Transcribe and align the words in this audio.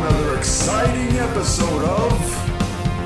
another 0.00 0.38
exciting 0.38 1.14
episode 1.18 1.84
of 1.84 2.12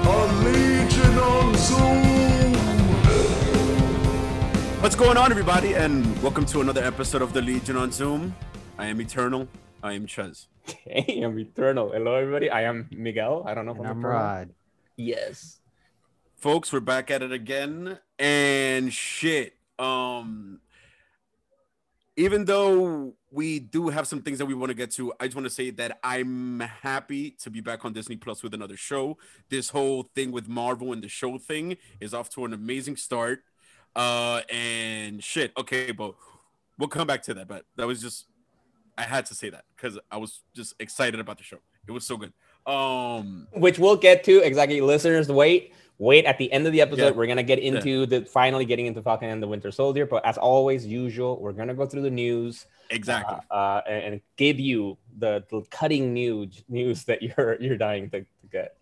A 0.06 0.26
Legion 0.44 1.18
on 1.18 1.54
Zoom. 1.56 2.54
What's 4.80 4.94
going 4.94 5.16
on, 5.16 5.32
everybody, 5.32 5.74
and 5.74 6.04
welcome 6.22 6.46
to 6.46 6.60
another 6.60 6.84
episode 6.84 7.20
of 7.20 7.32
the 7.32 7.42
Legion 7.42 7.76
on 7.76 7.90
Zoom. 7.90 8.36
I 8.78 8.86
am 8.86 9.00
Eternal. 9.00 9.48
I 9.82 9.94
am 9.94 10.06
Chez. 10.06 10.46
Hey, 10.66 11.22
I'm 11.22 11.36
Eternal. 11.36 11.90
Hello, 11.90 12.14
everybody. 12.14 12.48
I 12.48 12.62
am 12.62 12.88
Miguel. 12.92 13.42
I 13.44 13.54
don't 13.54 13.66
know 13.66 13.72
if 13.72 13.78
And 13.78 13.88
I'm 13.88 13.96
I'm 13.96 14.06
Rod. 14.06 14.50
Yes. 14.96 15.58
Folks, 16.36 16.72
we're 16.72 16.78
back 16.78 17.10
at 17.10 17.22
it 17.24 17.32
again, 17.32 17.98
and 18.20 18.92
shit. 18.92 19.56
Um, 19.80 20.60
even 22.16 22.44
though 22.44 23.14
we 23.34 23.58
do 23.58 23.88
have 23.88 24.06
some 24.06 24.22
things 24.22 24.38
that 24.38 24.46
we 24.46 24.54
want 24.54 24.70
to 24.70 24.74
get 24.74 24.92
to, 24.92 25.12
I 25.18 25.26
just 25.26 25.34
want 25.34 25.46
to 25.46 25.50
say 25.50 25.70
that 25.70 25.98
I'm 26.04 26.60
happy 26.60 27.32
to 27.42 27.50
be 27.50 27.60
back 27.60 27.84
on 27.84 27.92
Disney 27.92 28.16
Plus 28.16 28.42
with 28.42 28.54
another 28.54 28.76
show. 28.76 29.18
This 29.48 29.70
whole 29.70 30.04
thing 30.14 30.30
with 30.30 30.48
Marvel 30.48 30.92
and 30.92 31.02
the 31.02 31.08
show 31.08 31.36
thing 31.38 31.76
is 32.00 32.14
off 32.14 32.30
to 32.30 32.44
an 32.44 32.52
amazing 32.52 32.96
start. 32.96 33.42
Uh, 33.96 34.42
and 34.52 35.22
shit. 35.22 35.52
Okay, 35.56 35.90
but 35.90 36.14
we'll 36.78 36.88
come 36.88 37.06
back 37.06 37.22
to 37.24 37.34
that. 37.34 37.48
But 37.48 37.64
that 37.76 37.86
was 37.86 38.00
just 38.00 38.26
I 38.96 39.02
had 39.02 39.26
to 39.26 39.34
say 39.34 39.50
that 39.50 39.64
because 39.76 39.98
I 40.10 40.16
was 40.16 40.40
just 40.54 40.74
excited 40.78 41.18
about 41.18 41.38
the 41.38 41.44
show. 41.44 41.58
It 41.86 41.92
was 41.92 42.06
so 42.06 42.16
good. 42.16 42.32
Um, 42.66 43.46
Which 43.52 43.78
we'll 43.78 43.96
get 43.96 44.24
to 44.24 44.38
exactly. 44.38 44.80
Listeners, 44.80 45.28
wait, 45.28 45.74
wait. 45.98 46.24
At 46.24 46.38
the 46.38 46.52
end 46.52 46.66
of 46.66 46.72
the 46.72 46.80
episode, 46.80 47.04
Yeah. 47.06 47.10
we're 47.12 47.26
gonna 47.26 47.42
get 47.42 47.58
into 47.58 48.06
the 48.06 48.24
finally 48.24 48.64
getting 48.64 48.86
into 48.86 49.02
Falcon 49.02 49.28
and 49.30 49.42
the 49.42 49.48
Winter 49.48 49.70
Soldier. 49.70 50.06
But 50.06 50.24
as 50.24 50.36
always, 50.38 50.86
usual, 50.86 51.40
we're 51.40 51.52
gonna 51.52 51.74
go 51.74 51.86
through 51.86 52.02
the 52.02 52.10
news 52.10 52.66
exactly. 52.90 53.36
uh, 53.50 53.54
uh, 53.54 53.82
and, 53.88 54.04
and 54.14 54.20
give 54.36 54.58
you 54.60 54.98
the, 55.18 55.44
the 55.50 55.62
cutting 55.70 56.12
news 56.12 56.62
news 56.68 57.04
that 57.04 57.22
you're 57.22 57.56
you're 57.60 57.76
dying 57.78 58.10
to, 58.10 58.20
to 58.20 58.26
get. 58.50 58.76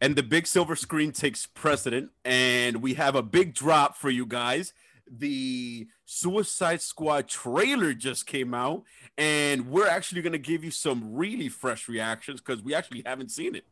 and 0.00 0.16
the 0.16 0.22
big 0.22 0.46
silver 0.46 0.74
screen 0.76 1.12
takes 1.12 1.46
precedent 1.46 2.10
and 2.24 2.82
we 2.82 2.94
have 2.94 3.14
a 3.14 3.22
big 3.22 3.54
drop 3.54 3.96
for 3.96 4.10
you 4.10 4.26
guys 4.26 4.72
the 5.10 5.86
suicide 6.06 6.80
squad 6.80 7.28
trailer 7.28 7.92
just 7.92 8.26
came 8.26 8.54
out 8.54 8.82
and 9.18 9.68
we're 9.68 9.86
actually 9.86 10.22
going 10.22 10.32
to 10.32 10.38
give 10.38 10.64
you 10.64 10.70
some 10.70 11.14
really 11.14 11.48
fresh 11.48 11.88
reactions 11.88 12.40
because 12.40 12.62
we 12.62 12.74
actually 12.74 13.02
haven't 13.04 13.30
seen 13.30 13.54
it 13.54 13.64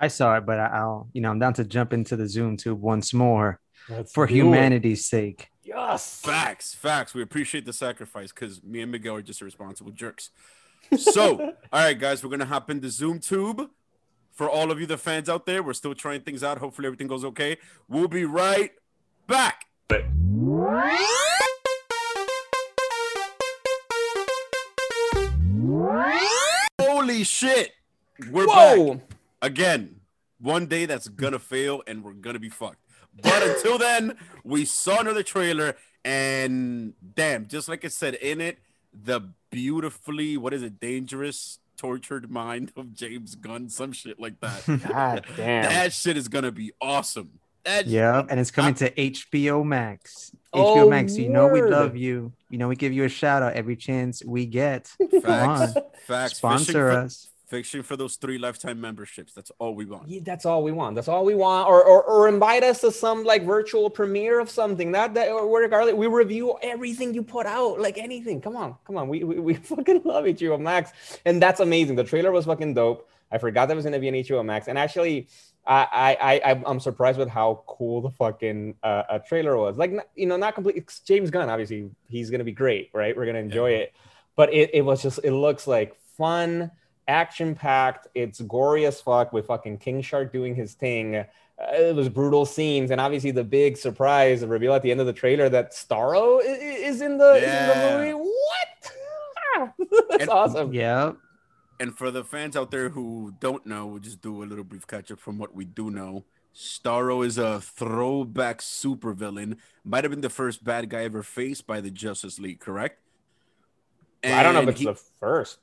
I 0.00 0.08
saw 0.08 0.36
it, 0.38 0.46
but 0.46 0.58
I- 0.58 0.66
I'll, 0.78 1.08
you 1.12 1.20
know, 1.20 1.30
I'm 1.30 1.38
down 1.38 1.52
to 1.54 1.64
jump 1.64 1.92
into 1.92 2.16
the 2.16 2.26
Zoom 2.26 2.56
tube 2.56 2.80
once 2.80 3.12
more 3.12 3.60
Let's 3.88 4.12
for 4.12 4.26
do 4.26 4.32
it. 4.32 4.36
humanity's 4.38 5.04
sake. 5.06 5.48
Yes. 5.62 6.20
facts 6.22 6.74
facts 6.74 7.14
we 7.14 7.22
appreciate 7.22 7.64
the 7.64 7.72
sacrifice 7.72 8.32
because 8.32 8.60
me 8.64 8.80
and 8.80 8.90
miguel 8.90 9.14
are 9.16 9.22
just 9.22 9.40
irresponsible 9.40 9.92
jerks 9.92 10.30
so 10.98 11.38
all 11.72 11.80
right 11.84 11.96
guys 11.96 12.24
we're 12.24 12.28
going 12.30 12.40
to 12.40 12.46
hop 12.46 12.70
into 12.70 12.90
zoom 12.90 13.20
tube 13.20 13.70
for 14.32 14.50
all 14.50 14.72
of 14.72 14.80
you 14.80 14.86
the 14.86 14.98
fans 14.98 15.28
out 15.28 15.46
there 15.46 15.62
we're 15.62 15.72
still 15.72 15.94
trying 15.94 16.22
things 16.22 16.42
out 16.42 16.58
hopefully 16.58 16.86
everything 16.86 17.06
goes 17.06 17.24
okay 17.24 17.56
we'll 17.88 18.08
be 18.08 18.24
right 18.24 18.72
back 19.28 19.66
Holy 26.80 27.24
shit! 27.24 27.72
We're 28.30 28.46
Whoa. 28.46 28.94
back 28.94 29.02
again. 29.42 29.96
One 30.40 30.66
day 30.66 30.86
that's 30.86 31.08
gonna 31.08 31.38
fail, 31.38 31.82
and 31.86 32.02
we're 32.02 32.14
gonna 32.14 32.38
be 32.38 32.48
fucked. 32.48 32.78
But 33.22 33.42
until 33.42 33.76
then, 33.76 34.16
we 34.42 34.64
saw 34.64 35.00
another 35.00 35.22
trailer, 35.22 35.76
and 36.04 36.94
damn, 37.14 37.46
just 37.46 37.68
like 37.68 37.84
it 37.84 37.92
said 37.92 38.14
in 38.14 38.40
it, 38.40 38.58
the 38.92 39.20
beautifully 39.50 40.36
what 40.38 40.54
is 40.54 40.62
it, 40.62 40.80
dangerous, 40.80 41.58
tortured 41.76 42.30
mind 42.30 42.72
of 42.76 42.94
James 42.94 43.34
Gunn, 43.34 43.68
some 43.68 43.92
shit 43.92 44.18
like 44.18 44.40
that. 44.40 44.64
God 44.88 45.26
damn. 45.36 45.64
that 45.64 45.92
shit 45.92 46.16
is 46.16 46.28
gonna 46.28 46.52
be 46.52 46.72
awesome. 46.80 47.38
That 47.64 47.86
Yeah, 47.86 48.24
and 48.30 48.40
it's 48.40 48.50
coming 48.50 48.72
to 48.76 48.90
HBO 48.92 49.62
Max. 49.62 50.32
Oh, 50.54 50.76
HBO 50.76 50.88
Max, 50.88 51.16
you 51.18 51.28
know 51.28 51.48
we 51.48 51.60
love 51.60 51.96
you. 51.96 52.32
You 52.48 52.56
know 52.56 52.68
we 52.68 52.76
give 52.76 52.94
you 52.94 53.04
a 53.04 53.08
shout 53.10 53.42
out 53.42 53.52
every 53.52 53.76
chance 53.76 54.24
we 54.24 54.46
get. 54.46 54.90
Come 54.98 55.20
facts, 55.20 55.76
on, 55.76 55.82
facts. 56.06 56.36
sponsor 56.38 56.64
Fishing 56.64 56.80
for- 56.80 56.90
us. 56.90 57.26
Fishing 57.50 57.82
for 57.82 57.96
those 57.96 58.14
three 58.14 58.38
lifetime 58.38 58.80
memberships. 58.80 59.32
That's 59.34 59.50
all 59.58 59.74
we 59.74 59.84
want. 59.84 60.08
Yeah, 60.08 60.20
that's 60.24 60.46
all 60.46 60.62
we 60.62 60.70
want. 60.70 60.94
That's 60.94 61.08
all 61.08 61.24
we 61.24 61.34
want. 61.34 61.68
Or, 61.68 61.82
or 61.82 62.04
or 62.04 62.28
invite 62.28 62.62
us 62.62 62.80
to 62.82 62.92
some 62.92 63.24
like 63.24 63.44
virtual 63.44 63.90
premiere 63.90 64.38
of 64.38 64.48
something. 64.48 64.92
That 64.92 65.14
that 65.14 65.30
or 65.30 65.60
regardless, 65.60 65.96
we 65.96 66.06
review 66.06 66.54
everything 66.62 67.12
you 67.12 67.24
put 67.24 67.46
out, 67.46 67.80
like 67.80 67.98
anything. 67.98 68.40
Come 68.40 68.54
on, 68.54 68.76
come 68.86 68.96
on. 68.96 69.08
We 69.08 69.24
we, 69.24 69.40
we 69.40 69.54
fucking 69.72 70.02
love 70.04 70.26
HBO 70.26 70.60
Max, 70.60 70.92
and 71.24 71.42
that's 71.42 71.58
amazing. 71.58 71.96
The 71.96 72.04
trailer 72.04 72.30
was 72.30 72.44
fucking 72.44 72.74
dope. 72.74 73.08
I 73.32 73.38
forgot 73.38 73.66
that 73.66 73.74
was 73.74 73.84
gonna 73.84 73.98
be 73.98 74.06
an 74.06 74.14
HBO 74.14 74.44
Max, 74.44 74.68
and 74.68 74.78
actually, 74.78 75.26
I 75.66 75.88
I, 75.90 76.34
I 76.34 76.48
I'm- 76.50 76.62
I'm 76.66 76.78
surprised 76.78 77.18
with 77.18 77.28
how 77.28 77.64
cool 77.66 78.00
the 78.00 78.10
fucking 78.10 78.76
uh, 78.84 79.02
uh, 79.10 79.18
trailer 79.18 79.56
was. 79.56 79.76
Like 79.76 79.92
you 80.14 80.26
know, 80.26 80.36
not 80.36 80.54
complete. 80.54 80.76
it's 80.76 81.00
James 81.00 81.30
Gunn, 81.30 81.50
obviously, 81.50 81.90
he's 82.08 82.30
gonna 82.30 82.44
be 82.44 82.52
great, 82.52 82.90
right? 82.94 83.16
We're 83.16 83.26
gonna 83.26 83.40
enjoy 83.40 83.72
it, 83.72 83.92
but 84.36 84.54
it 84.54 84.70
it 84.72 84.82
was 84.82 85.02
just 85.02 85.18
it 85.24 85.32
looks 85.32 85.66
like 85.66 85.96
fun 86.16 86.70
action 87.14 87.54
packed. 87.54 88.06
It's 88.14 88.40
gory 88.40 88.86
as 88.86 89.00
fuck 89.00 89.32
with 89.32 89.46
fucking 89.46 89.78
King 89.78 90.00
Shark 90.00 90.32
doing 90.32 90.54
his 90.54 90.74
thing. 90.74 91.16
Uh, 91.16 91.24
it 91.72 91.94
was 91.94 92.08
brutal 92.08 92.46
scenes, 92.46 92.90
and 92.90 93.00
obviously 93.00 93.32
the 93.32 93.44
big 93.44 93.76
surprise, 93.76 94.40
the 94.40 94.48
reveal 94.48 94.72
at 94.72 94.82
the 94.82 94.90
end 94.90 95.00
of 95.00 95.06
the 95.06 95.12
trailer 95.12 95.48
that 95.50 95.72
Starro 95.72 96.40
i- 96.40 96.46
i- 96.46 96.80
is 96.88 97.02
in 97.02 97.18
the, 97.18 97.32
is 97.34 97.42
in 97.44 97.68
the 97.68 97.98
movie. 97.98 98.12
What? 98.14 99.72
That's 100.08 100.22
And- 100.22 100.30
awesome. 100.30 100.72
Yeah. 100.72 101.12
And 101.80 101.96
for 101.96 102.10
the 102.10 102.24
fans 102.24 102.56
out 102.56 102.70
there 102.70 102.90
who 102.90 103.34
don't 103.40 103.64
know, 103.66 103.86
we'll 103.86 104.00
just 104.00 104.20
do 104.20 104.42
a 104.42 104.46
little 104.46 104.64
brief 104.64 104.86
catch 104.86 105.10
up 105.10 105.18
from 105.18 105.38
what 105.38 105.54
we 105.54 105.64
do 105.64 105.90
know. 105.90 106.24
Starro 106.54 107.24
is 107.24 107.38
a 107.38 107.60
throwback 107.60 108.58
supervillain. 108.60 109.56
Might 109.84 110.04
have 110.04 110.10
been 110.10 110.20
the 110.20 110.28
first 110.30 110.62
bad 110.62 110.90
guy 110.90 111.04
ever 111.04 111.22
faced 111.22 111.66
by 111.66 111.80
the 111.80 111.90
Justice 111.90 112.38
League, 112.38 112.60
correct? 112.60 112.98
Well, 114.22 114.38
I 114.38 114.42
don't 114.42 114.52
know 114.52 114.60
if 114.60 114.62
And 114.64 114.70
it's 114.72 114.80
he- 114.80 114.86
the 114.86 114.94
first. 114.94 115.58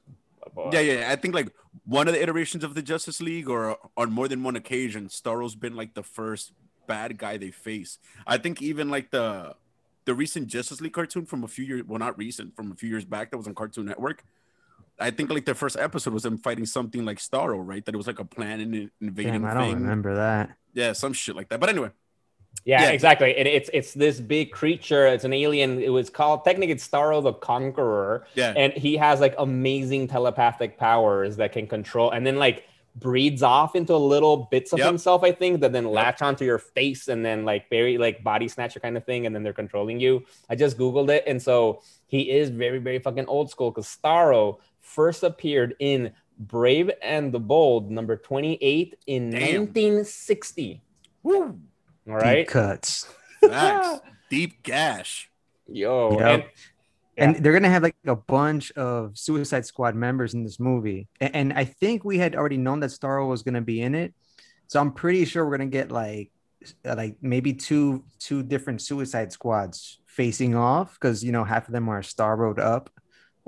But- 0.56 0.74
Yeah, 0.74 0.80
yeah. 0.82 1.12
I 1.12 1.16
think 1.16 1.34
like 1.36 1.54
one 1.86 2.08
of 2.08 2.14
the 2.14 2.22
iterations 2.22 2.64
of 2.64 2.74
the 2.76 2.82
Justice 2.82 3.22
League, 3.22 3.50
or 3.50 3.78
on 3.96 4.12
more 4.12 4.28
than 4.28 4.44
one 4.44 4.56
occasion, 4.56 5.08
Starro's 5.08 5.56
been 5.56 5.76
like 5.76 5.94
the 5.94 6.04
first 6.04 6.54
bad 6.88 7.18
guy 7.18 7.38
they 7.38 7.52
face. 7.52 8.00
I 8.26 8.38
think 8.38 8.62
even 8.62 8.90
like 8.90 9.12
the 9.12 9.56
the 10.06 10.14
recent 10.14 10.48
Justice 10.48 10.80
League 10.80 10.94
cartoon 10.94 11.26
from 11.26 11.44
a 11.44 11.48
few 11.48 11.66
years, 11.66 11.84
well, 11.86 12.00
not 12.00 12.18
recent, 12.18 12.56
from 12.56 12.72
a 12.72 12.76
few 12.76 12.88
years 12.90 13.04
back, 13.04 13.30
that 13.32 13.38
was 13.38 13.46
on 13.48 13.54
Cartoon 13.54 13.86
Network. 13.86 14.24
I 15.00 15.12
think 15.12 15.30
like 15.30 15.46
the 15.46 15.54
first 15.54 15.76
episode 15.78 16.14
was 16.14 16.24
them 16.24 16.38
fighting 16.38 16.66
something 16.66 17.04
like 17.06 17.18
Starro, 17.20 17.60
right? 17.62 17.84
That 17.86 17.94
it 17.94 17.98
was 17.98 18.08
like 18.08 18.20
a 18.20 18.26
plan 18.26 18.62
and 18.62 18.90
invading 19.02 19.34
Damn, 19.34 19.46
I 19.46 19.54
don't 19.54 19.64
thing. 19.66 19.74
remember 19.84 20.16
that. 20.16 20.56
Yeah, 20.74 20.94
some 20.94 21.12
shit 21.14 21.36
like 21.36 21.50
that. 21.50 21.60
But 21.60 21.70
anyway, 21.70 21.90
Yeah, 22.66 22.82
Yeah. 22.84 22.90
exactly. 22.92 23.36
And 23.38 23.48
it's 23.48 23.70
it's 23.74 23.94
this 23.94 24.20
big 24.20 24.52
creature. 24.52 25.08
It's 25.08 25.24
an 25.24 25.34
alien. 25.34 25.80
It 25.82 25.90
was 25.90 26.10
called 26.10 26.44
technically 26.44 26.74
it's 26.74 26.88
Starro 26.88 27.24
the 27.24 27.34
Conqueror. 27.34 28.26
yeah, 28.36 28.54
and 28.58 28.74
he 28.74 28.98
has 28.98 29.20
like 29.22 29.36
amazing 29.38 30.08
telepathic 30.08 30.78
powers 30.78 31.38
that 31.38 31.52
can 31.54 31.68
control 31.68 32.12
and 32.12 32.26
then 32.28 32.38
like 32.38 32.66
breeds 32.96 33.44
off 33.44 33.76
into 33.76 33.96
little 33.96 34.48
bits 34.50 34.74
of 34.74 34.80
Yep. 34.80 34.88
himself 34.88 35.24
i 35.24 35.32
think 35.32 35.62
that 35.62 35.72
then 35.72 35.86
latch 35.86 36.24
onto 36.24 36.44
your 36.44 36.58
face 36.58 37.10
and 37.10 37.24
then 37.24 37.46
like 37.46 37.70
very 37.70 38.00
like 38.00 38.24
body 38.24 38.48
snatcher 38.48 38.80
kind 38.80 38.98
of 38.98 39.06
thing 39.06 39.28
and 39.28 39.36
then 39.36 39.44
they're 39.44 39.54
controlling 39.54 40.00
you 40.00 40.26
i 40.50 40.56
just 40.56 40.80
googled 40.80 41.10
it 41.12 41.24
and 41.28 41.40
so 41.40 41.84
he 42.08 42.32
is 42.32 42.50
very 42.50 42.80
very 42.80 42.98
fucking 42.98 43.28
old 43.28 43.52
school 43.52 43.70
because 43.70 43.86
starro 43.86 44.58
first 44.82 45.22
appeared 45.22 45.76
in 45.78 46.12
brave 46.40 46.90
and 47.04 47.32
the 47.32 47.40
bold 47.40 47.92
number 47.92 48.18
28 48.18 48.98
in 49.06 49.30
Damn. 49.30 49.42
1960 49.68 50.82
Woo! 51.22 51.60
All 52.08 52.16
Deep 52.16 52.24
right 52.24 52.48
cuts. 52.48 53.08
Facts. 53.42 54.00
Deep 54.30 54.62
gash. 54.64 55.30
yo 55.68 56.18
Yep. 56.20 56.50
and 57.18 57.36
And 57.36 57.44
they're 57.44 57.54
gonna 57.54 57.70
have 57.70 57.84
like 57.84 57.96
a 58.06 58.16
bunch 58.16 58.72
of 58.74 59.18
Suicide 59.18 59.66
Squad 59.66 59.96
members 59.96 60.34
in 60.34 60.44
this 60.44 60.60
movie, 60.60 61.08
A- 61.22 61.36
and, 61.36 61.54
I 61.54 61.64
think 61.66 62.04
we 62.04 62.18
had 62.18 62.36
already 62.36 62.58
known 62.58 62.80
that 62.82 62.90
Starro 62.92 63.28
was 63.28 63.42
gonna 63.44 63.62
be 63.62 63.82
in 63.82 63.96
it, 63.96 64.14
so 64.68 64.80
I'm 64.80 64.92
pretty 64.92 65.26
sure 65.26 65.46
we're 65.46 65.58
gonna 65.58 65.70
get 65.70 65.92
like, 65.92 66.32
uh, 66.86 66.96
like 66.98 67.18
maybe 67.22 67.54
two 67.54 68.04
two 68.20 68.44
different 68.44 68.82
Suicide 68.82 69.32
Squads 69.32 70.00
facing 70.06 70.56
off 70.56 70.94
because 71.00 71.24
you 71.24 71.32
know 71.32 71.44
half 71.44 71.68
of 71.68 71.74
them 71.74 71.88
are 71.90 72.02
Starroed 72.02 72.60
up 72.60 72.90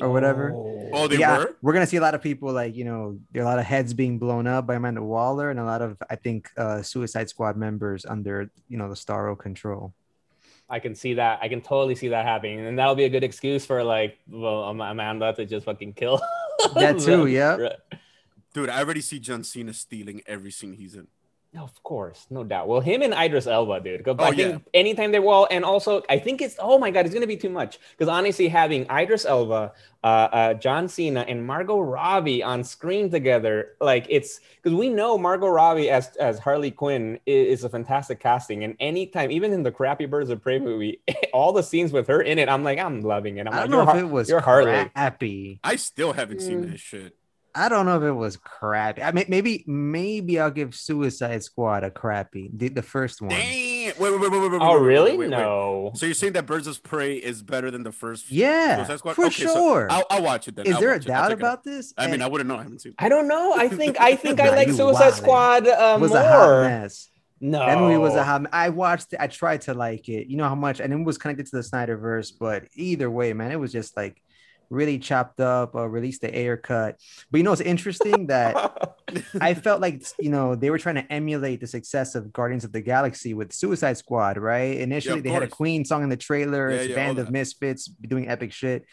or 0.01 0.09
whatever. 0.09 0.53
Oh, 0.91 1.07
they 1.07 1.17
yeah, 1.17 1.37
were. 1.37 1.55
we're 1.61 1.73
gonna 1.73 1.85
see 1.87 1.97
a 1.97 2.01
lot 2.01 2.15
of 2.15 2.21
people 2.21 2.51
like 2.51 2.75
you 2.75 2.85
know 2.85 3.19
there 3.31 3.43
are 3.43 3.45
a 3.45 3.47
lot 3.47 3.59
of 3.59 3.65
heads 3.65 3.93
being 3.93 4.17
blown 4.17 4.47
up 4.47 4.65
by 4.65 4.75
Amanda 4.75 5.03
Waller 5.03 5.49
and 5.49 5.59
a 5.59 5.65
lot 5.65 5.81
of 5.81 5.97
I 6.09 6.15
think 6.15 6.49
uh, 6.57 6.81
Suicide 6.81 7.29
Squad 7.29 7.57
members 7.57 8.05
under 8.05 8.49
you 8.67 8.77
know 8.77 8.89
the 8.89 8.95
Starro 8.95 9.37
control. 9.37 9.93
I 10.69 10.79
can 10.79 10.93
see 10.93 11.15
that. 11.15 11.39
I 11.41 11.47
can 11.47 11.61
totally 11.61 11.95
see 11.95 12.09
that 12.09 12.25
happening, 12.25 12.65
and 12.65 12.77
that'll 12.77 12.95
be 12.95 13.05
a 13.05 13.09
good 13.09 13.23
excuse 13.23 13.65
for 13.65 13.83
like, 13.83 14.19
well, 14.29 14.69
Am- 14.69 14.81
Amanda 14.81 15.33
to 15.33 15.45
just 15.45 15.65
fucking 15.65 15.93
kill. 15.93 16.21
That 16.75 16.99
too, 16.99 17.27
yeah. 17.27 17.55
Dude, 18.53 18.67
I 18.67 18.79
already 18.79 18.99
see 18.99 19.17
John 19.17 19.45
Cena 19.45 19.73
stealing 19.73 20.21
every 20.27 20.51
scene 20.51 20.73
he's 20.73 20.93
in. 20.93 21.07
Of 21.57 21.81
course, 21.81 22.27
no 22.29 22.43
doubt. 22.43 22.67
Well, 22.67 22.79
him 22.79 23.01
and 23.01 23.11
Idris 23.11 23.47
Elba, 23.47 23.79
dude. 23.79 24.05
'cause 24.05 24.17
Oh, 24.19 24.23
I 24.23 24.35
think 24.35 24.63
anytime 24.71 25.11
they 25.11 25.17
well, 25.17 25.47
and 25.49 25.65
also 25.65 26.03
I 26.07 26.19
think 26.19 26.41
it's 26.43 26.55
oh 26.59 26.77
my 26.77 26.91
god, 26.91 27.05
it's 27.07 27.13
gonna 27.13 27.25
be 27.25 27.37
too 27.37 27.49
much 27.49 27.79
because 27.97 28.07
honestly, 28.07 28.47
having 28.49 28.85
Idris 28.91 29.25
Elba, 29.25 29.73
uh, 30.03 30.05
uh, 30.05 30.53
John 30.53 30.87
Cena, 30.87 31.21
and 31.27 31.43
Margot 31.47 31.79
Robbie 31.79 32.43
on 32.43 32.63
screen 32.63 33.09
together, 33.09 33.75
like 33.81 34.05
it's 34.09 34.39
because 34.61 34.77
we 34.77 34.89
know 34.89 35.17
Margot 35.17 35.47
Robbie 35.47 35.89
as 35.89 36.15
as 36.17 36.37
Harley 36.37 36.69
Quinn 36.69 37.19
is, 37.25 37.59
is 37.59 37.63
a 37.63 37.69
fantastic 37.69 38.19
casting, 38.19 38.63
and 38.63 38.75
anytime, 38.79 39.31
even 39.31 39.51
in 39.51 39.63
the 39.63 39.71
crappy 39.71 40.05
Birds 40.05 40.29
of 40.29 40.43
Prey 40.43 40.59
movie, 40.59 41.01
all 41.33 41.51
the 41.51 41.63
scenes 41.63 41.91
with 41.91 42.07
her 42.09 42.21
in 42.21 42.37
it, 42.37 42.47
I'm 42.47 42.63
like, 42.63 42.77
I'm 42.77 43.01
loving 43.01 43.37
it. 43.37 43.47
I'm 43.47 43.53
I 43.53 43.61
like, 43.61 43.69
don't 43.71 43.71
know 43.71 43.77
you're 43.77 43.83
if 43.83 43.89
Har- 43.89 43.99
it 43.99 44.09
was 44.09 44.29
you're 44.29 44.39
Harley. 44.39 44.85
crappy. 44.93 45.59
I 45.63 45.77
still 45.77 46.13
haven't 46.13 46.41
seen 46.43 46.63
Mm. 46.63 46.71
this 46.73 46.79
shit. 46.79 47.15
I 47.55 47.67
don't 47.69 47.85
know 47.85 47.97
if 47.97 48.03
it 48.03 48.11
was 48.11 48.37
crappy. 48.37 49.01
I 49.01 49.11
mean, 49.11 49.25
maybe 49.27 49.63
maybe 49.67 50.39
I'll 50.39 50.51
give 50.51 50.75
Suicide 50.75 51.43
Squad 51.43 51.83
a 51.83 51.89
crappy. 51.91 52.49
The, 52.53 52.69
the 52.69 52.81
first 52.81 53.21
one. 53.21 53.31
Damn. 53.31 53.69
Wait, 53.97 53.97
wait, 53.97 54.19
wait, 54.21 54.31
wait, 54.31 54.41
wait, 54.41 54.51
wait. 54.51 54.61
Oh 54.61 54.73
wait, 54.75 54.81
wait, 54.81 54.87
really? 54.87 55.11
wait, 55.11 55.19
wait. 55.19 55.29
no. 55.31 55.91
So 55.95 56.05
you're 56.05 56.13
saying 56.15 56.33
that 56.33 56.45
Birds 56.45 56.67
of 56.67 56.81
Prey 56.83 57.15
is 57.15 57.41
better 57.41 57.71
than 57.71 57.83
the 57.83 57.91
first? 57.91 58.31
Yeah, 58.31 58.77
Suicide 58.77 58.99
Squad? 58.99 59.13
for 59.15 59.25
Okay, 59.25 59.43
so 59.45 59.53
sure. 59.53 59.87
I'll, 59.89 60.05
I'll 60.09 60.23
watch 60.23 60.47
it 60.47 60.55
then. 60.55 60.67
Is 60.67 60.75
I'll 60.75 60.79
there 60.81 60.91
a 60.91 60.93
watch 60.93 61.05
it. 61.05 61.09
I'll 61.11 61.21
doubt 61.23 61.29
check 61.29 61.39
it 61.39 61.43
out. 61.43 61.53
about 61.53 61.63
this? 61.63 61.93
I 61.97 62.05
mean, 62.05 62.13
And 62.15 62.23
I 62.23 62.27
wouldn't 62.27 62.47
know. 62.47 62.55
I 62.57 62.63
haven't 62.63 62.79
seen. 62.81 62.91
it. 62.91 62.95
I 63.03 63.09
don't 63.09 63.27
know. 63.27 63.53
I 63.57 63.67
think 63.67 63.99
I 63.99 64.15
think 64.15 64.39
I 64.41 64.49
like 64.55 64.69
Suicide 64.69 65.13
wildin'. 65.13 65.15
Squad 65.15 65.67
uh, 65.67 65.95
it 65.97 66.01
was 66.01 66.11
more. 66.11 66.19
a 66.19 66.27
hot 66.27 66.61
mess. 66.63 67.09
No, 67.41 67.59
That 67.59 67.77
movie 67.79 67.97
was 67.97 68.15
a 68.15 68.23
hot. 68.23 68.45
I 68.51 68.69
watched 68.69 69.13
it. 69.13 69.19
I 69.21 69.27
tried 69.27 69.61
to 69.61 69.73
like 69.73 70.07
it. 70.09 70.27
You 70.27 70.37
know 70.37 70.47
how 70.47 70.55
much, 70.55 70.79
and 70.81 70.91
it 70.93 71.03
was 71.03 71.17
connected 71.17 71.45
to 71.47 71.55
the 71.55 71.61
Snyderverse. 71.61 72.33
But 72.37 72.65
either 72.75 73.09
way, 73.09 73.31
man, 73.33 73.51
it 73.51 73.59
was 73.59 73.71
just 73.71 73.95
like 73.97 74.21
really 74.69 74.99
chopped 74.99 75.39
up. 75.39 75.75
Uh, 75.75 75.87
released 75.87 76.21
the 76.21 76.37
Ayer 76.37 76.57
cut. 76.57 76.99
But 77.31 77.37
you 77.37 77.43
know, 77.43 77.51
it's 77.51 77.61
interesting 77.61 78.27
that 78.27 78.97
I 79.41 79.53
felt 79.53 79.81
like 79.81 80.03
you 80.19 80.29
know 80.29 80.55
they 80.55 80.69
were 80.69 80.77
trying 80.77 80.95
to 80.95 81.11
emulate 81.11 81.59
the 81.61 81.67
success 81.67 82.15
of 82.15 82.31
Guardians 82.33 82.63
of 82.63 82.71
the 82.71 82.81
Galaxy 82.81 83.33
with 83.33 83.53
Suicide 83.53 83.97
Squad, 83.97 84.37
right? 84.37 84.77
Initially, 84.77 85.19
of 85.19 85.23
they 85.23 85.29
had 85.29 85.43
a. 85.43 85.47
Queen 85.47 85.83
song 85.83 86.03
in 86.03 86.09
the 86.09 86.17
trailer. 86.17 86.69
Yeah, 86.69 86.77
it's 86.77 86.89
yeah, 86.89 86.95
band 86.95 87.19
of 87.19 87.25
that. 87.25 87.31
misfits 87.31 87.85
doing 87.85 88.29
epic 88.29 88.51
shit. 88.53 88.85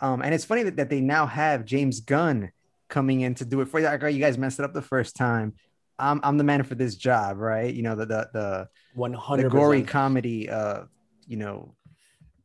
Um, 0.00 0.22
and 0.22 0.34
it's 0.34 0.44
funny 0.44 0.64
that, 0.64 0.76
that 0.76 0.90
they 0.90 1.00
now 1.00 1.26
have 1.26 1.64
James 1.64 2.00
Gunn 2.00 2.50
coming 2.88 3.22
in 3.22 3.34
to 3.36 3.44
do 3.44 3.60
it 3.62 3.68
for 3.68 3.80
you. 3.80 3.86
Like, 3.86 4.02
"Oh, 4.02 4.06
you 4.06 4.20
guys 4.20 4.38
messed 4.38 4.58
it 4.58 4.64
up 4.64 4.74
the 4.74 4.82
first 4.82 5.16
time. 5.16 5.54
I'm 5.98 6.20
I'm 6.22 6.38
the 6.38 6.44
man 6.44 6.62
for 6.64 6.74
this 6.74 6.96
job, 6.96 7.38
right? 7.38 7.72
You 7.72 7.82
know 7.82 7.96
the 7.96 8.06
the 8.06 8.30
the, 8.32 8.68
one 8.94 9.12
the 9.12 9.18
hundred 9.18 9.52
gory 9.52 9.82
comedy, 9.82 10.48
uh, 10.48 10.82
you 11.26 11.36
know, 11.36 11.74
It's 11.86 11.96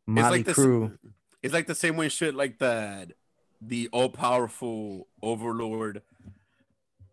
Motley 0.07 0.39
like 0.39 0.45
the 0.45 0.53
Crue. 0.53 0.97
It's 1.41 1.53
like 1.53 1.67
the 1.67 1.75
same 1.75 1.95
way 1.95 2.09
shit 2.09 2.35
like 2.35 2.59
that. 2.59 3.13
The 3.61 3.89
all 3.91 4.09
powerful 4.09 5.07
overlord 5.21 6.01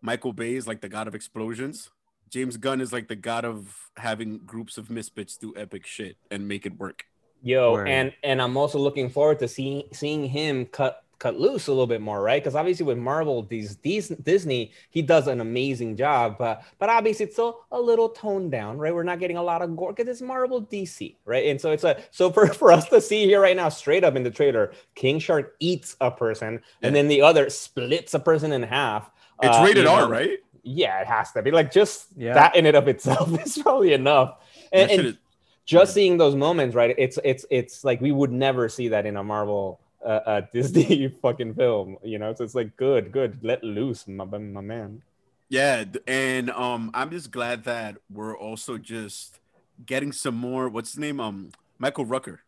Michael 0.01 0.33
Bay 0.33 0.55
is 0.55 0.67
like 0.67 0.81
the 0.81 0.89
god 0.89 1.07
of 1.07 1.15
explosions. 1.15 1.89
James 2.29 2.57
Gunn 2.57 2.81
is 2.81 2.91
like 2.91 3.07
the 3.07 3.15
god 3.15 3.45
of 3.45 3.89
having 3.97 4.39
groups 4.39 4.77
of 4.77 4.89
misfits 4.89 5.37
do 5.37 5.53
epic 5.55 5.85
shit 5.85 6.17
and 6.29 6.47
make 6.47 6.65
it 6.65 6.77
work. 6.77 7.05
Yo, 7.41 7.73
Word. 7.73 7.87
and 7.87 8.13
and 8.23 8.41
I'm 8.41 8.57
also 8.57 8.79
looking 8.79 9.09
forward 9.09 9.39
to 9.39 9.47
seeing 9.47 9.83
seeing 9.93 10.25
him 10.25 10.65
cut 10.65 11.03
cut 11.19 11.39
loose 11.39 11.67
a 11.67 11.71
little 11.71 11.87
bit 11.87 12.01
more, 12.01 12.21
right? 12.21 12.41
Because 12.41 12.55
obviously 12.55 12.85
with 12.85 12.97
Marvel, 12.97 13.43
these 13.43 13.77
these 13.77 14.09
Disney, 14.09 14.71
he 14.89 15.01
does 15.01 15.27
an 15.27 15.41
amazing 15.41 15.95
job, 15.97 16.37
but 16.37 16.63
but 16.79 16.89
obviously 16.89 17.25
it's 17.25 17.35
still 17.35 17.65
a 17.71 17.79
little 17.79 18.09
toned 18.09 18.51
down, 18.51 18.77
right? 18.77 18.93
We're 18.93 19.03
not 19.03 19.19
getting 19.19 19.37
a 19.37 19.43
lot 19.43 19.61
of 19.61 19.75
gore 19.75 19.93
because 19.93 20.09
it's 20.09 20.21
Marvel 20.21 20.61
DC, 20.61 21.15
right? 21.25 21.47
And 21.47 21.59
so 21.59 21.71
it's 21.71 21.83
a 21.83 22.01
so 22.11 22.31
for 22.31 22.47
for 22.53 22.71
us 22.71 22.87
to 22.89 23.01
see 23.01 23.25
here 23.25 23.41
right 23.41 23.55
now, 23.55 23.69
straight 23.69 24.03
up 24.03 24.15
in 24.15 24.23
the 24.23 24.31
trailer, 24.31 24.73
King 24.95 25.19
Shark 25.19 25.55
eats 25.59 25.95
a 26.01 26.11
person, 26.11 26.61
Yeah. 26.81 26.87
and 26.87 26.95
then 26.95 27.07
the 27.07 27.21
other 27.21 27.49
splits 27.49 28.13
a 28.13 28.19
person 28.19 28.51
in 28.51 28.63
half. 28.63 29.09
It's 29.41 29.57
Uh, 29.57 29.63
rated 29.63 29.85
R, 29.85 30.01
know, 30.01 30.09
right? 30.09 30.39
Yeah, 30.63 30.99
it 30.99 31.07
has 31.07 31.31
to 31.31 31.41
be 31.41 31.51
like 31.51 31.71
just 31.71 32.07
Yeah. 32.17 32.33
that 32.33 32.55
in 32.55 32.65
and 32.65 32.75
of 32.75 32.87
itself 32.87 33.29
is 33.45 33.57
probably 33.57 33.93
enough. 33.93 34.37
And, 34.71 34.91
and 34.91 35.01
is- 35.07 35.17
just 35.65 35.93
seeing 35.93 36.17
those 36.17 36.33
moments, 36.35 36.75
right? 36.75 36.95
It's 36.97 37.19
it's 37.25 37.45
it's 37.49 37.83
like 37.83 37.99
we 38.01 38.11
would 38.11 38.31
never 38.31 38.69
see 38.69 38.87
that 38.89 39.05
in 39.05 39.17
a 39.17 39.23
Marvel 39.23 39.81
uh, 40.05 40.19
uh 40.25 40.41
Disney 40.53 41.07
fucking 41.21 41.55
film, 41.55 41.97
you 42.03 42.19
know. 42.19 42.33
So 42.33 42.43
it's 42.43 42.55
like 42.55 42.75
good, 42.77 43.11
good, 43.11 43.39
let 43.43 43.63
loose, 43.63 44.07
my 44.07 44.25
my 44.25 44.61
man. 44.61 45.01
Yeah, 45.49 45.85
and 46.07 46.49
um, 46.51 46.91
I'm 46.93 47.09
just 47.09 47.31
glad 47.31 47.63
that 47.63 47.97
we're 48.11 48.37
also 48.37 48.77
just 48.77 49.39
getting 49.85 50.11
some 50.11 50.35
more. 50.35 50.67
What's 50.67 50.91
his 50.91 50.99
name? 50.99 51.19
Um, 51.21 51.51
Michael 51.77 52.05
Rooker. 52.05 52.39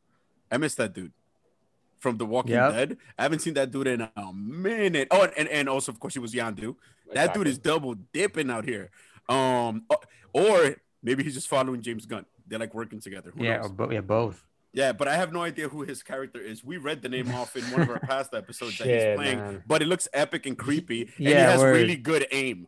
I 0.51 0.57
miss 0.57 0.75
that 0.75 0.94
dude 0.94 1.13
from 2.00 2.18
The 2.18 2.25
Walking 2.25 2.54
Yep. 2.56 2.72
Dead. 2.74 2.98
I 3.18 3.24
haven't 3.24 3.40
seen 3.40 3.54
that 3.54 3.72
dude 3.72 3.88
in 3.88 4.01
a 4.01 4.34
minute. 4.34 5.07
Oh, 5.12 5.28
and, 5.38 5.48
and 5.48 5.69
also 5.69 5.92
of 5.92 6.00
course 6.00 6.13
he 6.13 6.19
was 6.19 6.34
Yondu. 6.34 6.75
That 7.13 7.34
dude 7.34 7.48
is 7.48 7.57
double 7.57 7.96
dipping 8.13 8.50
out 8.50 8.66
here. 8.66 8.90
Um, 9.28 9.84
or 10.34 10.75
maybe 11.04 11.24
he's 11.24 11.36
just 11.36 11.48
following 11.48 11.81
James 11.81 12.06
Gunn. 12.06 12.25
They're 12.48 12.60
like 12.60 12.74
working 12.74 13.00
together. 13.00 13.31
Who 13.36 13.44
Yeah, 13.44 13.57
knows? 13.57 13.66
or 13.68 13.69
bo- 13.69 13.92
yeah, 13.92 14.01
both. 14.01 14.44
Yeah, 14.74 14.92
but 14.92 15.07
I 15.07 15.16
have 15.16 15.33
no 15.33 15.42
idea 15.42 15.68
who 15.68 15.83
his 15.83 16.04
character 16.04 16.39
is. 16.39 16.63
We 16.63 16.77
read 16.77 17.01
the 17.01 17.10
name 17.10 17.31
off 17.33 17.56
in 17.56 17.63
one 17.66 17.81
of 17.81 17.89
our 17.89 18.00
past 18.00 18.33
episodes 18.33 18.77
that 18.77 18.88
he's 18.88 19.16
playing, 19.16 19.39
man. 19.39 19.63
but 19.68 19.81
it 19.81 19.86
looks 19.86 20.07
epic 20.13 20.45
and 20.45 20.57
creepy, 20.57 21.04
and 21.04 21.27
he 21.27 21.31
has 21.31 21.60
word. 21.60 21.75
really 21.75 21.95
good 21.95 22.27
aim. 22.31 22.68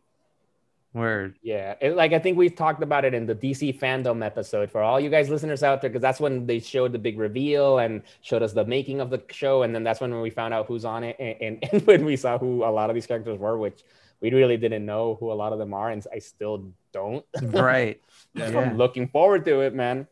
Word. 0.94 1.36
Yeah, 1.42 1.74
it, 1.80 1.96
like 1.96 2.12
I 2.12 2.18
think 2.18 2.36
we've 2.36 2.54
talked 2.54 2.82
about 2.82 3.06
it 3.06 3.14
in 3.14 3.24
the 3.24 3.34
DC 3.34 3.78
fandom 3.78 4.22
episode 4.24 4.70
for 4.70 4.82
all 4.82 5.00
you 5.00 5.08
guys 5.08 5.30
listeners 5.30 5.62
out 5.62 5.80
there, 5.80 5.88
because 5.88 6.02
that's 6.02 6.20
when 6.20 6.46
they 6.46 6.58
showed 6.58 6.92
the 6.92 6.98
big 6.98 7.18
reveal 7.18 7.78
and 7.78 8.02
showed 8.20 8.42
us 8.42 8.52
the 8.52 8.64
making 8.64 9.00
of 9.00 9.08
the 9.08 9.22
show, 9.30 9.62
and 9.62 9.74
then 9.74 9.84
that's 9.84 10.00
when 10.00 10.20
we 10.20 10.28
found 10.28 10.52
out 10.52 10.66
who's 10.66 10.84
on 10.84 11.04
it, 11.04 11.16
and, 11.18 11.36
and, 11.40 11.68
and 11.72 11.86
when 11.86 12.04
we 12.04 12.16
saw 12.16 12.36
who 12.36 12.64
a 12.64 12.70
lot 12.70 12.90
of 12.90 12.94
these 12.94 13.06
characters 13.06 13.38
were, 13.38 13.56
which 13.56 13.84
we 14.20 14.30
really 14.30 14.56
didn't 14.56 14.84
know 14.86 15.16
who 15.18 15.32
a 15.32 15.34
lot 15.34 15.52
of 15.52 15.58
them 15.58 15.72
are, 15.72 15.90
and 15.90 16.04
I 16.12 16.18
still 16.18 16.72
don't. 16.92 17.24
Right. 17.42 18.00
Yeah. 18.34 18.58
I'm 18.58 18.76
looking 18.76 19.08
forward 19.08 19.44
to 19.46 19.60
it, 19.60 19.74
man. 19.74 20.06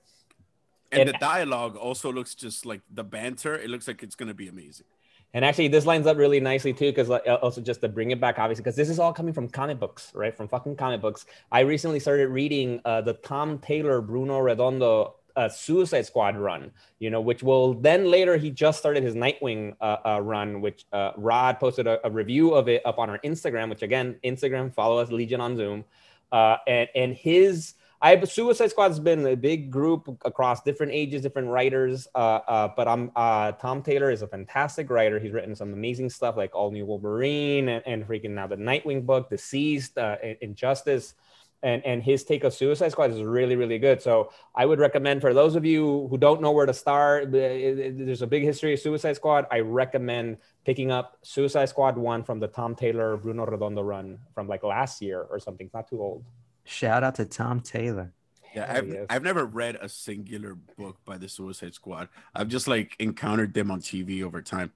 And 0.93 1.09
the 1.09 1.13
dialogue 1.15 1.77
also 1.77 2.13
looks 2.13 2.35
just 2.35 2.67
like 2.67 2.81
the 2.93 3.05
banter. 3.05 3.55
It 3.55 3.71
looks 3.71 3.87
like 3.87 4.03
it's 4.03 4.15
gonna 4.15 4.35
be 4.35 4.49
amazing. 4.49 4.87
And 5.33 5.45
actually, 5.45 5.69
this 5.69 5.87
lines 5.87 6.07
up 6.09 6.17
really 6.17 6.41
nicely 6.41 6.73
too, 6.73 6.91
because 6.91 7.09
also 7.09 7.61
just 7.61 7.81
to 7.83 7.89
bring 7.89 8.11
it 8.11 8.21
back, 8.21 8.39
obviously, 8.39 8.65
because 8.65 8.75
this 8.75 8.89
is 8.89 8.99
all 8.99 9.13
coming 9.13 9.33
from 9.33 9.49
comic 9.49 9.79
books, 9.79 10.11
right? 10.15 10.37
From 10.37 10.49
fucking 10.49 10.75
comic 10.75 11.01
books. 11.01 11.25
I 11.53 11.61
recently 11.61 12.01
started 12.01 12.29
reading 12.29 12.81
uh, 12.85 13.03
the 13.03 13.13
Tom 13.13 13.59
Taylor, 13.61 14.01
Bruno 14.01 14.41
Redondo 14.41 15.15
uh, 15.37 15.49
Suicide 15.49 16.05
Squad 16.07 16.37
run, 16.37 16.73
you 16.99 17.11
know, 17.11 17.21
which 17.21 17.43
will 17.43 17.75
then 17.75 18.11
later 18.11 18.37
he 18.37 18.51
just 18.51 18.79
started 18.79 19.05
his 19.05 19.15
Nightwing 19.15 19.77
uh, 19.81 19.99
uh, 20.05 20.21
run, 20.21 20.61
which 20.61 20.85
uh, 20.93 21.13
Rod 21.17 21.61
posted 21.61 21.87
a, 21.87 22.05
a 22.05 22.11
review 22.11 22.53
of 22.53 22.69
it 22.69 22.83
up 22.85 22.99
on 22.99 23.09
our 23.09 23.19
Instagram, 23.21 23.71
which 23.71 23.83
again, 23.83 24.17
Instagram, 24.25 24.75
follow 24.75 24.99
us, 24.99 25.11
Legion 25.11 25.41
on 25.41 25.57
Zoom. 25.57 25.85
Uh, 26.33 26.57
and, 26.67 26.89
and 26.95 27.15
his 27.15 27.75
I 28.03 28.25
Suicide 28.25 28.71
Squad 28.71 28.89
has 28.89 29.01
been 29.01 29.27
a 29.27 29.37
big 29.37 29.71
group 29.71 30.09
across 30.25 30.63
different 30.63 30.93
ages, 30.93 31.21
different 31.21 31.49
writers. 31.49 32.09
Uh, 32.15 32.41
uh, 32.49 32.69
but 32.75 32.89
I'm 32.89 33.13
uh, 33.15 33.53
Tom 33.53 33.83
Taylor 33.83 34.11
is 34.11 34.23
a 34.23 34.27
fantastic 34.27 34.89
writer. 34.89 35.19
He's 35.19 35.33
written 35.33 35.55
some 35.55 35.75
amazing 35.75 36.09
stuff 36.09 36.37
like 36.37 36.55
All 36.55 36.71
New 36.71 36.87
Wolverine 36.87 37.69
and, 37.69 37.83
and 37.87 38.09
freaking 38.09 38.31
now 38.31 38.47
the 38.47 38.57
Nightwing 38.57 39.05
book, 39.05 39.31
DCeased, 39.31 39.99
uh, 39.99 40.17
Injustice, 40.41 41.15
and 41.63 41.85
and 41.85 42.03
his 42.03 42.25
take 42.25 42.43
of 42.43 42.55
Suicide 42.55 42.91
Squad 42.93 43.11
is 43.11 43.23
really 43.23 43.55
really 43.55 43.79
good. 43.79 44.01
So 44.01 44.33
I 44.55 44.65
would 44.65 44.79
recommend 44.79 45.21
for 45.21 45.35
those 45.35 45.55
of 45.55 45.67
you 45.67 46.07
who 46.09 46.17
don't 46.17 46.41
know 46.41 46.53
where 46.53 46.65
to 46.65 46.73
start, 46.73 47.31
there's 47.31 48.23
a 48.23 48.27
big 48.27 48.45
history 48.45 48.73
of 48.73 48.81
Suicide 48.81 49.17
Squad. 49.17 49.45
I 49.51 49.61
recommend 49.61 50.39
picking 50.65 50.91
up 50.91 51.19
Suicide 51.21 51.69
Squad 51.69 51.99
one 51.99 52.25
from 52.25 52.41
the 52.41 52.49
Tom 52.49 52.75
Taylor 52.75 53.19
Bruno 53.19 53.45
Redondo 53.45 53.83
run 53.83 54.21
from 54.35 54.49
like 54.49 54.63
last 54.63 55.03
year 55.03 55.27
or 55.29 55.39
something. 55.39 55.67
It's 55.67 55.75
not 55.75 55.87
too 55.87 56.01
old. 56.01 56.25
Shout 56.65 57.03
out 57.03 57.17
to 57.17 57.25
Tom 57.25 57.61
Taylor. 57.61 58.13
Yeah, 58.55 58.67
I've, 58.69 58.89
yes. 58.89 59.07
I've 59.09 59.23
never 59.23 59.45
read 59.45 59.77
a 59.81 59.89
singular 59.89 60.57
book 60.77 60.99
by 61.05 61.19
the 61.19 61.29
Suicide 61.29 61.75
Squad. 61.75 62.09
I've 62.35 62.49
just 62.49 62.67
like 62.67 62.97
encountered 62.99 63.55
them 63.55 63.71
on 63.71 63.81
TV 63.81 64.25
over 64.25 64.43
time, 64.43 64.73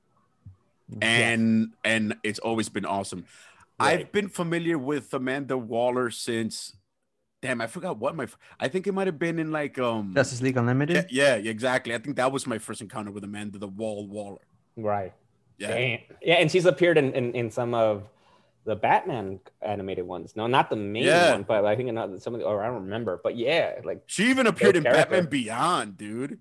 and 1.02 1.72
and 1.84 2.16
it's 2.22 2.38
always 2.38 2.68
been 2.68 2.84
awesome. 2.84 3.24
I've 3.80 4.12
been 4.12 4.28
familiar 4.28 4.78
with 4.78 5.12
Amanda 5.12 5.58
Waller 5.58 6.08
since, 6.10 6.76
damn, 7.42 7.60
I 7.60 7.66
forgot 7.66 7.98
what 7.98 8.14
my. 8.14 8.28
I 8.60 8.68
think 8.68 8.86
it 8.86 8.92
might 8.92 9.08
have 9.08 9.18
been 9.18 9.40
in 9.40 9.50
like 9.50 9.78
um. 9.78 10.14
Justice 10.14 10.40
League 10.40 10.56
Unlimited. 10.56 11.06
yeah, 11.10 11.34
yeah, 11.36 11.50
exactly. 11.50 11.94
I 11.94 11.98
think 11.98 12.16
that 12.16 12.30
was 12.30 12.46
my 12.46 12.58
first 12.58 12.80
encounter 12.80 13.10
with 13.10 13.24
Amanda 13.24 13.58
the 13.58 13.68
Wall 13.68 14.06
Waller. 14.06 14.42
Right. 14.76 15.12
Yeah, 15.58 15.68
Damn. 15.68 15.98
Yeah, 16.22 16.34
and 16.34 16.50
she's 16.50 16.66
appeared 16.66 16.98
in, 16.98 17.12
in, 17.12 17.32
in 17.32 17.50
some 17.50 17.74
of 17.74 18.04
the 18.64 18.74
Batman 18.76 19.40
animated 19.62 20.06
ones. 20.06 20.34
No, 20.36 20.46
not 20.46 20.70
the 20.70 20.76
main 20.76 21.04
Yeah. 21.04 21.32
one, 21.32 21.42
but 21.42 21.64
I 21.64 21.76
think 21.76 21.88
another 21.88 22.18
some 22.18 22.34
of 22.34 22.40
the 22.40 22.46
or 22.46 22.62
I 22.62 22.66
don't 22.66 22.82
remember. 22.84 23.20
But 23.22 23.36
yeah, 23.36 23.74
like 23.84 24.02
she 24.06 24.30
even 24.30 24.46
appeared 24.46 24.76
in 24.76 24.82
character. 24.84 25.02
Batman 25.02 25.26
Beyond, 25.30 25.96
dude. 25.98 26.38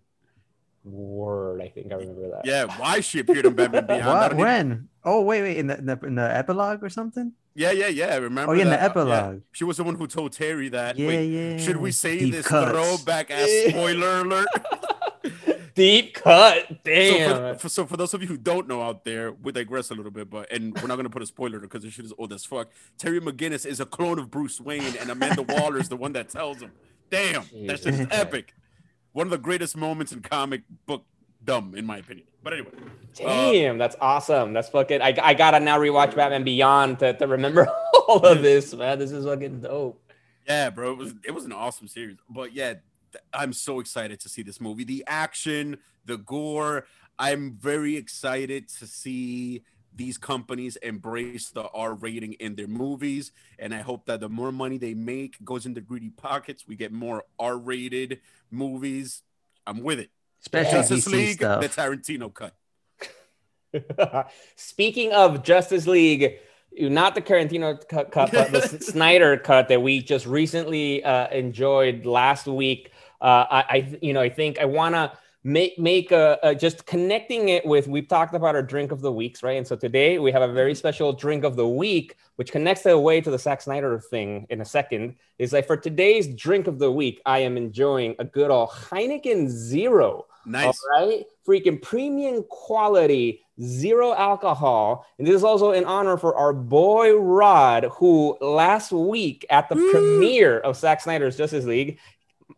word, 0.86 1.62
I 1.62 1.70
think 1.70 1.92
I 1.92 1.96
remember 1.96 2.30
that. 2.30 2.46
Yeah, 2.46 2.66
why 2.78 3.00
she 3.00 3.20
appeared 3.20 3.46
in 3.46 3.54
Batman 3.56 3.86
Beyond? 3.88 4.06
What? 4.06 4.22
don't 4.32 4.40
even- 4.40 4.46
When? 4.46 4.90
Oh, 5.06 5.22
wait, 5.22 5.42
wait. 5.42 5.58
In 5.58 5.68
the, 5.68 5.78
in 5.78 5.86
the 5.86 6.00
in 6.04 6.16
the 6.16 6.36
epilogue 6.38 6.84
or 6.84 6.90
something? 6.90 7.34
Yeah, 7.56 7.72
yeah, 7.72 7.88
yeah. 7.88 8.08
I 8.08 8.16
remember. 8.18 8.52
Oh, 8.52 8.56
yeah, 8.56 8.64
in 8.64 8.70
the 8.70 8.78
that. 8.78 8.84
epilogue. 8.92 9.42
She 9.52 9.64
was 9.64 9.78
the 9.78 9.84
one 9.84 9.96
who 9.96 10.08
told 10.08 10.32
Terry 10.34 10.70
that. 10.70 10.98
Yeah, 10.98 11.08
Wait, 11.08 11.28
yeah. 11.28 11.58
should 11.58 11.78
we 11.78 11.92
say 11.92 12.18
Deep 12.20 12.34
this 12.34 12.48
cuts. 12.48 12.72
throwback 12.72 13.30
ass 13.32 13.48
spoiler 13.70 14.22
alert? 14.22 14.48
Deep 15.76 16.14
cut. 16.14 16.68
So 16.68 16.76
Damn. 16.84 17.56
for, 17.56 17.60
for, 17.60 17.70
so 17.70 17.86
for 17.86 17.98
those 17.98 18.14
of 18.14 18.22
you 18.22 18.28
who 18.28 18.38
don't 18.38 18.68
know 18.68 18.82
out 18.82 19.04
there, 19.04 19.32
we 19.32 19.52
digress 19.52 19.90
a 19.90 19.96
little 19.96 20.12
bit, 20.12 20.30
but 20.30 20.52
and 20.52 20.80
we're 20.80 20.88
not 20.88 20.98
gonna 20.98 21.10
put 21.10 21.22
a 21.22 21.26
spoiler 21.26 21.60
because 21.60 21.84
this 21.84 21.94
shit 21.94 22.06
is 22.06 22.14
old 22.18 22.32
as 22.34 22.46
fuck. 22.46 22.70
Terry 22.98 23.20
McGinnis 23.20 23.66
is 23.66 23.80
a 23.80 23.86
clone 23.86 24.20
of 24.20 24.30
Bruce 24.30 24.62
Wayne, 24.62 24.96
and 25.00 25.10
Amanda 25.10 25.42
Waller 25.48 25.80
is 25.80 25.90
the 25.90 25.98
one 25.98 26.14
that 26.14 26.30
tells 26.30 26.62
him. 26.62 26.72
Damn, 27.10 27.44
that 27.68 27.80
shit 27.82 27.96
is 27.96 28.08
epic. 28.12 28.54
One 29.14 29.28
of 29.28 29.32
the 29.32 29.38
greatest 29.38 29.78
moments 29.78 30.12
in 30.12 30.22
comic 30.22 30.62
book 30.86 31.06
dumb, 31.46 31.76
in 31.76 31.86
my 31.86 31.98
opinion. 31.98 32.28
But 32.44 32.54
anyway, 32.54 32.72
uh, 33.24 33.52
Damn, 33.52 33.78
that's 33.78 33.96
awesome. 34.02 34.54
That's 34.54 34.70
fucking. 34.70 35.02
I, 35.02 35.16
I 35.22 35.34
gotta 35.34 35.60
now 35.60 35.80
rewatch 35.80 36.16
Batman 36.16 36.44
Beyond 36.44 37.00
to, 37.00 37.14
to 37.14 37.28
remember 37.28 37.68
all 38.08 38.26
of 38.26 38.42
this, 38.42 38.74
man. 38.74 39.00
This 39.00 39.12
is 39.12 39.26
fucking 39.26 39.62
dope. 39.62 40.02
yeah, 40.48 40.70
bro, 40.70 40.92
it 40.92 40.98
was 40.98 41.14
it 41.26 41.32
was 41.32 41.46
an 41.46 41.52
awesome 41.52 41.88
series. 41.88 42.18
But 42.30 42.54
yeah, 42.54 42.76
I'm 43.34 43.54
so 43.54 43.80
excited 43.80 44.20
to 44.22 44.30
see 44.30 44.42
this 44.42 44.60
movie. 44.62 44.84
The 44.84 45.04
action, 45.08 45.78
the 46.06 46.18
gore. 46.18 46.86
I'm 47.20 47.54
very 47.54 47.96
excited 47.96 48.68
to 48.80 48.88
see 48.88 49.64
these 49.96 50.18
companies 50.18 50.76
embrace 50.78 51.50
the 51.50 51.68
R 51.70 51.94
rating 51.94 52.34
in 52.34 52.56
their 52.56 52.68
movies. 52.68 53.32
And 53.60 53.74
I 53.74 53.80
hope 53.80 54.06
that 54.08 54.20
the 54.20 54.30
more 54.30 54.52
money 54.52 54.78
they 54.78 54.94
make 54.94 55.44
goes 55.46 55.66
into 55.66 55.82
greedy 55.82 56.10
pockets, 56.10 56.68
we 56.68 56.76
get 56.76 56.92
more 56.92 57.24
R 57.40 57.58
rated 57.58 58.20
movies. 58.50 59.22
I'm 59.68 59.84
with 59.84 60.00
it. 60.00 60.10
Especially 60.42 60.72
Justice 60.72 61.08
DC 61.08 61.12
League, 61.12 61.36
stuff. 61.38 61.62
the 61.62 61.70
Tarantino 61.70 62.34
cut. 62.34 62.56
Speaking 64.56 65.12
of 65.14 65.44
Justice 65.44 65.88
League, 65.88 66.40
not 66.78 67.16
the 67.16 67.22
Tarantino 67.22 67.88
cut, 67.88 68.12
cut 68.12 68.32
but 68.32 68.52
the 68.52 68.62
Snyder 68.82 69.38
cut 69.38 69.70
that 69.70 69.82
we 69.82 70.02
just 70.02 70.26
recently 70.26 71.04
uh, 71.04 71.30
enjoyed 71.30 72.06
last 72.06 72.48
week. 72.48 72.92
Uh, 73.24 73.48
I, 73.50 73.66
I, 73.70 73.98
you 74.02 74.14
know, 74.14 74.22
I 74.22 74.30
think 74.30 74.60
I 74.60 74.66
want 74.66 74.96
to 74.96 75.12
make 75.46 75.80
make 75.80 76.12
a, 76.12 76.38
a 76.44 76.54
just 76.54 76.86
connecting 76.86 77.50
it 77.50 77.66
with. 77.66 77.88
We've 77.88 78.08
talked 78.08 78.36
about 78.36 78.56
our 78.56 78.62
drink 78.62 78.92
of 78.92 79.02
the 79.02 79.12
weeks, 79.12 79.42
right? 79.42 79.58
And 79.58 79.66
so 79.66 79.76
today 79.76 80.20
we 80.20 80.32
have 80.32 80.42
a 80.42 80.52
very 80.52 80.76
special 80.76 81.14
drink 81.14 81.44
of 81.44 81.56
the 81.56 81.68
week, 81.68 82.18
which 82.36 82.52
connects 82.52 82.84
the 82.84 83.00
way 83.00 83.22
to 83.22 83.32
the 83.32 83.40
Zack 83.40 83.62
Snyder 83.62 84.00
thing 84.00 84.46
in 84.50 84.62
a 84.62 84.66
second. 84.66 85.16
Is 85.40 85.54
like 85.54 85.68
for 85.68 85.78
today's 85.78 86.28
drink 86.36 86.68
of 86.68 86.80
the 86.80 86.92
week, 86.92 87.22
I 87.26 87.40
am 87.40 87.58
enjoying 87.58 88.16
a 88.20 88.26
good 88.26 88.52
old 88.52 88.70
Heineken 88.70 89.50
Zero. 89.50 90.26
Nice. 90.46 90.78
All 90.96 91.08
right. 91.08 91.26
Freaking 91.48 91.82
premium 91.82 92.44
quality, 92.50 93.44
zero 93.62 94.14
alcohol. 94.14 95.06
And 95.18 95.28
this 95.28 95.36
is 95.36 95.44
also 95.44 95.72
in 95.72 95.86
honor 95.86 96.18
for 96.18 96.36
our 96.36 96.54
boy 96.54 97.16
Rod, 97.16 97.86
who 97.94 98.38
last 98.42 98.92
week 98.92 99.46
at 99.50 99.70
the 99.70 99.76
Woo! 99.76 99.92
premiere 99.92 100.60
of 100.60 100.76
Zack 100.76 101.02
Snyder's 101.02 101.38
Justice 101.38 101.66
League, 101.66 102.00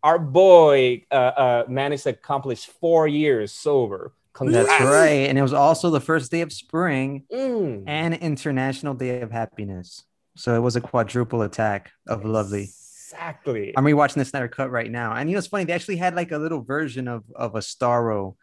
our 0.03 0.19
boy 0.19 1.05
uh, 1.11 1.15
uh, 1.15 1.65
managed 1.67 2.03
to 2.03 2.09
accomplish 2.09 2.65
four 2.65 3.07
years 3.07 3.51
sober. 3.51 4.13
Congrats. 4.33 4.67
That's 4.67 4.83
right. 4.83 5.29
And 5.29 5.37
it 5.37 5.41
was 5.41 5.53
also 5.53 5.89
the 5.89 6.01
first 6.01 6.29
day 6.31 6.41
of 6.41 6.51
spring 6.51 7.23
Mm. 7.31 7.83
and 7.87 8.13
International 8.15 8.93
Day 8.93 9.21
of 9.21 9.31
Happiness. 9.31 10.03
So 10.35 10.55
it 10.55 10.59
was 10.59 10.75
a 10.75 10.81
quadruple 10.81 11.41
attack 11.41 11.91
of 12.07 12.25
lovely. 12.25 12.63
Exactly. 12.63 13.73
I'm 13.77 13.85
rewatching 13.85 14.15
the 14.15 14.25
Snyder 14.25 14.49
Cut 14.49 14.71
right 14.71 14.91
now, 14.91 15.13
and 15.13 15.29
you 15.29 15.35
know 15.35 15.37
it's 15.37 15.47
funny. 15.47 15.63
They 15.63 15.73
actually 15.73 15.97
had 15.97 16.15
like 16.15 16.31
a 16.31 16.37
little 16.37 16.61
version 16.61 17.07
of 17.07 17.23
of 17.35 17.55
a 17.55 17.59
Starro. 17.59 18.35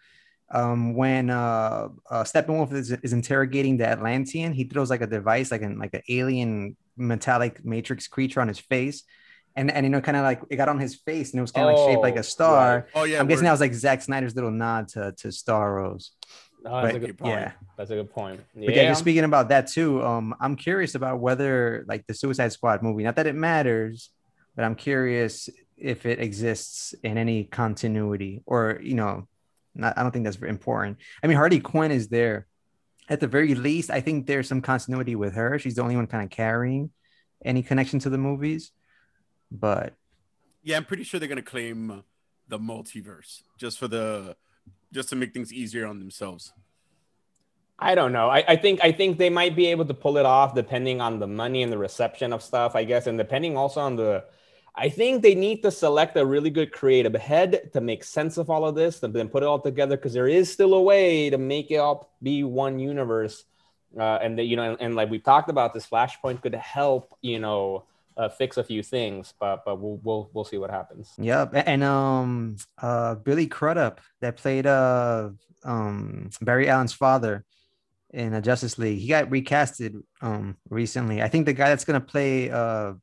Um, 0.51 0.95
when 0.95 1.31
uh, 1.31 1.89
uh 2.11 2.25
Steppenwolf 2.25 2.73
is, 2.73 2.93
is 2.93 3.13
interrogating 3.13 3.77
the 3.77 3.89
Atlantean, 3.89 4.53
he 4.53 4.65
throws 4.65 4.91
like 4.91 5.01
a 5.03 5.07
device, 5.07 5.51
like 5.51 5.63
an 5.63 5.79
like 5.79 5.95
an 5.95 6.03
alien 6.09 6.77
metallic 6.97 7.65
matrix 7.65 8.07
creature 8.07 8.41
on 8.41 8.49
his 8.49 8.59
face, 8.59 9.05
and 9.57 9.71
and 9.71 9.85
you 9.85 9.91
know 9.91 10.01
kind 10.01 10.17
of 10.17 10.23
like 10.23 10.41
it 10.51 10.57
got 10.57 10.69
on 10.69 10.79
his 10.79 10.95
face, 10.97 11.33
and 11.33 11.39
it 11.39 11.43
was 11.43 11.53
kind 11.53 11.69
of 11.69 11.77
like 11.77 11.91
shaped 11.91 12.03
like 12.03 12.17
Oh, 12.17 12.21
a 12.21 12.23
star. 12.23 12.89
Oh 12.95 13.05
yeah, 13.05 13.21
I'm 13.21 13.27
guessing 13.27 13.45
that 13.45 13.51
was 13.53 13.61
like 13.61 13.75
Zack 13.75 14.03
Snyder's 14.03 14.35
little 14.35 14.51
nod 14.51 14.89
to 14.89 15.13
to 15.19 15.29
Starros. 15.29 16.11
Oh, 16.65 16.83
that's 16.83 16.97
a 16.97 17.01
but, 17.01 17.07
good 17.07 17.19
point. 17.19 17.33
yeah. 17.35 17.53
That's 17.77 17.91
a 17.91 17.95
good 17.97 18.11
point. 18.13 18.41
But 18.55 18.75
yeah, 18.75 18.89
just 18.89 19.01
speaking 19.01 19.25
about 19.25 19.49
that 19.49 19.67
too, 19.67 20.03
um, 20.05 20.35
I'm 20.41 20.55
curious 20.55 20.95
about 20.95 21.19
whether 21.19 21.85
like 21.89 22.07
the 22.07 22.15
Suicide 22.15 22.53
Squad 22.53 22.83
movie, 22.83 23.03
not 23.03 23.17
that 23.17 23.27
it 23.27 23.35
matters, 23.35 24.11
but 24.55 24.65
I'm 24.65 24.77
curious 24.77 25.49
if 25.77 26.07
it 26.07 26.21
exists 26.21 26.95
in 27.03 27.19
any 27.19 27.45
continuity 27.45 28.43
or 28.47 28.79
you 28.83 28.95
know, 28.95 29.27
not 29.75 29.99
I 29.99 30.03
don't 30.03 30.13
think 30.13 30.25
that's 30.25 30.37
very 30.37 30.51
important. 30.51 30.99
I 31.23 31.27
mean, 31.27 31.37
Harley 31.37 31.61
Quinn 31.61 31.91
is 31.91 32.09
there. 32.09 32.47
At 33.09 33.19
the 33.19 33.27
very 33.27 33.57
least, 33.57 33.91
I 33.91 34.01
think 34.01 34.27
there's 34.27 34.47
some 34.47 34.61
continuity 34.63 35.17
with 35.17 35.35
her. 35.35 35.59
She's 35.59 35.75
the 35.75 35.83
only 35.83 35.97
one 35.97 36.07
kind 36.07 36.23
of 36.23 36.31
carrying 36.31 36.91
any 37.45 37.63
connection 37.65 37.99
to 38.01 38.11
the 38.11 38.19
movies. 38.19 38.71
But 39.53 39.95
Yeah, 40.63 40.77
I'm 40.77 40.85
pretty 40.85 41.05
sure 41.05 41.21
they're 41.21 41.29
gonna 41.29 41.43
claim 41.43 42.03
the 42.49 42.59
multiverse 42.59 43.43
just 43.59 43.79
for 43.79 43.89
the 43.89 44.37
just 44.93 45.09
to 45.11 45.17
make 45.17 45.33
things 45.33 45.53
easier 45.53 45.87
on 45.87 45.99
themselves. 45.99 46.53
I 47.79 47.95
don't 47.95 48.13
know. 48.13 48.29
I, 48.29 48.45
I 48.47 48.57
think 48.57 48.81
I 48.83 48.93
think 48.93 49.19
they 49.19 49.31
might 49.31 49.57
be 49.57 49.67
able 49.67 49.85
to 49.87 49.95
pull 49.95 50.17
it 50.17 50.27
off 50.27 50.55
depending 50.55 51.01
on 51.01 51.19
the 51.19 51.27
money 51.27 51.63
and 51.63 51.73
the 51.73 51.79
reception 51.79 52.33
of 52.33 52.43
stuff, 52.43 52.77
I 52.77 52.85
guess, 52.85 53.07
and 53.07 53.19
depending 53.19 53.57
also 53.57 53.81
on 53.81 53.97
the. 53.97 54.25
I 54.75 54.89
think 54.89 55.21
they 55.21 55.35
need 55.35 55.63
to 55.65 55.71
select 55.71 56.17
a 56.17 56.25
really 56.25 56.49
good 56.49 56.73
creative 56.73 57.15
head 57.15 57.73
to 57.75 57.81
make 57.83 58.05
sense 58.05 58.39
of 58.39 58.49
all 58.49 58.65
of 58.65 58.75
this, 58.75 59.03
and 59.03 59.13
then 59.13 59.29
put 59.29 59.43
it 59.43 59.47
all 59.47 59.59
together 59.59 59.97
because 59.97 60.15
there 60.15 60.29
is 60.29 60.51
still 60.51 60.73
a 60.75 60.81
way 60.81 61.29
to 61.29 61.37
make 61.37 61.71
it 61.71 61.77
all 61.77 62.15
be 62.23 62.45
one 62.45 62.79
universe. 62.79 63.45
Uh, 63.99 64.19
and 64.23 64.39
that 64.39 64.45
you 64.45 64.57
know, 64.57 64.71
and, 64.71 64.81
and 64.81 64.95
like 64.95 65.11
we've 65.11 65.25
talked 65.25 65.51
about, 65.51 65.75
this 65.75 65.87
Flashpoint 65.87 66.41
could 66.41 66.55
help 66.55 67.15
you 67.21 67.39
know 67.39 67.85
uh, 68.17 68.29
fix 68.29 68.57
a 68.57 68.65
few 68.65 68.83
things, 68.83 69.35
but 69.41 69.65
but 69.65 69.81
we'll 69.81 69.99
we'll 70.03 70.31
we'll 70.33 70.45
see 70.45 70.59
what 70.59 70.71
happens. 70.71 71.13
Yep, 71.19 71.53
and 71.55 71.83
um, 71.83 72.57
uh, 72.81 73.15
Billy 73.17 73.47
Crudup 73.47 74.01
that 74.21 74.37
played 74.37 74.67
uh, 74.67 75.31
um, 75.65 76.31
Barry 76.41 76.69
Allen's 76.69 76.93
father 76.93 77.45
in 78.13 78.35
a 78.35 78.43
Justice 78.43 78.79
League. 78.79 78.99
He 78.99 79.09
got 79.09 79.31
recasted 79.31 80.03
um 80.21 80.57
recently. 80.69 81.23
I 81.23 81.29
think 81.29 81.47
the 81.47 81.53
guy 81.53 81.69
that's 81.71 81.85
gonna 81.85 82.01
play 82.01 82.51
uh 82.51 82.95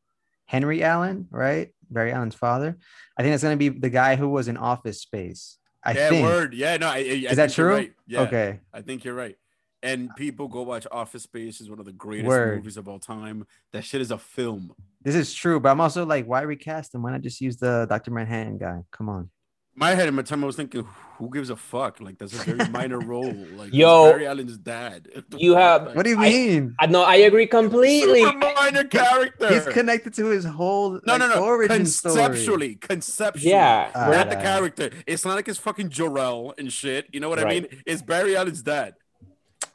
Henry 0.46 0.84
Allen, 0.84 1.28
right? 1.32 1.74
Barry 1.89 2.12
Allen's 2.12 2.36
father. 2.36 2.78
I 3.18 3.24
think 3.24 3.34
that's 3.34 3.44
gonna 3.44 3.58
be 3.58 3.70
the 3.70 3.89
guy 3.89 4.16
who 4.16 4.30
was 4.30 4.48
in 4.48 4.58
Office 4.58 5.01
Space. 5.01 5.58
I 5.84 5.94
yeah, 5.94 6.10
think. 6.10 6.25
word. 6.28 6.54
Yeah, 6.54 6.78
no, 6.78 6.88
I, 6.88 6.92
I, 6.92 6.98
I 6.98 7.01
Is 7.01 7.38
that 7.38 7.38
think 7.38 7.54
true? 7.54 7.70
Right. 7.70 7.94
Yeah, 8.06 8.22
Okay. 8.22 8.60
I 8.74 8.82
think 8.82 9.06
you're 9.06 9.13
right. 9.13 9.38
And 9.81 10.09
people 10.17 10.48
go 10.50 10.62
watch 10.63 10.86
Office 10.91 11.24
Space 11.24 11.62
is 11.62 11.69
one 11.69 11.79
of 11.79 11.86
the 11.86 11.93
greatest 11.93 12.27
Word. 12.27 12.57
movies 12.57 12.75
of 12.77 12.88
all 12.89 13.00
time. 13.00 13.45
That 13.71 13.83
shit 13.86 14.01
is 14.01 14.12
a 14.12 14.17
film. 14.17 14.74
This 15.01 15.15
is 15.15 15.33
true, 15.33 15.59
but 15.59 15.69
I'm 15.69 15.79
also 15.79 16.05
like, 16.05 16.25
why 16.25 16.41
recast 16.41 16.93
him? 16.93 17.03
Why 17.03 17.12
not 17.12 17.21
just 17.21 17.39
use 17.39 17.55
the 17.57 17.86
Dr. 17.89 18.12
Manhattan 18.12 18.57
guy? 18.57 18.81
Come 18.91 19.07
on. 19.07 19.29
My 19.75 19.91
head 19.95 20.09
in 20.09 20.15
my 20.15 20.24
time, 20.24 20.43
I 20.43 20.48
was 20.48 20.57
thinking, 20.57 20.86
who 21.17 21.29
gives 21.29 21.50
a 21.50 21.55
fuck? 21.55 22.01
Like, 22.01 22.17
that's 22.17 22.33
a 22.33 22.43
very 22.53 22.69
minor 22.69 23.00
role. 23.13 23.33
Like, 23.55 23.74
Yo, 23.74 24.12
Barry 24.12 24.27
Allen's 24.27 24.57
dad. 24.57 25.07
you 25.38 25.55
have- 25.55 25.86
Like, 25.86 25.95
What 25.95 26.03
do 26.03 26.09
you 26.09 26.17
mean? 26.17 26.75
I 26.81 26.88
know 26.88 27.03
I 27.03 27.15
agree 27.17 27.48
completely. 27.48 28.21
super 28.21 28.51
minor 28.57 28.83
character. 28.83 29.48
He's 29.48 29.65
connected 29.67 30.13
to 30.15 30.25
his 30.25 30.43
whole 30.43 30.91
No, 30.91 31.00
like, 31.05 31.19
no, 31.19 31.27
no. 31.29 31.41
origin 31.45 31.86
story. 31.86 32.15
Conceptually, 32.15 32.75
conceptually. 32.75 33.51
Yeah, 33.51 33.89
Ah, 33.95 34.07
Not 34.07 34.12
not- 34.12 34.29
the 34.31 34.36
character. 34.36 34.89
It's 35.07 35.24
not 35.24 35.36
like 35.36 35.48
it's 35.48 35.59
fucking 35.59 35.88
Jor-El 35.88 36.55
and 36.57 36.74
shit. 36.74 37.07
You 37.13 37.21
know 37.21 37.29
what 37.29 37.39
I 37.39 37.45
mean? 37.45 37.67
It's 37.86 38.01
Barry 38.01 38.36
Allen's 38.36 38.62
dad. 38.62 38.95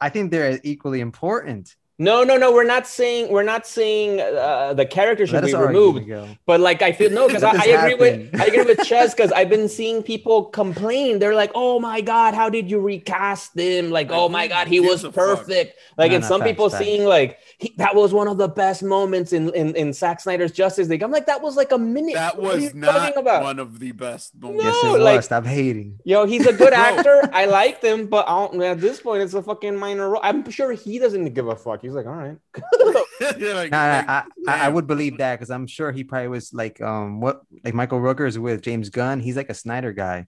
I 0.01 0.09
think 0.09 0.31
they're 0.31 0.59
equally 0.63 1.01
important. 1.01 1.75
No, 1.97 2.23
no, 2.23 2.35
no. 2.35 2.51
We're 2.51 2.65
not 2.65 2.85
saying 2.87 3.31
we're 3.31 3.43
not 3.43 3.65
saying 3.65 4.19
uh, 4.19 4.73
the 4.73 4.85
character 4.85 5.25
should 5.25 5.43
Let 5.43 5.45
be 5.45 5.55
removed. 5.55 6.11
But 6.45 6.59
like 6.59 6.81
I 6.81 6.91
feel 6.91 7.09
no, 7.09 7.27
because 7.27 7.41
I, 7.43 7.51
I 7.51 7.57
this 7.67 7.81
agree 7.83 7.95
with. 7.95 8.41
I 8.41 8.45
agree 8.45 8.63
with 8.63 8.79
Ches 8.85 9.13
because 9.13 9.31
I've 9.31 9.47
been 9.49 9.69
seeing 9.69 10.03
people 10.03 10.45
complain. 10.45 11.19
They're 11.19 11.33
like, 11.35 11.51
"Oh 11.55 11.79
my 11.79 12.01
god, 12.01 12.33
how 12.33 12.49
did 12.49 12.69
you 12.69 12.79
recast 12.81 13.57
him? 13.57 13.91
Like, 13.91 14.09
Like, 14.09 14.17
oh 14.19 14.27
my 14.27 14.47
god, 14.49 14.67
he 14.67 14.81
was 14.81 15.03
perfect." 15.03 15.77
Like, 15.97 16.09
No, 16.11 16.15
and 16.15 16.21
no, 16.23 16.27
some 16.27 16.41
facts, 16.41 16.51
people 16.51 16.69
facts. 16.69 16.83
seeing 16.83 17.05
like 17.05 17.39
he, 17.59 17.73
that 17.77 17.95
was 17.95 18.13
one 18.13 18.27
of 18.27 18.37
the 18.37 18.49
best 18.49 18.83
moments 18.83 19.31
in 19.31 19.53
in 19.55 19.73
in 19.77 19.93
Zack 19.93 20.19
Snyder's 20.19 20.51
Justice 20.51 20.89
League. 20.89 21.01
I'm 21.01 21.11
like, 21.11 21.27
that 21.27 21.41
was 21.41 21.55
like 21.55 21.71
a 21.71 21.77
minute. 21.77 22.15
That 22.15 22.37
What 22.37 22.55
was 22.55 22.73
not 22.75 23.17
about? 23.17 23.43
one 23.43 23.57
of 23.59 23.79
the 23.79 23.93
best 23.93 24.35
moments. 24.35 24.65
Yes, 24.65 24.83
No, 24.83 24.95
it 24.95 24.99
like- 24.99 25.15
was. 25.17 25.25
Stop 25.25 25.45
hating. 25.45 25.97
Yo, 26.03 26.25
he's 26.25 26.45
a 26.45 26.51
good 26.51 26.73
actor. 26.89 27.21
I 27.31 27.45
liked 27.45 27.81
him, 27.81 28.07
but 28.07 28.27
I 28.27 28.31
don't, 28.47 28.61
at 28.61 28.81
this 28.81 28.99
point, 28.99 29.23
it's 29.23 29.33
a 29.33 29.41
fucking 29.41 29.77
minor 29.77 30.09
role. 30.09 30.21
I'm 30.23 30.49
sure 30.51 30.73
he 30.73 30.99
doesn't 30.99 31.33
give 31.33 31.47
a 31.47 31.55
fuck. 31.55 31.84
He's 31.85 31.93
like, 31.93 32.05
all 32.05 32.13
right. 32.13 32.37
Yeah, 33.39 33.53
like- 33.53 33.71
Nah, 33.71 33.77
like, 33.97 34.09
I, 34.09 34.23
I, 34.47 34.65
I 34.65 34.69
would 34.69 34.87
believe 34.87 35.17
that 35.19 35.35
because 35.39 35.49
I'm 35.49 35.67
sure 35.67 35.91
he 35.91 36.03
probably 36.03 36.27
was 36.27 36.53
like 36.53 36.81
um 36.81 37.21
what 37.21 37.41
like 37.63 37.73
Michael 37.73 37.99
Rooker 37.99 38.27
is 38.27 38.37
with 38.37 38.61
James 38.61 38.89
Gunn. 38.89 39.19
He's 39.21 39.37
like 39.37 39.49
a 39.49 39.53
Snyder 39.53 39.93
guy. 39.93 40.27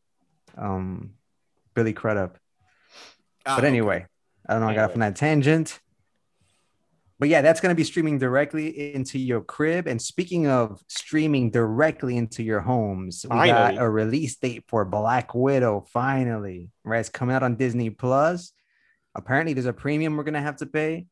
Um, 0.57 1.11
Billy 1.73 1.93
Crudup. 1.93 2.37
Ah, 3.45 3.55
But 3.55 3.59
okay. 3.59 3.67
anyway, 3.67 4.05
I 4.47 4.53
don't 4.53 4.61
know. 4.61 4.69
I 4.69 4.73
got 4.75 4.85
off 4.89 4.93
on 4.95 5.01
that 5.01 5.15
tangent. 5.15 5.79
But 7.19 7.29
yeah, 7.29 7.41
that's 7.41 7.59
gonna 7.61 7.75
be 7.75 7.83
streaming 7.83 8.19
directly 8.19 8.93
into 8.93 9.17
your 9.19 9.41
crib. 9.41 9.87
And 9.87 9.99
speaking 10.01 10.47
of 10.47 10.81
streaming 10.87 11.49
directly 11.51 12.15
into 12.15 12.43
your 12.43 12.59
homes, 12.61 13.25
we 13.29 13.29
Finally. 13.35 13.75
got 13.75 13.83
a 13.83 13.89
release 13.89 14.35
date 14.37 14.63
for 14.67 14.85
Black 14.85 15.33
Widow. 15.33 15.85
Finally, 15.91 16.69
right? 16.83 16.99
It's 16.99 17.09
coming 17.09 17.35
out 17.35 17.43
on 17.43 17.55
Disney 17.55 17.89
Plus. 17.89 18.53
Apparently, 19.15 19.53
there's 19.53 19.65
a 19.65 19.73
premium 19.73 20.15
we're 20.15 20.23
gonna 20.25 20.41
have 20.41 20.57
to 20.57 20.67
pay. 20.67 21.07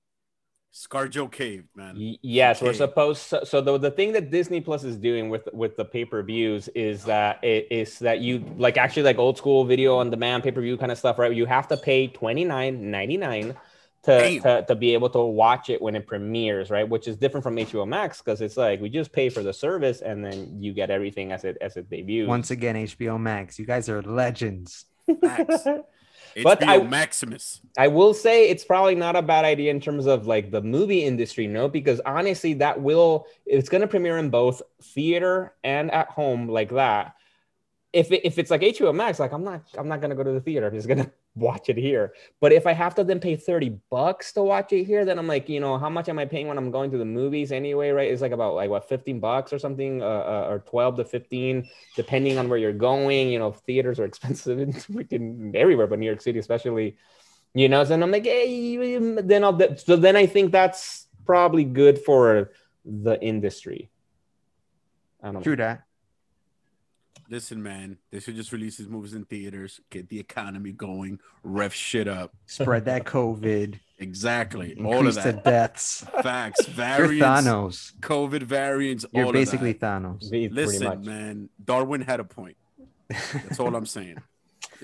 ScarJo 0.75 1.31
caved, 1.31 1.69
man. 1.73 1.95
Y- 1.95 2.17
Yes, 2.21 2.61
we're 2.61 2.73
supposed. 2.73 3.21
So, 3.21 3.45
so 3.45 3.61
the, 3.61 3.77
the 3.77 3.91
thing 3.91 4.11
that 4.11 4.29
Disney 4.29 4.59
Plus 4.59 4.83
is 4.83 4.97
doing 4.97 5.29
with 5.29 5.47
with 5.53 5.77
the 5.77 5.85
pay 5.85 6.03
per 6.03 6.21
views 6.21 6.67
is 6.75 7.05
that 7.05 7.41
it 7.43 7.67
is 7.71 7.97
that 7.99 8.19
you 8.19 8.43
like 8.57 8.75
actually 8.77 9.03
like 9.03 9.17
old 9.17 9.37
school 9.37 9.63
video 9.63 9.95
on 9.97 10.09
demand 10.09 10.43
pay 10.43 10.51
per 10.51 10.59
view 10.61 10.75
kind 10.77 10.91
of 10.91 10.97
stuff, 10.97 11.17
right? 11.17 11.33
You 11.33 11.45
have 11.45 11.69
to 11.69 11.77
pay 11.77 12.07
twenty 12.07 12.43
nine 12.43 12.91
ninety 12.91 13.15
nine 13.15 13.55
to, 14.03 14.19
to 14.41 14.65
to 14.67 14.75
be 14.75 14.93
able 14.93 15.09
to 15.11 15.19
watch 15.21 15.69
it 15.69 15.81
when 15.81 15.95
it 15.95 16.05
premieres, 16.07 16.69
right? 16.69 16.87
Which 16.87 17.07
is 17.07 17.15
different 17.15 17.45
from 17.45 17.55
HBO 17.55 17.87
Max 17.87 18.21
because 18.21 18.41
it's 18.41 18.57
like 18.57 18.81
we 18.81 18.89
just 18.89 19.13
pay 19.13 19.29
for 19.29 19.41
the 19.43 19.53
service 19.53 20.01
and 20.01 20.25
then 20.25 20.61
you 20.61 20.73
get 20.73 20.89
everything 20.89 21.31
as 21.31 21.45
it 21.45 21.57
as 21.61 21.77
it 21.77 21.89
debuts. 21.89 22.27
Once 22.27 22.51
again, 22.51 22.75
HBO 22.75 23.17
Max. 23.17 23.57
You 23.57 23.65
guys 23.65 23.87
are 23.87 24.01
legends. 24.01 24.85
Facts. 26.35 26.43
But 26.43 26.67
I- 26.67 26.83
Maximus. 26.83 27.61
I 27.77 27.87
will 27.87 28.13
say 28.13 28.49
it's 28.49 28.65
probably 28.65 28.95
not 28.95 29.15
a 29.15 29.21
bad 29.21 29.45
idea 29.45 29.71
in 29.71 29.79
terms 29.79 30.05
of 30.05 30.27
like 30.27 30.51
the 30.51 30.61
movie 30.61 31.03
industry, 31.03 31.47
no, 31.47 31.69
because 31.69 32.01
honestly, 32.05 32.53
that 32.55 32.81
will 32.81 33.27
it's 33.45 33.69
going 33.69 33.81
to 33.81 33.87
premiere 33.87 34.17
in 34.17 34.29
both 34.29 34.61
theater 34.81 35.53
and 35.63 35.91
at 35.91 36.09
home 36.09 36.49
like 36.49 36.71
that. 36.71 37.15
If 37.95 38.11
it, 38.11 38.25
if 38.25 38.37
it's 38.37 38.51
like 38.51 38.61
HBO 38.61 38.93
Max, 38.93 39.19
like 39.19 39.31
I'm 39.31 39.43
not 39.43 39.61
I'm 39.77 39.87
not 39.87 40.01
to 40.01 40.15
go 40.15 40.23
to 40.23 40.31
the 40.31 40.41
theater. 40.41 40.67
I'm 40.67 40.73
just 40.73 40.87
to 40.87 41.09
watch 41.35 41.69
it 41.69 41.77
here. 41.77 42.13
But 42.41 42.51
if 42.51 42.67
I 42.67 42.73
have 42.73 42.93
to 42.95 43.03
then 43.03 43.19
pay 43.19 43.35
30 43.35 43.79
bucks 43.89 44.33
to 44.33 44.43
watch 44.43 44.73
it 44.73 44.83
here, 44.83 45.05
then 45.05 45.17
I'm 45.17 45.27
like, 45.27 45.47
you 45.47 45.59
know, 45.59 45.77
how 45.77 45.89
much 45.89 46.09
am 46.09 46.19
I 46.19 46.25
paying 46.25 46.47
when 46.47 46.57
I'm 46.57 46.71
going 46.71 46.91
to 46.91 46.97
the 46.97 47.05
movies 47.05 47.51
anyway, 47.51 47.89
right? 47.89 48.11
It's 48.11 48.21
like 48.21 48.33
about 48.33 48.53
like 48.53 48.69
what 48.69 48.89
15 48.89 49.19
bucks 49.19 49.53
or 49.53 49.59
something 49.59 50.01
uh, 50.01 50.05
uh, 50.05 50.47
or 50.49 50.59
12 50.59 50.97
to 50.97 51.05
15 51.05 51.67
depending 51.95 52.37
on 52.37 52.49
where 52.49 52.59
you're 52.59 52.73
going. 52.73 53.29
You 53.29 53.39
know, 53.39 53.51
theaters 53.51 53.99
are 53.99 54.05
expensive 54.11 54.59
in 54.59 54.73
freaking 54.73 55.55
everywhere, 55.55 55.87
but 55.87 55.97
New 55.97 56.05
York 56.05 56.21
City 56.21 56.39
especially 56.39 56.97
you 57.55 57.69
know. 57.69 57.83
So 57.83 57.93
I'm 57.95 58.11
like, 58.11 58.25
hey, 58.25 58.97
then 58.99 59.43
I'll. 59.43 59.77
So 59.77 59.95
then 59.95 60.15
I 60.15 60.27
think 60.27 60.51
that's 60.51 61.07
probably 61.25 61.63
good 61.63 61.97
for 61.97 62.51
the 62.85 63.19
industry. 63.19 63.89
I 65.23 65.27
don't 65.27 65.35
know. 65.35 65.41
True 65.41 65.55
that. 65.55 65.84
Listen, 67.29 67.63
man, 67.63 67.97
they 68.11 68.19
should 68.19 68.35
just 68.35 68.51
release 68.51 68.77
these 68.77 68.87
movies 68.87 69.13
in 69.13 69.25
theaters, 69.25 69.81
get 69.89 70.09
the 70.09 70.19
economy 70.19 70.71
going, 70.71 71.19
rev 71.43 71.73
shit 71.73 72.07
up. 72.07 72.33
Spread 72.45 72.85
that 72.85 73.05
COVID. 73.05 73.79
Exactly. 73.97 74.75
all 74.83 75.07
of 75.07 75.17
Increase 75.17 75.23
the 75.23 75.33
deaths. 75.33 76.05
Facts. 76.21 76.65
Variants. 76.65 76.67
You're 76.67 76.75
Variants. 76.75 77.25
Thanos. 77.25 77.93
COVID 78.01 78.43
variants. 78.43 79.05
You're 79.13 79.25
all 79.27 79.31
basically 79.31 79.71
Of 79.71 79.79
that. 79.79 80.01
Thanos. 80.01 80.51
Listen, 80.53 81.05
man, 81.05 81.49
Darwin 81.63 82.01
had 82.01 82.19
a 82.19 82.25
point. 82.25 82.57
That's 83.09 83.59
all 83.59 83.75
I'm 83.75 83.85
saying. 83.85 84.17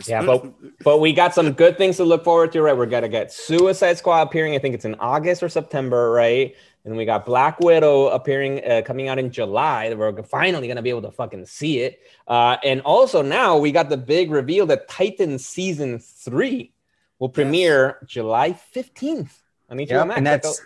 Yeah, 0.08 0.26
but 0.26 0.54
but 0.84 1.00
we 1.00 1.14
got 1.14 1.34
some 1.34 1.52
good 1.54 1.78
things 1.78 1.98
to 1.98 2.04
look 2.06 2.24
forward 2.24 2.52
to, 2.54 2.62
right? 2.62 2.76
We're 2.76 2.86
gonna 2.86 3.10
get 3.10 3.32
Suicide 3.32 3.98
Squad 3.98 4.22
appearing. 4.24 4.56
I 4.56 4.60
think 4.60 4.76
it's 4.76 4.86
in 4.86 4.96
August 4.96 5.44
or 5.44 5.50
September, 5.50 6.12
right? 6.12 6.56
And 6.84 6.98
we 6.98 7.06
got 7.06 7.26
Black 7.28 7.60
Widow 7.60 8.08
appearing, 8.08 8.66
uh, 8.66 8.82
coming 8.84 9.08
out 9.08 9.20
in 9.20 9.30
July. 9.32 9.94
We're 9.94 10.24
finally 10.24 10.68
gonna 10.68 10.82
be 10.82 10.90
able 10.90 11.04
to 11.04 11.12
fucking 11.12 11.46
see 11.46 11.80
it. 11.82 12.00
Uh, 12.28 12.58
and 12.64 12.82
also 12.82 13.22
now 13.22 13.58
we 13.58 13.72
got 13.72 13.90
the 13.90 13.98
big 13.98 14.32
reveal 14.32 14.66
that 14.68 14.88
Titan 14.88 15.38
season 15.38 16.00
three 16.00 16.74
will 17.20 17.30
premiere 17.30 18.00
July 18.06 18.54
fifteenth 18.54 19.42
on 19.70 19.78
HBO 19.78 19.90
Yep, 19.90 20.08
Max. 20.08 20.18
and 20.18 20.28
that's. 20.28 20.62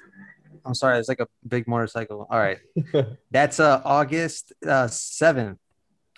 I'm 0.68 0.74
sorry, 0.74 0.98
it's 0.98 1.10
like 1.10 1.20
a 1.20 1.28
big 1.48 1.68
motorcycle. 1.68 2.26
All 2.30 2.40
right, 2.40 2.58
that's 3.32 3.60
uh 3.60 3.82
August 3.86 4.54
uh 4.66 4.88
seventh, 4.88 5.60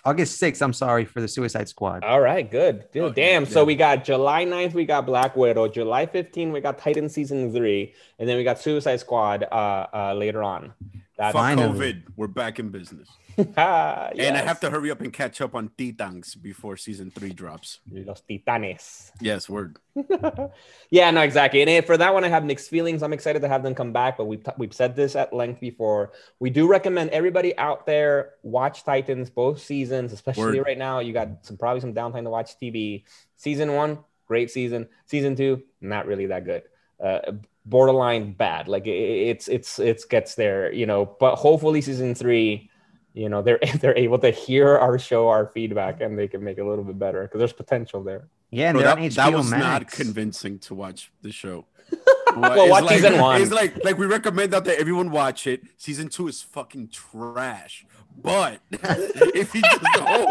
August 0.04 0.38
sixth. 0.38 0.62
I'm 0.62 0.72
sorry 0.72 1.04
for 1.04 1.20
the 1.20 1.28
Suicide 1.28 1.68
Squad. 1.68 2.04
All 2.04 2.20
right, 2.20 2.48
good. 2.48 2.90
Dude, 2.92 3.02
Oh, 3.02 3.10
damn. 3.10 3.44
yeah. 3.44 3.48
So 3.48 3.64
we 3.64 3.74
got 3.74 4.04
July 4.04 4.44
9th, 4.44 4.72
we 4.74 4.84
got 4.84 5.06
Black 5.06 5.36
Widow. 5.36 5.68
July 5.68 6.06
15th, 6.06 6.52
we 6.52 6.60
got 6.60 6.78
Titan 6.78 7.08
season 7.08 7.52
three, 7.52 7.94
and 8.18 8.28
then 8.28 8.36
we 8.36 8.44
got 8.44 8.58
Suicide 8.58 9.00
Squad 9.00 9.44
uh, 9.50 9.86
uh 9.92 10.14
later 10.14 10.42
on. 10.42 10.72
That's 11.18 11.32
Finally. 11.32 11.94
COVID. 11.94 12.02
We're 12.16 12.28
back 12.28 12.58
in 12.58 12.70
business. 12.70 13.08
Ah, 13.56 14.10
And 14.18 14.36
I 14.36 14.40
have 14.40 14.58
to 14.60 14.70
hurry 14.70 14.90
up 14.90 15.00
and 15.00 15.12
catch 15.12 15.40
up 15.40 15.54
on 15.54 15.70
Titans 15.78 16.34
before 16.34 16.76
season 16.76 17.12
three 17.12 17.30
drops. 17.32 17.78
Los 17.88 18.20
Titanes. 18.28 19.12
Yes, 19.20 19.48
word. 19.48 19.78
yeah, 20.90 21.08
no, 21.12 21.20
exactly. 21.20 21.60
And 21.60 21.70
eh, 21.70 21.80
for 21.82 21.96
that 21.96 22.12
one, 22.12 22.24
I 22.24 22.28
have 22.28 22.44
mixed 22.44 22.68
feelings. 22.68 23.00
I'm 23.00 23.12
excited 23.12 23.42
to 23.42 23.48
have 23.48 23.62
them 23.62 23.76
come 23.76 23.92
back, 23.92 24.16
but 24.16 24.24
we've, 24.26 24.42
t- 24.42 24.50
we've 24.58 24.72
said 24.74 24.96
this 24.96 25.14
at 25.14 25.32
length 25.32 25.60
before. 25.60 26.10
We 26.40 26.50
do 26.50 26.66
recommend 26.66 27.10
everybody 27.10 27.56
out 27.58 27.86
there 27.86 28.30
watch 28.42 28.82
Titans 28.82 29.30
both 29.30 29.60
seasons, 29.62 30.12
especially 30.12 30.58
Word. 30.58 30.66
right 30.66 30.78
now. 30.78 30.98
You 30.98 31.12
got 31.12 31.28
some 31.46 31.56
probably 31.56 31.80
some 31.80 31.94
downtime 31.94 32.24
to 32.24 32.30
watch 32.30 32.58
TV. 32.60 33.04
Season 33.36 33.72
one, 33.72 33.98
great 34.26 34.50
season. 34.50 34.88
Season 35.06 35.36
two, 35.36 35.62
not 35.80 36.06
really 36.06 36.26
that 36.26 36.44
good. 36.44 36.62
Uh, 37.00 37.20
borderline 37.68 38.32
bad. 38.32 38.68
Like 38.68 38.86
it's 38.86 39.48
it's 39.48 39.78
it's 39.78 40.04
gets 40.04 40.34
there, 40.34 40.72
you 40.72 40.86
know. 40.86 41.04
But 41.20 41.36
hopefully, 41.36 41.80
season 41.80 42.14
three, 42.14 42.70
you 43.14 43.28
know, 43.28 43.42
they're 43.42 43.58
they're 43.80 43.96
able 43.96 44.18
to 44.20 44.30
hear 44.30 44.76
our 44.78 44.98
show, 44.98 45.28
our 45.28 45.46
feedback, 45.54 46.00
and 46.00 46.18
they 46.18 46.28
can 46.28 46.42
make 46.42 46.58
it 46.58 46.62
a 46.62 46.68
little 46.68 46.84
bit 46.84 46.98
better 46.98 47.22
because 47.22 47.38
there's 47.38 47.52
potential 47.52 48.02
there. 48.02 48.28
Yeah, 48.50 48.70
and 48.70 48.76
Bro, 48.78 48.84
that, 48.84 48.98
on 48.98 49.08
that 49.10 49.32
was 49.34 49.50
Max. 49.50 49.62
not 49.62 49.90
convincing 49.90 50.58
to 50.60 50.74
watch 50.74 51.10
the 51.22 51.32
show. 51.32 51.66
Well, 52.36 52.52
It's 52.60 52.70
watch 52.70 52.84
like, 52.84 52.96
season 53.00 53.18
one. 53.20 53.40
It's 53.42 53.50
like 53.50 53.82
like 53.84 53.96
we 53.98 54.06
recommend 54.06 54.54
out 54.54 54.64
there 54.66 54.78
everyone 54.78 55.10
watch 55.10 55.46
it. 55.46 55.62
Season 55.78 56.08
two 56.08 56.28
is 56.28 56.42
fucking 56.42 56.88
trash. 56.88 57.86
But 58.22 58.60
if 58.70 59.54
you 59.54 59.62
just 59.62 59.80
hold, 59.96 60.28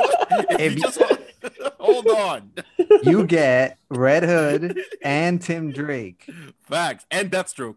if, 0.51 0.59
If 0.59 0.71
you 0.73 0.77
you- 0.77 0.81
just 0.83 1.01
hold, 1.93 2.05
hold 2.05 2.17
on, 2.19 2.51
you 3.03 3.25
get 3.25 3.77
Red 3.89 4.23
Hood 4.23 4.79
and 5.03 5.41
Tim 5.41 5.71
Drake 5.71 6.29
facts 6.61 7.05
and 7.11 7.31
Deathstroke. 7.31 7.75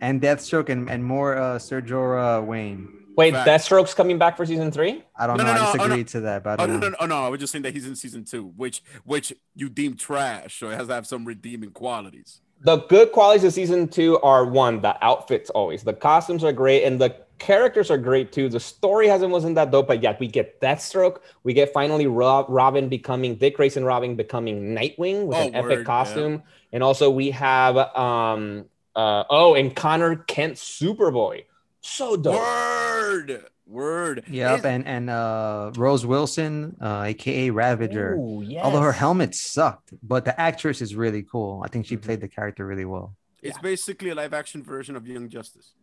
and 0.00 0.20
Deathstroke 0.20 0.68
and, 0.68 0.90
and 0.90 1.04
more 1.04 1.36
uh 1.36 1.58
Serjora 1.58 2.44
Wayne. 2.44 2.88
Wait, 3.14 3.34
Facts. 3.34 3.68
Deathstroke's 3.68 3.92
coming 3.92 4.16
back 4.16 4.38
for 4.38 4.46
season 4.46 4.70
three? 4.70 5.04
I 5.14 5.26
don't 5.26 5.36
No, 5.36 5.44
know. 5.44 5.52
no, 5.52 5.60
I 5.60 5.62
no, 5.64 5.68
oh, 5.68 5.72
disagree 5.74 5.96
no. 5.98 6.02
to 6.04 6.20
that, 6.20 6.42
but 6.42 6.58
I 6.60 6.64
Oh 6.64 6.66
don't 6.66 6.80
no, 6.80 6.88
know. 6.88 6.96
no, 7.00 7.06
no, 7.06 7.20
no! 7.20 7.26
I 7.26 7.28
was 7.28 7.40
just 7.40 7.52
saying 7.52 7.62
that 7.64 7.74
he's 7.74 7.86
in 7.86 7.94
season 7.94 8.24
two, 8.24 8.46
which 8.56 8.82
which 9.04 9.34
you 9.54 9.68
deem 9.68 9.96
trash, 9.96 10.58
so 10.58 10.70
it 10.70 10.76
has 10.76 10.86
to 10.88 10.94
have 10.94 11.06
some 11.06 11.26
redeeming 11.26 11.72
qualities. 11.72 12.40
The 12.64 12.78
good 12.78 13.12
qualities 13.12 13.44
of 13.44 13.52
season 13.52 13.88
two 13.88 14.18
are 14.20 14.46
one, 14.46 14.80
the 14.80 14.96
outfits 15.04 15.50
always. 15.50 15.82
The 15.82 15.92
costumes 15.92 16.42
are 16.44 16.52
great 16.52 16.84
and 16.84 16.98
the 17.00 17.14
characters 17.46 17.90
are 17.90 17.98
great 17.98 18.30
too. 18.32 18.48
The 18.48 18.60
story 18.60 19.06
hasn't 19.08 19.30
wasn't 19.32 19.54
that 19.56 19.70
dope, 19.70 19.88
but 19.88 20.02
yet 20.02 20.18
we 20.20 20.28
get 20.28 20.60
Deathstroke. 20.60 21.18
We 21.42 21.52
get 21.52 21.72
finally 21.72 22.06
Rob, 22.06 22.46
Robin 22.48 22.88
becoming 22.88 23.34
Dick 23.36 23.56
Grayson 23.56 23.84
Robin 23.84 24.14
becoming 24.16 24.74
Nightwing 24.76 25.26
with 25.26 25.36
Oh, 25.38 25.48
an 25.48 25.54
epic 25.54 25.70
word, 25.70 25.78
yeah. 25.80 25.84
costume. 25.84 26.42
And 26.72 26.82
also 26.82 27.10
we 27.10 27.30
have 27.32 27.76
um 27.96 28.66
uh 28.94 29.24
oh 29.28 29.54
and 29.54 29.74
Connor 29.74 30.16
Kent 30.16 30.54
Superboy. 30.54 31.44
So 31.80 32.16
dope. 32.16 32.36
Word, 32.36 33.44
word. 33.66 34.24
Yep, 34.28 34.58
Is- 34.60 34.64
and 34.64 34.86
and 34.86 35.10
uh 35.10 35.72
Rose 35.76 36.06
Wilson, 36.06 36.76
uh, 36.80 37.04
aka 37.08 37.50
Ravager. 37.50 38.14
Ooh, 38.14 38.42
yes. 38.46 38.64
Although 38.64 38.80
her 38.82 38.92
helmet 38.92 39.34
sucked, 39.34 39.92
but 40.02 40.24
the 40.24 40.34
actress 40.40 40.80
is 40.80 40.94
really 40.94 41.22
cool. 41.24 41.62
I 41.64 41.68
think 41.68 41.86
she 41.86 41.96
Mm-hmm. 41.96 42.04
played 42.06 42.20
the 42.20 42.28
character 42.28 42.64
really 42.66 42.84
well. 42.94 43.16
it's 43.42 43.58
basically 43.58 44.10
a 44.10 44.14
live 44.14 44.32
action 44.32 44.62
version 44.62 44.94
of 44.94 45.02
Young 45.06 45.28
Justice. 45.28 45.74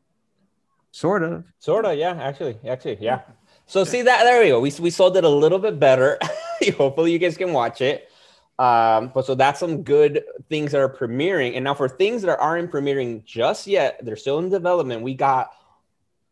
Sort 0.92 1.24
of. 1.24 1.46
Sort 1.60 1.86
of, 1.86 1.98
yeah. 1.98 2.14
Actually, 2.14 2.58
actually, 2.68 2.98
yeah. 3.00 3.22
So 3.66 3.84
see 3.84 4.02
that 4.02 4.24
there 4.24 4.42
we 4.42 4.48
go. 4.48 4.60
We 4.60 4.74
we 4.80 4.90
sold 4.90 5.16
it 5.16 5.24
a 5.24 5.30
little 5.30 5.60
bit 5.60 5.80
better. 5.80 6.18
Hopefully, 6.78 7.12
you 7.12 7.20
guys 7.20 7.38
can 7.38 7.54
watch 7.54 7.82
it. 7.82 8.10
Um, 8.58 9.12
but 9.14 9.26
so 9.26 9.36
that's 9.36 9.60
some 9.60 9.84
good 9.84 10.24
things 10.50 10.74
that 10.74 10.82
are 10.82 10.90
premiering. 10.90 11.56
And 11.56 11.64
now 11.64 11.74
for 11.74 11.88
things 11.88 12.24
that 12.24 12.40
aren't 12.40 12.72
premiering 12.72 13.24
just 13.24 13.68
yet, 13.68 14.00
they're 14.04 14.18
still 14.18 14.40
in 14.40 14.50
development. 14.50 15.02
We 15.02 15.14
got 15.14 15.52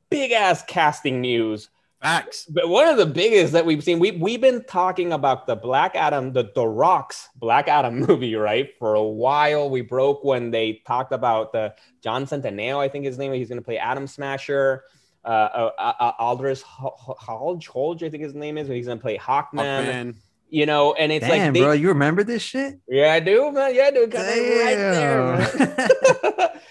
big 0.10 0.32
ass 0.34 0.64
casting 0.68 1.22
news. 1.22 1.70
Facts. 2.02 2.46
But 2.46 2.70
one 2.70 2.88
of 2.88 2.98
the 2.98 3.06
biggest 3.08 3.54
that 3.54 3.66
we've 3.66 3.84
seen, 3.84 3.98
we 4.00 4.12
we've 4.12 4.40
been 4.42 4.64
talking 4.66 5.14
about 5.14 5.48
the 5.48 5.56
Black 5.56 5.96
Adam, 5.96 6.32
the 6.32 6.52
The 6.54 6.66
Rock's 6.68 7.30
Black 7.36 7.68
Adam 7.68 8.00
movie, 8.08 8.36
right? 8.36 8.70
For 8.78 8.94
a 8.94 9.04
while, 9.04 9.70
we 9.70 9.82
broke 9.82 10.24
when 10.24 10.52
they 10.52 10.82
talked 10.86 11.12
about 11.12 11.52
the 11.54 11.74
John 12.04 12.26
Centineo, 12.26 12.78
I 12.80 12.88
think 12.88 13.06
his 13.06 13.18
name. 13.18 13.34
He's 13.34 13.50
going 13.50 13.60
to 13.60 13.66
play 13.66 13.78
Atom 13.80 14.06
Smasher. 14.08 14.84
Uh, 15.26 15.30
uh, 15.78 15.94
uh, 16.00 16.12
Aldis 16.20 16.62
Hodge, 16.62 17.68
Hodge, 17.68 18.04
I 18.04 18.10
think 18.10 18.24
his 18.24 18.34
name 18.34 18.58
is. 18.58 18.68
He's 18.70 18.86
going 18.86 18.98
to 19.00 19.02
play 19.02 19.18
Hawkman. 19.18 19.56
Man. 19.56 20.16
You 20.50 20.66
know, 20.66 20.94
and 20.94 21.12
it's 21.12 21.28
Damn, 21.28 21.48
like, 21.48 21.54
they, 21.56 21.60
bro, 21.60 21.72
you 21.74 21.90
remember 21.90 22.24
this 22.24 22.42
shit? 22.42 22.80
yeah, 22.88 23.12
I 23.12 23.20
do, 23.20 23.52
man. 23.52 23.76
Yeah, 23.76 23.84
I 23.88 23.92
do. 23.92 24.08
'cause 24.08 24.22
I'm 24.22 24.28
right 24.28 24.76
there. 24.78 25.38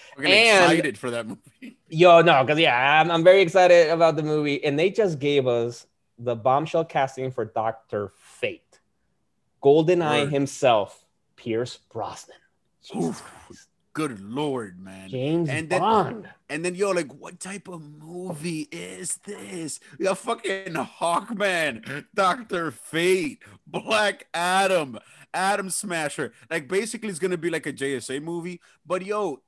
We're 0.17 0.23
getting 0.23 0.47
And- 0.47 0.63
excited 0.63 0.97
for 0.97 1.11
that 1.11 1.27
movie. 1.27 1.76
Yo, 1.89 2.21
no, 2.21 2.43
because 2.43 2.59
yeah, 2.59 3.01
I'm, 3.01 3.09
I'm 3.09 3.23
very 3.23 3.41
excited 3.41 3.89
about 3.89 4.15
the 4.15 4.23
movie, 4.23 4.63
and 4.63 4.77
they 4.77 4.89
just 4.89 5.19
gave 5.19 5.47
us 5.47 5.87
the 6.19 6.35
bombshell 6.35 6.85
casting 6.85 7.31
for 7.31 7.45
Doctor 7.45 8.11
Fate, 8.17 8.79
Goldeneye 9.63 10.23
Word. 10.23 10.33
himself, 10.33 11.05
Pierce 11.35 11.77
Brosnan. 11.91 12.35
Jesus 12.81 13.05
Oof. 13.21 13.23
Christ. 13.23 13.67
Good 13.93 14.19
lord, 14.21 14.77
man. 14.79 14.93
man. 15.01 15.09
James 15.09 15.49
And 15.49 15.69
then- 15.69 15.79
Bond. 15.79 16.29
And 16.49 16.63
then 16.63 16.75
yo, 16.75 16.91
like, 16.91 17.11
what 17.15 17.39
type 17.39 17.67
of 17.67 17.81
movie 17.81 18.67
is 18.71 19.15
this? 19.25 19.79
We 19.97 20.05
got 20.05 20.17
fucking 20.19 20.73
Hawkman, 20.73 22.05
Doctor 22.13 22.71
Fate, 22.71 23.41
Black 23.65 24.27
Adam, 24.33 24.99
Atom 25.33 25.69
Smasher. 25.71 26.31
Like, 26.49 26.67
basically, 26.67 27.09
it's 27.09 27.19
gonna 27.19 27.37
be 27.37 27.49
like 27.49 27.65
a 27.65 27.73
JSA 27.73 28.21
movie. 28.21 28.61
But 28.85 29.03
yo, 29.05 29.41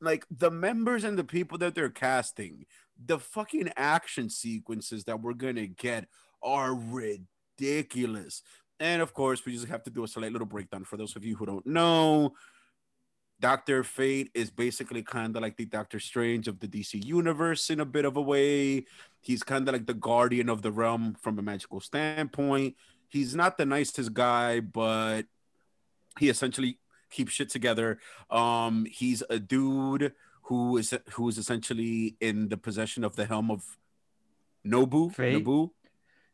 like 0.00 0.24
the 0.30 0.50
members 0.50 1.04
and 1.04 1.18
the 1.18 1.24
people 1.24 1.58
that 1.58 1.74
they're 1.74 1.90
casting, 1.90 2.66
the 3.04 3.18
fucking 3.18 3.70
action 3.76 4.30
sequences 4.30 5.04
that 5.04 5.20
we're 5.20 5.34
gonna 5.34 5.66
get 5.66 6.08
are 6.42 6.74
ridiculous. 6.74 8.42
And 8.80 9.02
of 9.02 9.12
course, 9.12 9.44
we 9.44 9.52
just 9.52 9.68
have 9.68 9.82
to 9.84 9.90
do 9.90 10.04
a 10.04 10.08
slight 10.08 10.32
little 10.32 10.46
breakdown 10.46 10.84
for 10.84 10.96
those 10.96 11.16
of 11.16 11.24
you 11.24 11.36
who 11.36 11.46
don't 11.46 11.66
know. 11.66 12.34
Doctor 13.40 13.84
Fate 13.84 14.30
is 14.34 14.50
basically 14.50 15.02
kind 15.02 15.36
of 15.36 15.42
like 15.42 15.56
the 15.56 15.64
Doctor 15.64 16.00
Strange 16.00 16.48
of 16.48 16.58
the 16.58 16.66
DC 16.66 17.04
universe 17.04 17.70
in 17.70 17.80
a 17.80 17.84
bit 17.84 18.04
of 18.04 18.16
a 18.16 18.22
way. 18.22 18.84
He's 19.20 19.42
kind 19.44 19.68
of 19.68 19.72
like 19.72 19.86
the 19.86 19.94
guardian 19.94 20.48
of 20.48 20.62
the 20.62 20.72
realm 20.72 21.14
from 21.20 21.38
a 21.38 21.42
magical 21.42 21.80
standpoint. 21.80 22.74
He's 23.08 23.34
not 23.34 23.56
the 23.56 23.64
nicest 23.64 24.12
guy, 24.12 24.60
but 24.60 25.22
he 26.18 26.28
essentially 26.28 26.78
keeps 27.10 27.32
shit 27.32 27.50
together. 27.50 27.98
Um, 28.30 28.86
he's 28.90 29.22
a 29.28 29.38
dude 29.38 30.12
who 30.42 30.76
is 30.76 30.96
who 31.12 31.28
is 31.28 31.38
essentially 31.38 32.16
in 32.20 32.48
the 32.48 32.56
possession 32.56 33.04
of 33.04 33.16
the 33.16 33.26
helm 33.26 33.50
of 33.50 33.64
Nabu. 34.64 35.10
Fate? 35.10 35.34
Nabu. 35.34 35.70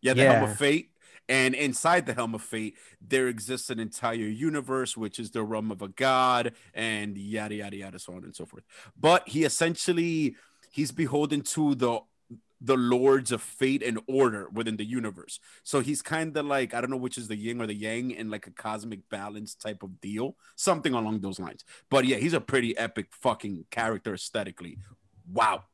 Yeah, 0.00 0.14
the 0.14 0.24
helm 0.26 0.50
of 0.50 0.56
fate. 0.56 0.90
And 1.28 1.54
inside 1.54 2.04
the 2.04 2.12
helm 2.12 2.34
of 2.34 2.42
fate, 2.42 2.76
there 3.00 3.28
exists 3.28 3.70
an 3.70 3.80
entire 3.80 4.14
universe, 4.14 4.94
which 4.94 5.18
is 5.18 5.30
the 5.30 5.42
realm 5.42 5.70
of 5.70 5.80
a 5.80 5.88
god, 5.88 6.52
and 6.74 7.16
yada 7.16 7.54
yada 7.54 7.76
yada, 7.76 7.98
so 7.98 8.12
on 8.12 8.24
and 8.24 8.36
so 8.36 8.44
forth. 8.44 8.64
But 8.98 9.26
he 9.26 9.44
essentially 9.44 10.36
he's 10.70 10.92
beholden 10.92 11.40
to 11.40 11.74
the 11.74 12.00
the 12.64 12.76
lords 12.76 13.30
of 13.30 13.42
fate 13.42 13.82
and 13.82 14.00
order 14.06 14.48
within 14.50 14.76
the 14.76 14.84
universe. 14.84 15.38
So 15.64 15.80
he's 15.80 16.00
kind 16.00 16.34
of 16.36 16.46
like 16.46 16.72
I 16.72 16.80
don't 16.80 16.90
know 16.90 16.96
which 16.96 17.18
is 17.18 17.28
the 17.28 17.36
yin 17.36 17.60
or 17.60 17.66
the 17.66 17.74
yang 17.74 18.10
in 18.10 18.30
like 18.30 18.46
a 18.46 18.50
cosmic 18.50 19.08
balance 19.10 19.54
type 19.54 19.82
of 19.82 20.00
deal, 20.00 20.36
something 20.56 20.94
along 20.94 21.20
those 21.20 21.38
lines. 21.38 21.64
But 21.90 22.06
yeah, 22.06 22.16
he's 22.16 22.32
a 22.32 22.40
pretty 22.40 22.76
epic 22.78 23.08
fucking 23.10 23.66
character 23.70 24.14
aesthetically. 24.14 24.78
Wow. 25.30 25.64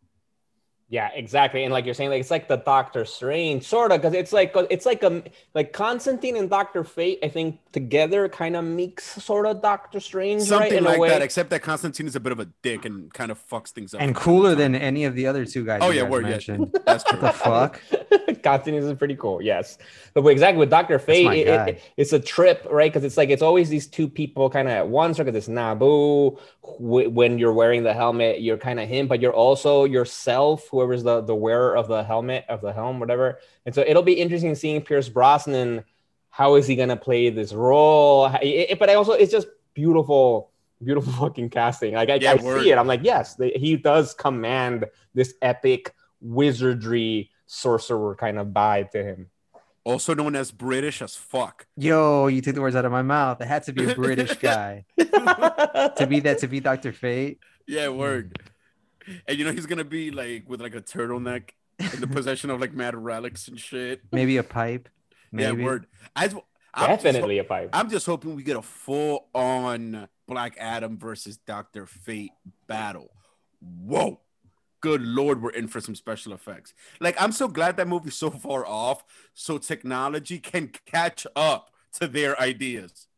Yeah, 0.93 1.09
exactly. 1.15 1.63
And 1.63 1.73
like 1.73 1.85
you're 1.85 1.95
saying, 1.95 2.11
like 2.11 2.19
it's 2.19 2.33
like 2.33 2.49
the 2.49 2.57
Doctor 2.57 3.05
Strange, 3.05 3.63
sort 3.65 3.93
of, 3.93 4.03
because 4.03 4.13
it's 4.13 4.33
like 4.33 4.53
it's 4.71 4.85
like 4.85 5.05
a 5.05 5.23
like 5.55 5.73
Constantine 5.73 6.37
and 6.37 6.51
Doctor 6.51 6.83
Fate. 6.83 7.21
I 7.23 7.29
think 7.29 7.61
together 7.71 8.29
kind 8.29 8.57
of 8.57 8.65
makes 8.65 9.05
sort 9.23 9.47
of 9.47 9.63
Doctor 9.63 10.01
Strange, 10.01 10.41
right? 10.41 10.49
Something 10.49 10.79
In 10.79 10.85
like 10.85 10.97
a 10.97 11.01
way. 11.01 11.09
that, 11.11 11.23
except 11.23 11.51
that 11.51 11.63
Constantine 11.63 12.09
is 12.09 12.17
a 12.17 12.21
bit 12.21 12.33
of 12.33 12.41
a 12.41 12.47
dick 12.63 12.85
and 12.85 13.15
kind 13.15 13.31
of 13.31 13.39
fucks 13.49 13.69
things 13.69 13.95
up. 13.95 14.01
and 14.01 14.17
cooler 14.17 14.57
than 14.57 14.75
any 14.75 15.05
of 15.05 15.15
the 15.15 15.29
other 15.29 15.45
two 15.45 15.65
guys. 15.65 15.79
Oh 15.81 15.91
you 15.91 15.99
yeah, 15.99 16.03
guys 16.03 16.11
word 16.11 16.25
yeah. 16.25 16.31
mentioned. 16.31 16.77
That's 16.85 17.05
true. 17.05 17.21
the 17.21 17.31
fuck? 17.31 17.81
Constantine 18.43 18.83
is 18.83 18.93
pretty 18.99 19.15
cool, 19.15 19.41
yes. 19.41 19.79
But 20.15 20.27
exactly 20.27 20.59
with 20.59 20.71
Doctor 20.71 20.99
Fate, 20.99 21.47
it- 21.47 21.69
it- 21.69 21.83
it's 21.99 22.13
a 22.13 22.19
trip, 22.19 22.67
right? 22.69 22.91
Because 22.93 23.05
it's 23.05 23.17
like 23.17 23.29
it's 23.31 23.43
always 23.43 23.69
these 23.69 23.87
two 23.87 24.09
people 24.09 24.51
kind 24.51 24.67
of 24.67 24.73
at 24.73 24.89
once. 24.89 25.19
Because 25.19 25.37
it's 25.37 25.47
Nabu. 25.47 26.37
wh- 26.63 27.13
When 27.15 27.39
you're 27.39 27.53
wearing 27.53 27.85
the 27.85 27.93
helmet, 27.95 28.41
you're 28.41 28.59
kind 28.59 28.81
of 28.81 28.89
him, 28.89 29.07
but 29.07 29.21
you're 29.21 29.33
also 29.35 29.85
yourself, 29.85 30.73
whoever's 30.81 31.03
the 31.03 31.21
the 31.21 31.35
wearer 31.35 31.77
of 31.77 31.89
the 31.89 32.03
helmet 32.03 32.45
of 32.49 32.61
the 32.61 32.73
helm, 32.73 32.99
whatever. 33.01 33.39
And 33.67 33.75
so 33.75 33.83
it'll 33.87 34.03
be 34.03 34.15
interesting 34.15 34.55
seeing 34.55 34.81
Pierce 34.83 35.09
Brosnan. 35.09 35.85
How 36.31 36.55
is 36.55 36.67
he 36.67 36.77
gonna 36.77 36.97
play 36.97 37.29
this 37.31 37.53
role? 37.53 38.27
It- 38.43 38.71
it- 38.71 38.79
but 38.79 38.89
I 38.91 38.95
also 38.95 39.13
it's 39.13 39.33
just 39.33 39.49
beautiful, 39.75 40.51
beautiful 40.83 41.13
fucking 41.21 41.51
casting. 41.51 41.95
Like 41.95 42.09
I, 42.11 42.15
Yeah, 42.15 42.33
I 42.33 42.37
see 42.39 42.71
it. 42.71 42.79
I'm 42.79 42.87
like, 42.87 43.01
yes, 43.03 43.35
they, 43.35 43.51
he 43.51 43.77
does 43.77 44.15
command 44.15 44.85
this 45.15 45.35
epic 45.43 45.95
wizardry 46.21 47.31
sorcerer 47.47 48.15
kind 48.15 48.39
of 48.39 48.49
vibe 48.49 48.91
to 48.91 49.03
him. 49.03 49.29
Also 49.85 50.15
known 50.15 50.37
as 50.37 50.53
British 50.53 51.01
as 51.03 51.17
fuck. 51.17 51.67
Yo, 51.77 52.27
you 52.27 52.41
took 52.43 52.55
the 52.55 52.61
words 52.61 52.77
out 52.77 52.85
of 52.85 52.93
my 52.93 53.03
mouth. 53.03 53.41
It 53.41 53.47
had 53.49 53.63
to 53.65 53.73
be 53.73 53.91
a 53.91 53.95
British 53.95 54.35
guy 54.41 54.85
to 54.99 56.07
be 56.09 56.21
that 56.21 56.39
to 56.41 56.49
be 56.49 56.61
Doctor 56.61 56.93
Fate. 56.93 57.39
Yeah, 57.67 57.89
word. 57.89 58.39
And 59.27 59.39
you 59.39 59.45
know 59.45 59.53
he's 59.53 59.67
gonna 59.67 59.85
be 59.85 60.11
like 60.11 60.49
with 60.49 60.61
like 60.61 60.75
a 60.75 60.81
turtleneck 60.81 61.51
in 61.79 62.01
the 62.01 62.07
possession 62.09 62.51
of 62.51 62.61
like 62.61 62.73
mad 62.73 62.95
relics 62.95 63.49
and 63.49 63.59
shit. 63.59 64.03
Maybe 64.13 64.37
a 64.37 64.43
pipe. 64.43 64.89
Maybe. 65.33 65.59
Yeah, 65.59 65.65
word. 65.65 65.87
I, 66.17 66.31
I'm 66.75 66.91
just 66.91 67.03
Definitely 67.03 67.39
a 67.39 67.45
pipe. 67.45 67.71
I'm 67.73 67.91
just 67.91 68.07
hoping 68.07 68.37
we 68.37 68.43
get 68.43 68.57
a 68.57 68.63
full 68.63 69.29
on 69.35 70.09
Black 70.29 70.57
Adam 70.59 70.99
versus 70.99 71.37
Doctor 71.39 71.87
Fate 71.87 72.33
battle. 72.67 73.11
Whoa. 73.61 74.21
Good 74.81 75.03
lord, 75.03 75.43
we're 75.43 75.51
in 75.51 75.69
for 75.69 75.81
some 75.83 75.95
special 75.95 76.33
effects. 76.33 76.73
Like, 77.01 77.21
I'm 77.21 77.33
so 77.33 77.49
glad 77.49 77.77
that 77.77 77.87
movie's 77.87 78.15
so 78.15 78.31
far 78.31 78.65
off 78.65 79.05
so 79.35 79.59
technology 79.59 80.39
can 80.39 80.71
catch 80.87 81.27
up 81.37 81.71
to 81.99 82.07
their 82.07 82.41
ideas. 82.41 83.09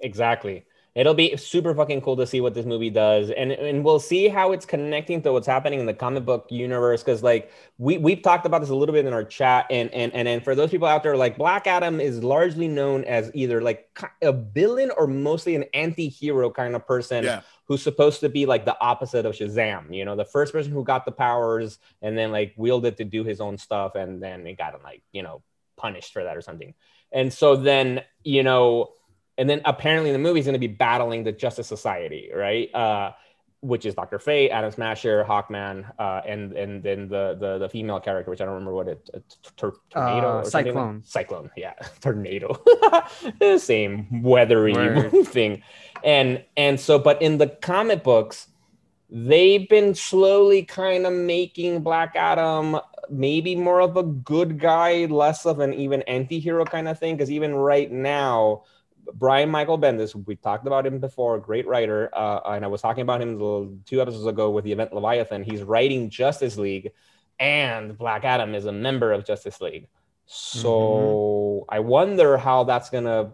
Exactly. 0.00 0.64
It'll 1.00 1.14
be 1.14 1.34
super 1.38 1.74
fucking 1.74 2.02
cool 2.02 2.14
to 2.18 2.26
see 2.26 2.42
what 2.42 2.52
this 2.52 2.66
movie 2.66 2.90
does, 2.90 3.30
and 3.30 3.52
and 3.52 3.82
we'll 3.82 4.00
see 4.00 4.28
how 4.28 4.52
it's 4.52 4.66
connecting 4.66 5.22
to 5.22 5.32
what's 5.32 5.46
happening 5.46 5.80
in 5.80 5.86
the 5.86 5.94
comic 5.94 6.26
book 6.26 6.46
universe. 6.50 7.02
Because 7.02 7.22
like 7.22 7.50
we 7.78 7.96
we've 7.96 8.20
talked 8.20 8.44
about 8.44 8.60
this 8.60 8.68
a 8.68 8.74
little 8.74 8.92
bit 8.92 9.06
in 9.06 9.14
our 9.14 9.24
chat, 9.24 9.64
and 9.70 9.90
and 9.94 10.12
and 10.12 10.28
and 10.28 10.44
for 10.44 10.54
those 10.54 10.68
people 10.68 10.86
out 10.86 11.02
there, 11.02 11.16
like 11.16 11.38
Black 11.38 11.66
Adam 11.66 12.00
is 12.02 12.22
largely 12.22 12.68
known 12.68 13.04
as 13.04 13.30
either 13.32 13.62
like 13.62 13.88
a 14.20 14.30
villain 14.30 14.90
or 14.98 15.06
mostly 15.06 15.56
an 15.56 15.64
anti-hero 15.72 16.50
kind 16.50 16.76
of 16.76 16.86
person 16.86 17.24
Yeah. 17.24 17.40
who's 17.64 17.82
supposed 17.82 18.20
to 18.20 18.28
be 18.28 18.44
like 18.44 18.66
the 18.66 18.78
opposite 18.78 19.24
of 19.24 19.34
Shazam. 19.34 19.96
You 19.96 20.04
know, 20.04 20.16
the 20.16 20.26
first 20.26 20.52
person 20.52 20.70
who 20.70 20.84
got 20.84 21.06
the 21.06 21.12
powers 21.12 21.78
and 22.02 22.18
then 22.18 22.30
like 22.30 22.52
wielded 22.58 22.98
to 22.98 23.04
do 23.06 23.24
his 23.24 23.40
own 23.40 23.56
stuff, 23.56 23.94
and 23.94 24.22
then 24.22 24.44
he 24.44 24.52
got 24.52 24.74
him 24.74 24.82
like 24.84 25.02
you 25.12 25.22
know 25.22 25.42
punished 25.78 26.12
for 26.12 26.24
that 26.24 26.36
or 26.36 26.42
something. 26.42 26.74
And 27.10 27.32
so 27.32 27.56
then 27.56 28.02
you 28.22 28.42
know 28.42 28.92
and 29.40 29.48
then 29.50 29.60
apparently 29.64 30.12
the 30.12 30.18
movie 30.18 30.38
he's 30.38 30.46
going 30.46 30.52
to 30.62 30.68
be 30.68 30.74
battling 30.86 31.24
the 31.24 31.32
Justice 31.32 31.66
Society, 31.66 32.30
right? 32.34 32.68
Uh, 32.74 33.12
which 33.62 33.84
is 33.84 33.94
Doctor 33.94 34.18
Fate, 34.18 34.50
Atom 34.50 34.70
Smasher, 34.70 35.22
Hawkman, 35.28 35.84
uh, 35.98 36.22
and 36.26 36.52
and 36.62 36.82
then 36.82 37.08
the, 37.08 37.36
the 37.38 37.58
the 37.58 37.68
female 37.68 38.00
character, 38.00 38.30
which 38.30 38.40
I 38.40 38.44
don't 38.46 38.54
remember 38.54 38.72
what 38.74 38.88
it 38.88 39.10
uh, 39.12 39.18
tor- 39.56 39.76
tornado 39.90 40.28
Uh, 40.28 40.40
or 40.40 40.44
something 40.44 40.74
like- 40.74 40.82
Cyclone. 40.82 41.02
Cyclone, 41.04 41.50
yeah, 41.56 41.74
tornado, 42.00 42.48
the 43.38 43.58
same 43.72 44.22
weathery 44.22 44.72
Word. 44.74 45.10
thing, 45.36 45.62
and 46.04 46.42
and 46.56 46.78
so 46.80 46.98
but 46.98 47.20
in 47.20 47.36
the 47.38 47.48
comic 47.48 48.02
books, 48.02 48.48
they've 49.10 49.68
been 49.68 49.94
slowly 49.94 50.62
kind 50.62 51.04
of 51.06 51.12
making 51.12 51.82
Black 51.82 52.16
Adam 52.16 52.78
maybe 53.10 53.56
more 53.56 53.80
of 53.82 53.96
a 53.96 54.04
good 54.04 54.58
guy, 54.58 55.04
less 55.06 55.44
of 55.44 55.58
an 55.60 55.74
even 55.74 56.00
anti-hero 56.02 56.64
kind 56.64 56.86
of 56.88 56.96
thing. 56.98 57.14
Because 57.16 57.30
even 57.30 57.54
right 57.54 57.90
now, 57.90 58.62
Brian 59.14 59.50
Michael 59.50 59.78
Bendis, 59.78 60.14
we 60.26 60.36
talked 60.36 60.66
about 60.66 60.86
him 60.86 60.98
before, 60.98 61.38
great 61.38 61.66
writer, 61.66 62.10
uh, 62.14 62.40
and 62.46 62.64
I 62.64 62.68
was 62.68 62.80
talking 62.82 63.02
about 63.02 63.20
him 63.22 63.38
two 63.86 64.00
episodes 64.00 64.26
ago 64.26 64.50
with 64.50 64.64
the 64.64 64.72
event 64.72 64.92
Leviathan. 64.92 65.42
He's 65.44 65.62
writing 65.62 66.10
Justice 66.10 66.56
League, 66.56 66.92
and 67.38 67.96
Black 67.96 68.24
Adam 68.24 68.54
is 68.54 68.66
a 68.66 68.72
member 68.72 69.12
of 69.12 69.24
Justice 69.24 69.60
League. 69.60 69.86
So 70.26 71.64
I 71.68 71.80
wonder 71.80 72.36
how 72.36 72.64
that's 72.64 72.90
gonna 72.90 73.32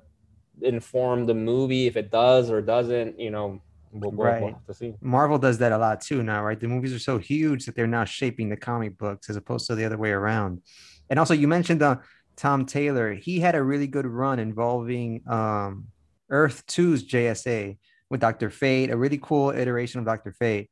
inform 0.62 1.26
the 1.26 1.34
movie, 1.34 1.86
if 1.86 1.96
it 1.96 2.10
does 2.10 2.50
or 2.50 2.62
doesn't. 2.62 3.20
You 3.20 3.30
know, 3.30 3.60
we'll, 3.92 4.12
we'll, 4.12 4.12
we'll 4.12 4.26
Right. 4.26 4.66
to 4.66 4.74
see. 4.74 4.94
Marvel 5.00 5.38
does 5.38 5.58
that 5.58 5.72
a 5.72 5.78
lot 5.78 6.00
too 6.00 6.22
now, 6.22 6.42
right? 6.42 6.58
The 6.58 6.68
movies 6.68 6.94
are 6.94 6.98
so 6.98 7.18
huge 7.18 7.66
that 7.66 7.74
they're 7.76 7.86
now 7.86 8.04
shaping 8.04 8.48
the 8.48 8.56
comic 8.56 8.96
books 8.96 9.28
as 9.28 9.36
opposed 9.36 9.66
to 9.66 9.74
the 9.74 9.84
other 9.84 9.98
way 9.98 10.10
around. 10.10 10.62
And 11.10 11.18
also, 11.18 11.34
you 11.34 11.46
mentioned 11.46 11.82
uh, 11.82 11.98
Tom 12.36 12.66
Taylor. 12.66 13.14
He 13.14 13.40
had 13.40 13.54
a 13.54 13.62
really 13.62 13.86
good 13.86 14.06
run 14.06 14.38
involving 14.38 15.22
um, 15.28 15.86
Earth 16.30 16.66
2's 16.66 17.04
JSA 17.04 17.78
with 18.10 18.20
Doctor 18.20 18.50
Fate, 18.50 18.90
a 18.90 18.96
really 18.96 19.18
cool 19.18 19.50
iteration 19.50 20.00
of 20.00 20.06
Doctor 20.06 20.32
Fate. 20.32 20.70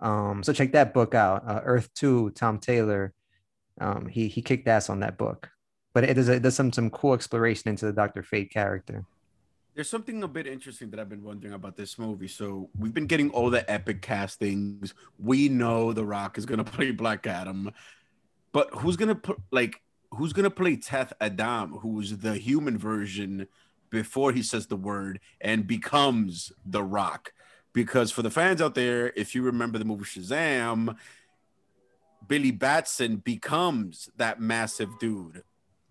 Um, 0.00 0.42
so 0.42 0.52
check 0.52 0.72
that 0.72 0.94
book 0.94 1.14
out, 1.14 1.44
uh, 1.46 1.60
Earth 1.64 1.88
2, 1.94 2.30
Tom 2.30 2.58
Taylor. 2.58 3.12
Um, 3.80 4.06
he 4.06 4.28
he 4.28 4.42
kicked 4.42 4.68
ass 4.68 4.90
on 4.90 5.00
that 5.00 5.16
book, 5.16 5.48
but 5.94 6.04
it 6.04 6.14
does 6.14 6.28
it 6.28 6.42
does 6.42 6.54
some 6.54 6.72
some 6.72 6.90
cool 6.90 7.14
exploration 7.14 7.70
into 7.70 7.86
the 7.86 7.92
Doctor 7.92 8.22
Fate 8.22 8.50
character. 8.50 9.04
There's 9.74 9.88
something 9.88 10.22
a 10.22 10.28
bit 10.28 10.46
interesting 10.46 10.90
that 10.90 11.00
I've 11.00 11.08
been 11.08 11.22
wondering 11.22 11.54
about 11.54 11.76
this 11.76 11.98
movie. 11.98 12.28
So 12.28 12.68
we've 12.78 12.92
been 12.92 13.06
getting 13.06 13.30
all 13.30 13.48
the 13.48 13.68
epic 13.70 14.02
castings. 14.02 14.92
We 15.18 15.48
know 15.48 15.94
The 15.94 16.04
Rock 16.04 16.36
is 16.36 16.44
gonna 16.44 16.64
play 16.76 16.90
Black 16.90 17.26
Adam, 17.26 17.70
but 18.52 18.68
who's 18.74 18.96
gonna 18.96 19.14
put 19.14 19.38
like 19.50 19.80
who's 20.12 20.32
gonna 20.32 20.50
play 20.50 20.76
Teth 20.76 21.12
Adam, 21.20 21.78
who's 21.78 22.18
the 22.18 22.34
human 22.34 22.78
version 22.78 23.46
before 23.90 24.32
he 24.32 24.42
says 24.42 24.66
the 24.66 24.76
word 24.76 25.20
and 25.40 25.66
becomes 25.66 26.52
The 26.64 26.82
Rock? 26.82 27.32
Because 27.72 28.10
for 28.10 28.22
the 28.22 28.30
fans 28.30 28.60
out 28.60 28.74
there, 28.74 29.12
if 29.16 29.34
you 29.34 29.42
remember 29.42 29.78
the 29.78 29.84
movie 29.84 30.04
Shazam, 30.04 30.96
Billy 32.26 32.50
Batson 32.50 33.16
becomes 33.16 34.08
that 34.16 34.40
massive 34.40 34.90
dude 34.98 35.42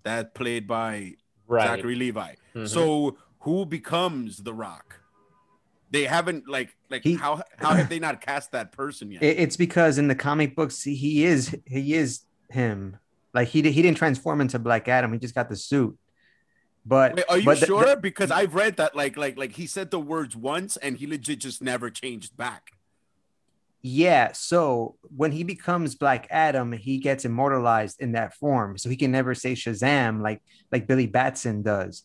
that 0.04 0.34
played 0.34 0.68
by 0.68 1.16
Right. 1.48 1.68
Zachary 1.68 1.96
Levi. 1.96 2.36
Mhm. 2.56 2.68
So 2.70 3.18
who 3.40 3.66
becomes 3.66 4.38
the 4.38 4.54
Rock? 4.54 5.02
They 5.90 6.06
haven't 6.06 6.48
like 6.48 6.78
like 6.90 7.04
He- 7.04 7.16
how 7.16 7.42
how 7.58 7.74
have 7.74 7.90
they 7.90 8.00
not 8.00 8.22
cast 8.22 8.52
that 8.54 8.72
person 8.72 9.12
yet? 9.12 9.22
It's 9.24 9.58
because 9.58 9.98
in 9.98 10.08
the 10.08 10.16
comic 10.16 10.56
books 10.56 10.84
he 10.84 11.26
is 11.26 11.54
he 11.66 11.94
is 11.96 12.22
him. 12.50 12.96
Like 13.34 13.48
he 13.48 13.62
he 13.62 13.82
didn't 13.82 13.98
transform 13.98 14.42
into 14.42 14.60
Black 14.60 14.88
Adam. 14.88 15.14
He 15.14 15.20
just 15.20 15.36
got 15.36 15.50
the 15.50 15.56
suit. 15.56 15.98
But 16.86 17.16
Wait, 17.16 17.26
are 17.30 17.38
you 17.38 17.46
but 17.46 17.60
the- 17.60 17.66
sure? 17.68 17.86
the- 17.86 17.96
because 17.98 18.32
I've 18.32 18.56
read 18.56 18.78
that 18.78 18.96
like 18.96 19.16
like 19.18 19.38
like 19.38 19.54
he 19.54 19.66
said 19.68 19.92
the 19.92 20.00
words 20.00 20.36
once 20.36 20.78
and 20.78 20.98
he 20.98 21.08
legit 21.08 21.40
just 21.40 21.62
never 21.62 21.90
changed 21.90 22.36
back. 22.36 22.72
yeah. 23.84 24.32
So 24.34 24.96
when 25.16 25.32
he 25.32 25.44
becomes 25.44 25.96
Black 25.96 26.28
Adam, 26.30 26.72
he 26.72 26.98
gets 27.00 27.26
immortalized 27.26 28.00
in 28.02 28.12
that 28.14 28.34
form, 28.36 28.78
so 28.78 28.90
he 28.90 28.96
can 28.96 29.12
never 29.12 29.34
say 29.36 29.54
Shazam 29.54 30.22
like 30.22 30.42
like 30.72 30.88
Billy 30.88 31.08
Batson 31.08 31.62
does. 31.64 32.04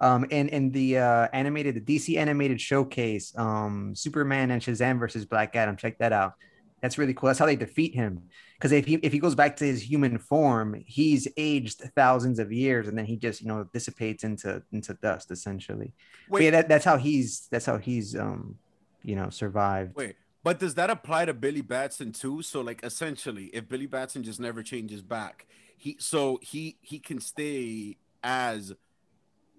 Um, 0.00 0.26
and 0.30 0.48
in 0.50 0.70
the 0.70 0.98
uh, 0.98 1.28
animated, 1.32 1.74
the 1.74 1.80
DC 1.98 2.16
animated 2.18 2.60
showcase, 2.60 3.36
um, 3.36 3.94
Superman 3.96 4.52
and 4.52 4.62
Shazam 4.62 4.98
versus 5.00 5.24
Black 5.26 5.56
Adam. 5.56 5.76
Check 5.76 5.98
that 5.98 6.12
out. 6.12 6.34
That's 6.80 6.98
really 6.98 7.14
cool. 7.14 7.26
That's 7.28 7.38
how 7.38 7.46
they 7.46 7.56
defeat 7.56 7.94
him. 7.94 8.22
Because 8.56 8.72
if 8.72 8.86
he 8.86 8.94
if 8.96 9.12
he 9.12 9.18
goes 9.18 9.34
back 9.34 9.56
to 9.56 9.64
his 9.64 9.82
human 9.82 10.18
form, 10.18 10.82
he's 10.86 11.28
aged 11.36 11.80
thousands 11.94 12.38
of 12.38 12.52
years, 12.52 12.88
and 12.88 12.96
then 12.96 13.04
he 13.04 13.16
just 13.16 13.40
you 13.40 13.48
know 13.48 13.64
dissipates 13.72 14.24
into 14.24 14.62
into 14.72 14.94
dust 14.94 15.30
essentially. 15.30 15.92
But 16.28 16.34
Wait, 16.34 16.44
yeah, 16.44 16.50
that, 16.50 16.68
that's 16.68 16.84
how 16.84 16.96
he's 16.96 17.48
that's 17.50 17.66
how 17.66 17.78
he's 17.78 18.16
um 18.16 18.56
you 19.02 19.16
know 19.16 19.30
survived. 19.30 19.94
wait, 19.96 20.16
but 20.42 20.58
does 20.58 20.74
that 20.74 20.90
apply 20.90 21.26
to 21.26 21.34
Billy 21.34 21.60
Batson 21.62 22.12
too? 22.12 22.42
So 22.42 22.60
like 22.60 22.84
essentially, 22.84 23.46
if 23.46 23.68
Billy 23.68 23.86
Batson 23.86 24.22
just 24.22 24.40
never 24.40 24.62
changes 24.62 25.02
back, 25.02 25.46
he 25.76 25.96
so 26.00 26.38
he 26.42 26.78
he 26.80 26.98
can 26.98 27.20
stay 27.20 27.96
as 28.22 28.72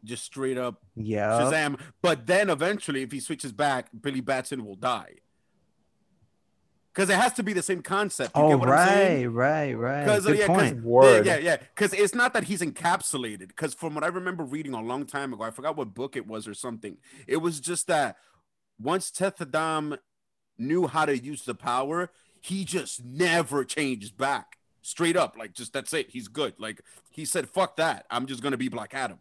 just 0.03 0.23
straight 0.23 0.57
up 0.57 0.81
Yeah. 0.95 1.31
Shazam, 1.31 1.79
but 2.01 2.25
then 2.27 2.49
eventually, 2.49 3.01
if 3.03 3.11
he 3.11 3.19
switches 3.19 3.51
back, 3.51 3.89
Billy 3.99 4.21
Batson 4.21 4.65
will 4.65 4.75
die. 4.75 5.15
Because 6.93 7.09
it 7.09 7.15
has 7.15 7.33
to 7.33 7.43
be 7.43 7.53
the 7.53 7.61
same 7.61 7.81
concept. 7.81 8.35
You 8.35 8.43
Oh 8.43 8.49
get 8.49 8.59
what 8.59 8.69
I'm 8.69 8.75
right, 8.77 9.25
right, 9.25 9.73
right. 9.73 10.03
Because 10.05 10.25
Good 10.25 10.39
yeah, 10.39 10.47
'cause- 10.47 10.57
point. 10.71 10.83
Word. 10.83 11.25
yeah, 11.25 11.37
yeah, 11.37 11.57
because 11.57 11.93
it's 11.93 12.15
not 12.15 12.33
that 12.33 12.45
he's 12.45 12.61
encapsulated. 12.61 13.47
Because 13.49 13.73
from 13.73 13.93
what 13.95 14.03
I 14.03 14.07
remember 14.07 14.43
reading 14.43 14.73
a 14.73 14.81
long 14.81 15.05
time 15.05 15.31
ago, 15.33 15.43
I 15.43 15.51
forgot 15.51 15.77
what 15.77 15.93
book 15.93 16.15
it 16.15 16.25
was 16.27 16.47
or 16.47 16.53
something. 16.53 16.97
It 17.27 17.37
was 17.37 17.59
just 17.59 17.87
that 17.87 18.17
once 18.81 19.11
Teth 19.11 19.39
Adam 19.41 19.97
knew 20.57 20.87
how 20.87 21.05
to 21.05 21.17
use 21.17 21.43
the 21.45 21.55
power, 21.55 22.09
he 22.41 22.65
just 22.65 23.03
never 23.05 23.63
changed 23.63 24.17
back. 24.17 24.57
Straight 24.81 25.15
up, 25.15 25.35
like 25.37 25.53
just 25.53 25.71
that's 25.73 25.93
it. 25.93 26.09
He's 26.09 26.27
good. 26.27 26.53
Like 26.57 26.81
he 27.11 27.23
said, 27.25 27.47
"Fuck 27.49 27.75
that. 27.77 28.05
I'm 28.09 28.25
just 28.25 28.41
gonna 28.41 28.57
be 28.57 28.69
Black 28.69 28.93
Adam." 28.93 29.19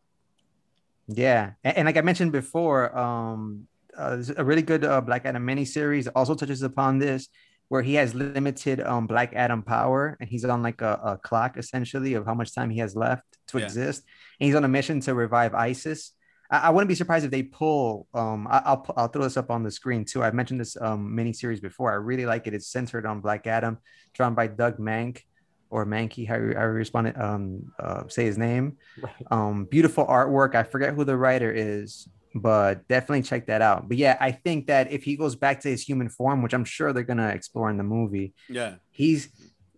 Yeah, 1.08 1.52
and, 1.64 1.76
and 1.78 1.86
like 1.86 1.96
I 1.96 2.00
mentioned 2.02 2.32
before, 2.32 2.96
um, 2.96 3.66
uh, 3.96 4.22
a 4.36 4.44
really 4.44 4.62
good 4.62 4.84
uh, 4.84 5.00
Black 5.00 5.26
Adam 5.26 5.46
miniseries 5.46 6.06
also 6.14 6.34
touches 6.34 6.62
upon 6.62 6.98
this, 6.98 7.28
where 7.68 7.82
he 7.82 7.94
has 7.94 8.14
limited 8.14 8.80
um 8.80 9.06
Black 9.06 9.32
Adam 9.34 9.62
power, 9.62 10.16
and 10.20 10.28
he's 10.28 10.44
on 10.44 10.62
like 10.62 10.80
a, 10.82 10.98
a 11.04 11.18
clock 11.18 11.56
essentially 11.56 12.14
of 12.14 12.24
how 12.26 12.34
much 12.34 12.54
time 12.54 12.70
he 12.70 12.78
has 12.80 12.96
left 12.96 13.24
to 13.48 13.58
Yeah. 13.58 13.64
exist, 13.66 14.02
and 14.40 14.46
he's 14.46 14.54
on 14.54 14.64
a 14.64 14.68
mission 14.68 15.00
to 15.00 15.14
revive 15.14 15.54
Isis. 15.54 16.12
I, 16.50 16.58
I 16.58 16.70
wouldn't 16.70 16.88
be 16.88 16.94
surprised 16.94 17.24
if 17.26 17.30
they 17.30 17.42
pull. 17.42 18.06
Um, 18.14 18.46
I, 18.48 18.62
I'll 18.64 18.94
I'll 18.96 19.08
throw 19.08 19.22
this 19.22 19.36
up 19.36 19.50
on 19.50 19.62
the 19.62 19.70
screen 19.70 20.04
too. 20.04 20.22
I've 20.24 20.34
mentioned 20.34 20.60
this 20.60 20.76
um 20.80 21.14
miniseries 21.16 21.60
before. 21.60 21.90
I 21.92 21.96
really 21.96 22.26
like 22.26 22.46
it. 22.46 22.54
It's 22.54 22.68
centered 22.68 23.04
on 23.06 23.20
Black 23.20 23.46
Adam, 23.46 23.78
drawn 24.14 24.34
by 24.34 24.46
Doug 24.46 24.78
Mank 24.78 25.22
or 25.70 25.84
Mankey, 25.84 26.26
how 26.26 26.36
you, 26.36 26.54
how 26.56 26.62
you 26.64 26.70
respond 26.70 27.08
it, 27.08 27.20
um 27.20 27.70
uh, 27.78 28.08
say 28.08 28.24
his 28.24 28.38
name 28.38 28.78
Right. 29.02 29.12
um 29.30 29.66
beautiful 29.66 30.06
artwork 30.06 30.54
i 30.54 30.62
forget 30.62 30.94
who 30.94 31.04
the 31.04 31.14
writer 31.14 31.52
is 31.52 32.08
but 32.34 32.86
definitely 32.88 33.22
check 33.22 33.46
that 33.46 33.62
out. 33.62 33.88
But 33.88 33.96
yeah 33.96 34.16
i 34.20 34.32
think 34.32 34.66
that 34.66 34.92
if 34.92 35.02
he 35.02 35.16
goes 35.16 35.34
back 35.34 35.60
to 35.60 35.68
his 35.68 35.82
human 35.82 36.08
form 36.08 36.42
which 36.42 36.52
i'm 36.52 36.64
sure 36.64 36.92
they're 36.92 37.02
gonna 37.02 37.28
explore 37.28 37.70
in 37.70 37.76
the 37.76 37.82
movie 37.82 38.34
Yeah, 38.48 38.74
he's 38.90 39.28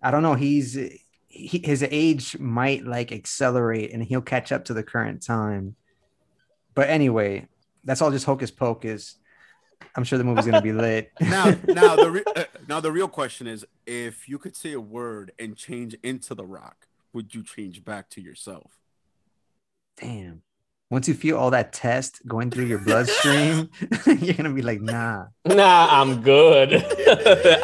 i 0.02 0.10
don't 0.10 0.22
know 0.22 0.34
he's 0.34 0.76
he, 1.28 1.58
his 1.64 1.84
age 1.84 2.36
might 2.38 2.84
like 2.84 3.12
accelerate 3.12 3.92
and 3.92 4.02
he'll 4.02 4.20
catch 4.20 4.50
up 4.50 4.64
to 4.64 4.74
the 4.74 4.82
current 4.82 5.22
time. 5.22 5.76
But 6.74 6.90
anyway 6.90 7.46
that's 7.84 8.02
all 8.02 8.10
just 8.10 8.26
hocus 8.26 8.50
pocus. 8.50 9.16
I'm 9.96 10.04
sure 10.04 10.18
the 10.18 10.24
movie's 10.24 10.44
gonna 10.44 10.60
be 10.60 10.72
lit. 10.72 11.12
Now 11.20 11.56
now 11.66 11.96
the 11.96 12.10
re- 12.10 12.24
uh, 12.34 12.44
now 12.68 12.80
the 12.80 12.92
real 12.92 13.08
question 13.08 13.46
is 13.46 13.64
if 13.86 14.28
you 14.28 14.38
could 14.38 14.56
say 14.56 14.72
a 14.72 14.80
word 14.80 15.32
and 15.38 15.56
change 15.56 15.94
into 16.02 16.34
the 16.34 16.44
rock 16.44 16.88
would 17.12 17.34
you 17.34 17.42
change 17.42 17.84
back 17.84 18.10
to 18.10 18.20
yourself? 18.20 18.78
Damn 19.96 20.42
once 20.90 21.06
you 21.08 21.14
feel 21.14 21.36
all 21.36 21.50
that 21.50 21.72
test 21.72 22.20
going 22.26 22.50
through 22.50 22.64
your 22.66 22.78
bloodstream 22.80 23.68
you're 24.06 24.34
gonna 24.34 24.52
be 24.52 24.62
like 24.62 24.80
nah 24.80 25.24
Nah, 25.46 25.88
I'm 26.00 26.20
good. 26.22 26.74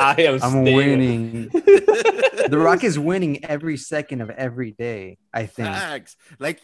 I 0.01 0.15
am. 0.19 0.35
i'm 0.43 0.51
staying. 0.65 0.77
winning 0.77 1.49
the 1.53 2.59
rock 2.59 2.85
is 2.85 2.99
winning 2.99 3.45
every 3.45 3.77
second 3.77 4.21
of 4.21 4.31
every 4.31 4.71
day 4.73 5.19
i 5.35 5.47
think 5.47 5.69
facts 5.69 6.17
like 6.39 6.61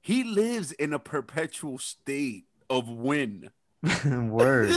he 0.00 0.24
lives 0.24 0.72
in 0.72 0.92
a 0.92 0.98
perpetual 0.98 1.78
state 1.78 2.44
of 2.68 2.88
win 2.88 3.50
word 4.30 4.76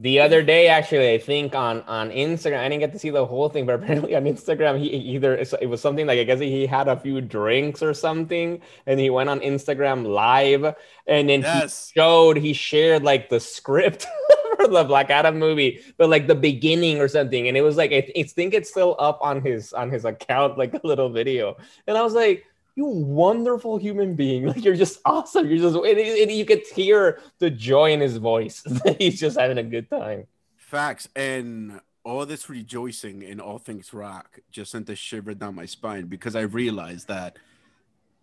The 0.00 0.18
other 0.20 0.42
day, 0.42 0.68
actually, 0.68 1.12
I 1.12 1.18
think 1.18 1.54
on 1.54 1.82
on 1.82 2.10
Instagram, 2.10 2.60
I 2.60 2.68
didn't 2.70 2.80
get 2.80 2.92
to 2.94 2.98
see 2.98 3.10
the 3.10 3.26
whole 3.26 3.50
thing, 3.50 3.66
but 3.66 3.74
apparently 3.82 4.16
on 4.16 4.24
Instagram, 4.24 4.78
he 4.78 4.88
either 4.88 5.36
it 5.36 5.68
was 5.68 5.82
something 5.82 6.06
like 6.06 6.18
I 6.18 6.24
guess 6.24 6.40
he 6.40 6.66
had 6.66 6.88
a 6.88 6.96
few 6.96 7.20
drinks 7.20 7.82
or 7.82 7.92
something, 7.92 8.62
and 8.86 8.98
he 8.98 9.10
went 9.10 9.28
on 9.28 9.40
Instagram 9.40 10.06
live, 10.06 10.74
and 11.06 11.28
then 11.28 11.42
yes 11.42 11.90
he 11.94 12.00
showed 12.00 12.38
he 12.38 12.54
shared 12.54 13.02
like 13.02 13.28
the 13.28 13.38
script 13.40 14.06
for 14.56 14.68
the 14.68 14.84
Black 14.84 15.10
Adam 15.10 15.38
movie, 15.38 15.80
but 15.98 16.08
like 16.08 16.26
the 16.26 16.34
beginning 16.34 16.98
or 16.98 17.06
something, 17.08 17.46
and 17.46 17.56
it 17.56 17.62
was 17.62 17.76
like 17.76 17.92
I, 17.92 18.00
th- 18.00 18.16
I 18.16 18.22
think 18.22 18.54
it's 18.54 18.70
still 18.70 18.96
up 18.98 19.18
on 19.20 19.42
his 19.42 19.74
on 19.74 19.90
his 19.90 20.06
account, 20.06 20.56
like 20.56 20.72
a 20.82 20.86
little 20.86 21.10
video, 21.10 21.58
and 21.86 21.98
I 21.98 22.02
was 22.02 22.14
like. 22.14 22.46
You 22.80 22.86
wonderful 22.86 23.76
human 23.76 24.14
being! 24.14 24.46
Like 24.50 24.64
you're 24.64 24.74
just 24.74 25.00
awesome. 25.04 25.48
You're 25.50 25.58
just, 25.58 25.76
and, 25.76 25.98
and 25.98 26.30
you 26.32 26.46
could 26.46 26.62
hear 26.74 27.20
the 27.38 27.50
joy 27.50 27.92
in 27.92 28.00
his 28.00 28.16
voice. 28.16 28.64
He's 28.98 29.20
just 29.20 29.38
having 29.38 29.58
a 29.58 29.62
good 29.62 29.90
time. 29.90 30.26
facts 30.56 31.06
and 31.14 31.80
all 32.04 32.24
this 32.24 32.48
rejoicing 32.48 33.20
in 33.20 33.38
all 33.38 33.58
things 33.58 33.92
rock 33.92 34.38
just 34.50 34.70
sent 34.70 34.88
a 34.88 34.96
shiver 34.96 35.34
down 35.34 35.54
my 35.54 35.66
spine 35.66 36.06
because 36.06 36.34
i 36.34 36.40
realized 36.40 37.08
that 37.08 37.36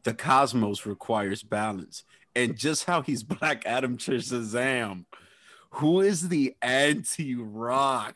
the 0.04 0.13
cosmos 0.13 0.86
requires 0.86 1.43
balance 1.43 2.04
and 2.36 2.58
just 2.58 2.86
how 2.86 3.02
he's 3.04 3.22
black 3.38 3.63
adam 3.65 3.96
to 3.98 4.13
shazam 4.13 5.06
who 5.72 6.02
is 6.02 6.30
the 6.30 6.56
anti-rock 6.63 8.15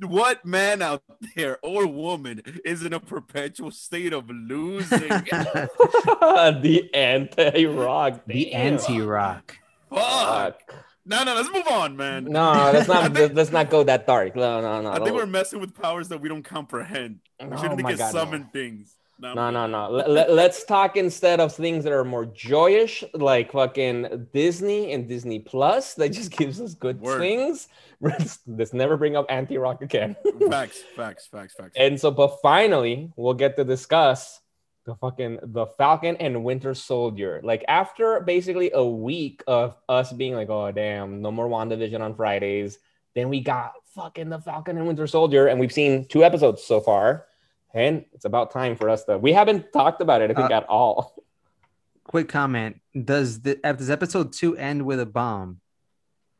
what 0.00 0.44
man 0.44 0.82
out 0.82 1.02
there 1.36 1.58
or 1.62 1.86
woman 1.86 2.42
is 2.64 2.84
in 2.84 2.92
a 2.92 3.00
perpetual 3.00 3.70
state 3.70 4.12
of 4.12 4.28
losing 4.30 4.98
the 5.08 6.90
anti-rock. 6.94 8.20
the 8.26 8.52
anti-rock 8.52 9.56
Fuck. 9.90 10.00
Fuck. 10.00 10.74
no 11.04 11.22
no 11.24 11.34
let's 11.34 11.50
move 11.52 11.66
on 11.68 11.96
man 11.96 12.24
No, 12.24 12.52
let's 12.72 12.88
not. 12.88 13.12
think- 13.14 13.34
let's 13.34 13.52
not 13.52 13.68
go 13.70 13.82
that 13.84 14.06
dark. 14.06 14.34
No, 14.36 14.60
no, 14.60 14.80
no. 14.80 14.92
I 14.92 14.98
think 15.00 15.12
we're 15.12 15.26
messing 15.26 15.60
with 15.60 15.74
powers 15.74 16.08
that 16.08 16.20
we 16.20 16.28
don't 16.28 16.42
comprehend. 16.42 17.20
We 17.40 17.48
Oh 17.50 17.56
shouldn't 17.60 17.82
my 17.82 17.90
get 17.90 17.98
God, 17.98 18.14
no. 18.14 18.20
summon 18.20 18.44
things. 18.52 18.96
No, 19.22 19.34
No, 19.34 19.50
no, 19.56 19.66
no. 19.66 19.90
Let, 19.90 20.10
let, 20.10 20.32
let's 20.32 20.64
talk 20.64 20.96
instead 20.96 21.38
of 21.40 21.54
things 21.54 21.84
that 21.84 21.92
are 21.92 22.04
more 22.04 22.26
joyous, 22.26 23.04
like 23.14 23.52
fucking 23.52 24.28
Disney 24.32 24.92
and 24.92 25.08
Disney 25.08 25.38
Plus. 25.38 25.94
That 25.94 26.10
just 26.10 26.30
gives 26.36 26.60
us 26.60 26.74
good 26.74 27.00
Word. 27.00 27.20
things. 27.20 27.68
Let's, 28.02 28.40
let's 28.48 28.72
never 28.72 28.96
bring 28.96 29.14
up 29.14 29.26
anti-rock 29.28 29.80
again. 29.80 30.16
Facts, 30.50 30.82
facts, 30.96 31.28
facts, 31.28 31.54
facts. 31.54 31.74
and 31.76 32.00
so, 32.00 32.10
but 32.10 32.38
finally, 32.42 33.12
we'll 33.14 33.34
get 33.34 33.54
to 33.58 33.64
discuss 33.64 34.40
the 34.86 34.96
fucking 34.96 35.38
the 35.40 35.66
Falcon 35.78 36.16
and 36.16 36.42
Winter 36.42 36.74
Soldier. 36.74 37.40
Like 37.44 37.64
after 37.68 38.18
basically 38.18 38.72
a 38.74 38.84
week 38.84 39.44
of 39.46 39.76
us 39.88 40.12
being 40.12 40.34
like, 40.34 40.50
oh 40.50 40.72
damn, 40.72 41.22
no 41.22 41.30
more 41.30 41.48
WandaVision 41.48 42.00
on 42.00 42.16
Fridays. 42.16 42.80
Then 43.14 43.28
we 43.28 43.38
got 43.40 43.74
fucking 43.94 44.30
the 44.30 44.40
Falcon 44.40 44.76
and 44.78 44.88
Winter 44.88 45.06
Soldier, 45.06 45.46
and 45.46 45.60
we've 45.60 45.70
seen 45.72 46.04
two 46.08 46.24
episodes 46.24 46.64
so 46.64 46.80
far. 46.80 47.26
And 47.74 48.04
it's 48.12 48.24
about 48.24 48.50
time 48.50 48.76
for 48.76 48.90
us 48.90 49.04
to. 49.04 49.18
We 49.18 49.32
haven't 49.32 49.72
talked 49.72 50.00
about 50.00 50.20
it, 50.22 50.30
I 50.30 50.34
think, 50.34 50.50
Uh, 50.50 50.54
at 50.54 50.66
all. 50.68 51.14
quick 52.04 52.28
comment 52.28 52.80
does 53.04 53.42
the 53.42 53.54
does 53.54 53.88
episode 53.88 54.32
two 54.32 54.56
end 54.56 54.84
with 54.84 54.98
a 54.98 55.06
bomb 55.06 55.60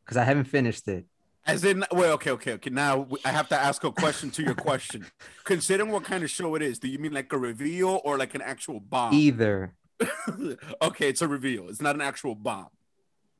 because 0.05 0.17
i 0.17 0.25
haven't 0.25 0.45
finished 0.45 0.89
it 0.89 1.07
As 1.47 1.65
in, 1.65 1.85
well, 1.93 2.13
okay, 2.15 2.31
okay, 2.33 2.53
okay. 2.53 2.71
Now 2.71 3.07
I 3.25 3.31
have 3.31 3.49
to 3.49 3.59
ask 3.59 3.83
a 3.85 3.91
question 3.91 4.31
to 4.33 4.43
your 4.43 4.55
question. 4.55 5.07
Considering 5.45 5.91
what 5.91 6.05
kind 6.05 6.23
of 6.23 6.31
show 6.31 6.55
it 6.55 6.63
is, 6.63 6.79
do 6.79 6.89
you 6.89 6.99
mean 6.99 7.13
like 7.13 7.33
a 7.33 7.39
reveal 7.39 8.01
or 8.05 8.17
like 8.17 8.35
an 8.35 8.43
actual 8.43 8.79
bomb? 8.79 9.15
either 9.15 9.75
okay, 10.83 11.09
it's 11.09 11.23
a 11.23 11.29
reveal. 11.29 11.69
It's 11.69 11.81
not 11.81 11.95
an 11.95 12.01
actual 12.01 12.35
bomb. 12.35 12.69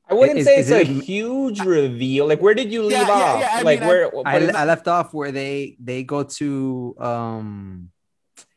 I 0.09 0.13
wouldn't 0.15 0.39
is- 0.39 0.45
say 0.45 0.59
is 0.59 0.69
it's 0.69 0.89
a 0.89 0.91
it- 0.91 1.03
huge 1.03 1.59
reveal. 1.61 2.27
Like, 2.27 2.41
where 2.41 2.53
did 2.53 2.71
you 2.71 2.81
leave 2.83 2.91
Yeah, 2.91 3.07
yeah, 3.07 3.13
off? 3.13 3.39
yeah, 3.39 3.49
I 3.53 3.61
like, 3.61 3.79
mean, 3.79 3.83
I- 3.83 3.87
where? 3.91 4.05
I, 4.27 4.33
what 4.33 4.41
is- 4.43 4.55
I 4.55 4.65
left 4.65 4.87
off 4.87 5.13
where 5.13 5.31
they 5.31 5.77
they 5.79 6.03
go 6.03 6.23
to 6.23 6.95
um 6.99 7.89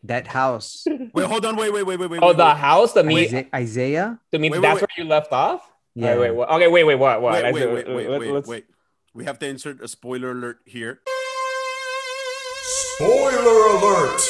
that 0.03 0.27
house 0.29 0.85
Wait, 1.15 1.27
hold 1.27 1.45
on. 1.47 1.57
Wait, 1.57 1.73
wait, 1.73 1.83
wait, 1.85 1.99
wait, 1.99 2.09
wait. 2.11 2.21
oh, 2.23 2.29
wait, 2.29 2.37
the 2.37 2.45
wait. 2.45 2.57
house. 2.57 2.93
The 2.93 3.03
meet. 3.05 3.27
Isa- 3.33 3.47
isaiah 3.55 4.19
The 4.31 4.39
meet. 4.39 4.51
Wait, 4.53 4.59
wait, 4.59 4.63
that's 4.69 4.81
wait. 4.83 4.91
where 4.97 5.05
you 5.05 5.11
left 5.11 5.33
off. 5.33 5.63
Yeah. 5.95 6.17
Wait, 6.19 6.31
wait. 6.35 6.47
Okay, 6.49 6.69
wait, 6.69 6.85
wait, 6.85 6.95
what? 6.97 7.23
What? 7.23 7.43
Wait, 7.43 7.55
wait, 7.55 7.73
wait, 7.73 7.89
wait, 7.89 8.09
let- 8.11 8.21
wait, 8.21 8.31
let's- 8.31 8.49
wait. 8.49 8.67
We 9.15 9.25
have 9.25 9.39
to 9.41 9.47
insert 9.47 9.81
a 9.83 9.89
spoiler 9.89 10.33
alert 10.33 10.59
here. 10.67 11.01
Spoiler 12.63 13.77
alert! 13.77 14.21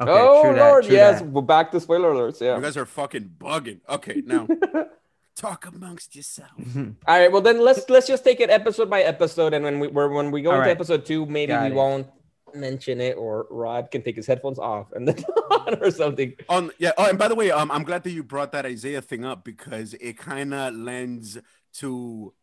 Okay, 0.00 0.10
oh 0.10 0.42
true 0.42 0.54
that, 0.54 0.68
Lord, 0.68 0.84
true 0.84 0.94
yes. 0.94 1.20
that. 1.20 1.28
We're 1.28 1.42
back 1.42 1.70
to 1.72 1.80
spoiler 1.80 2.12
alerts. 2.12 2.40
Yeah. 2.40 2.56
You 2.56 2.62
guys 2.62 2.76
are 2.76 2.86
fucking 2.86 3.34
bugging. 3.38 3.80
Okay, 3.88 4.22
now 4.24 4.48
talk 5.40 5.66
amongst 5.66 6.14
yourself. 6.14 6.50
All 6.76 6.94
right. 7.06 7.32
Well, 7.32 7.40
then 7.40 7.60
let's 7.60 7.88
let's 7.88 8.06
just 8.06 8.24
take 8.24 8.40
it 8.40 8.50
episode 8.50 8.90
by 8.90 9.02
episode, 9.02 9.54
and 9.54 9.64
when 9.64 9.80
we 9.80 9.88
we're, 9.88 10.08
when 10.08 10.30
we 10.30 10.42
go 10.42 10.50
All 10.50 10.56
into 10.56 10.66
right. 10.68 10.76
episode 10.76 11.06
two, 11.06 11.26
maybe 11.26 11.52
Got 11.52 11.62
we 11.64 11.70
it. 11.70 11.74
won't 11.74 12.06
mention 12.54 13.00
it, 13.00 13.16
or 13.16 13.46
Rod 13.50 13.90
can 13.90 14.02
take 14.02 14.16
his 14.16 14.26
headphones 14.26 14.58
off 14.58 14.92
and 14.92 15.08
then 15.08 15.24
on 15.50 15.82
or 15.82 15.90
something. 15.90 16.34
On 16.48 16.70
yeah. 16.78 16.92
Oh, 16.98 17.08
and 17.08 17.18
by 17.18 17.28
the 17.28 17.34
way, 17.34 17.50
um, 17.50 17.70
I'm 17.70 17.84
glad 17.84 18.02
that 18.04 18.10
you 18.10 18.22
brought 18.22 18.52
that 18.52 18.66
Isaiah 18.66 19.00
thing 19.02 19.24
up 19.24 19.44
because 19.44 19.94
it 19.94 20.18
kind 20.18 20.52
of 20.52 20.74
lends 20.74 21.38
to, 21.74 22.34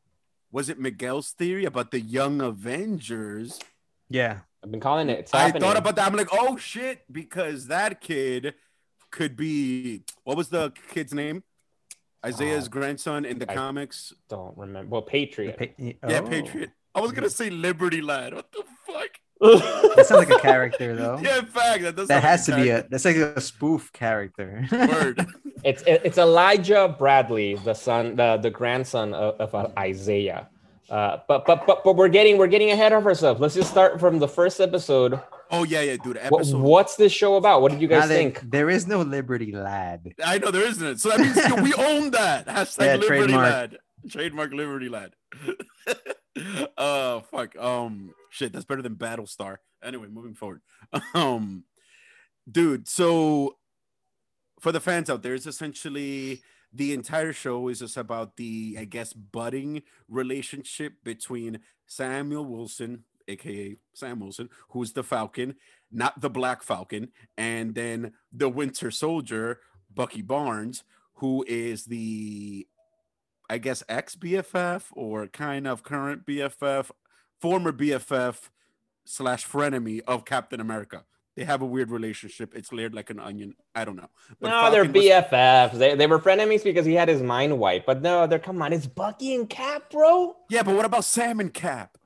was 0.52 0.70
it 0.70 0.80
Miguel's 0.80 1.32
theory 1.32 1.66
about 1.66 1.92
the 1.92 2.00
Young 2.00 2.42
Avengers? 2.42 3.60
Yeah. 4.10 4.40
I've 4.64 4.72
been 4.72 4.80
calling 4.80 5.10
it. 5.10 5.20
It's 5.20 5.34
I 5.34 5.40
happening. 5.40 5.62
thought 5.62 5.78
about 5.78 5.96
that. 5.98 6.08
I'm 6.08 6.16
like, 6.16 6.30
oh 6.32 6.58
shit, 6.58 7.02
because 7.12 7.68
that 7.68 8.02
kid 8.02 8.56
could 9.12 9.36
be 9.38 10.04
what 10.24 10.36
was 10.38 10.50
the 10.50 10.74
kid's 10.94 11.14
name? 11.14 11.44
Isaiah's 12.26 12.66
Uh, 12.66 12.70
grandson 12.70 13.26
in 13.26 13.40
the 13.40 13.50
I- 13.52 13.56
comics. 13.56 14.14
Don't 14.30 14.58
remember. 14.58 14.90
Well, 14.90 15.02
Patriot. 15.02 15.58
pa- 15.58 15.74
Yeah, 15.78 15.94
oh. 16.24 16.28
Patriot. 16.28 16.72
I 16.96 17.00
was 17.02 17.12
gonna 17.12 17.30
say 17.30 17.50
Liberty 17.50 18.02
Lad. 18.02 18.34
What 18.34 18.52
the 18.52 18.64
fuck? 18.88 19.10
That 19.40 20.06
sounds 20.08 20.28
like 20.28 20.32
a 20.32 20.40
character 20.42 20.96
though. 21.02 21.20
Yeah, 21.22 21.40
in 21.40 21.46
fact, 21.46 21.84
that 21.84 21.96
does. 21.96 22.08
that 22.08 22.24
has 22.24 22.48
like 22.50 22.58
to 22.58 22.64
be 22.64 22.70
a 22.72 22.88
that's 22.90 23.06
like 23.06 23.18
a 23.18 23.40
spoof 23.40 23.94
character. 23.94 24.66
word. 24.72 25.26
It's 25.64 25.84
it's 25.86 26.18
Elijah 26.18 26.96
Bradley, 26.98 27.54
the 27.56 27.76
son, 27.76 28.16
the 28.16 28.38
the 28.38 28.50
grandson 28.50 29.14
of, 29.14 29.36
of 29.40 29.54
uh, 29.54 29.70
Isaiah. 29.78 30.50
Uh, 30.90 31.18
but 31.28 31.46
but 31.46 31.66
but 31.68 31.84
but 31.84 31.96
we're 31.98 32.08
getting 32.08 32.38
we're 32.38 32.48
getting 32.48 32.72
ahead 32.72 32.94
of 32.94 33.06
ourselves. 33.06 33.40
Let's 33.42 33.56
just 33.56 33.70
start 33.70 34.00
from 34.00 34.20
the 34.20 34.28
first 34.28 34.60
episode. 34.62 35.20
Oh 35.52 35.64
yeah, 35.64 35.82
yeah, 35.82 35.98
dude. 35.98 36.18
What, 36.30 36.42
Episode. 36.42 36.62
what's 36.62 36.96
this 36.96 37.12
show 37.12 37.36
about? 37.36 37.62
What 37.62 37.72
did 37.72 37.82
you 37.82 37.88
guys 37.88 38.04
that- 38.10 38.16
think? 38.16 38.40
there 38.50 38.70
is 38.70 38.88
no 38.88 39.02
Liberty 39.02 39.52
Lad. 39.52 40.14
I 40.24 40.38
know 40.38 40.52
there 40.52 40.66
isn't. 40.66 41.00
So 41.00 41.10
that 41.10 41.20
means 41.20 41.36
yo, 41.36 41.62
we 41.62 41.74
own 41.78 42.12
that. 42.12 42.48
Hashtag 42.48 42.86
Yeah, 42.86 42.92
Liberty 42.96 43.08
trademark. 43.08 43.44
Lad. 43.52 43.78
Trademark 44.10 44.54
Liberty 44.54 44.90
Lad. 44.90 45.14
uh 46.78 47.22
fuck. 47.22 47.58
Um 47.58 48.14
shit, 48.30 48.54
that's 48.54 48.66
better 48.66 48.82
than 48.82 48.96
Battlestar. 48.96 49.58
Anyway, 49.84 50.08
moving 50.08 50.36
forward. 50.36 50.62
Um 51.14 51.64
dude, 52.50 52.88
so 52.88 53.58
for 54.60 54.72
the 54.72 54.80
fans 54.80 55.10
out 55.10 55.22
there, 55.24 55.34
it's 55.34 55.46
essentially 55.46 56.42
the 56.74 56.94
entire 56.94 57.34
show 57.34 57.68
is 57.70 57.80
just 57.80 57.98
about 57.98 58.38
the, 58.38 58.78
I 58.80 58.86
guess, 58.86 59.14
budding 59.14 59.84
relationship 60.08 60.94
between 61.04 61.60
Samuel 61.86 62.46
Wilson, 62.46 63.04
aka 63.28 63.78
Sam 63.94 64.20
Wilson, 64.20 64.50
who's 64.70 64.94
the 64.94 65.04
Falcon, 65.04 65.56
not 65.92 66.20
the 66.22 66.30
Black 66.30 66.64
Falcon, 66.64 67.10
and 67.38 67.76
then 67.76 68.14
the 68.32 68.50
Winter 68.50 68.92
Soldier, 68.92 69.60
Bucky 69.94 70.22
Barnes, 70.22 70.84
who 71.16 71.44
is 71.48 71.86
the, 71.86 72.68
I 73.50 73.58
guess, 73.58 73.84
ex 73.90 74.16
BFF 74.16 74.86
or 74.92 75.28
kind 75.28 75.68
of 75.68 75.84
current 75.84 76.26
BFF, 76.26 76.92
former 77.40 77.72
BFF 77.72 78.50
slash 79.06 79.48
frenemy 79.48 80.02
of 80.08 80.26
Captain 80.26 80.60
America. 80.60 81.06
They 81.38 81.46
have 81.46 81.62
a 81.62 81.66
weird 81.66 81.92
relationship. 81.92 82.56
It's 82.56 82.74
layered 82.74 82.96
like 82.96 83.12
an 83.12 83.20
onion. 83.20 83.54
I 83.76 83.86
don't 83.86 83.96
know. 83.96 84.10
But 84.42 84.50
no, 84.50 84.72
they're 84.72 84.84
Falcon 84.86 84.94
was- 85.02 85.06
BFFs. 85.06 85.78
They, 85.78 85.94
they 85.96 86.08
were 86.08 86.20
frenemies 86.20 86.64
because 86.64 86.86
he 86.88 86.96
had 86.96 87.08
his 87.08 87.22
mind 87.22 87.58
wiped. 87.60 87.86
But 87.86 88.02
no, 88.02 88.26
they're 88.26 88.40
come 88.40 88.60
on. 88.64 88.74
It's 88.74 88.88
Bucky 88.88 89.36
and 89.36 89.48
Cap, 89.48 89.92
bro. 89.92 90.36
Yeah, 90.50 90.64
but 90.64 90.76
what 90.76 90.86
about 90.86 91.06
Sam 91.06 91.40
and 91.40 91.54
Cap? 91.54 92.00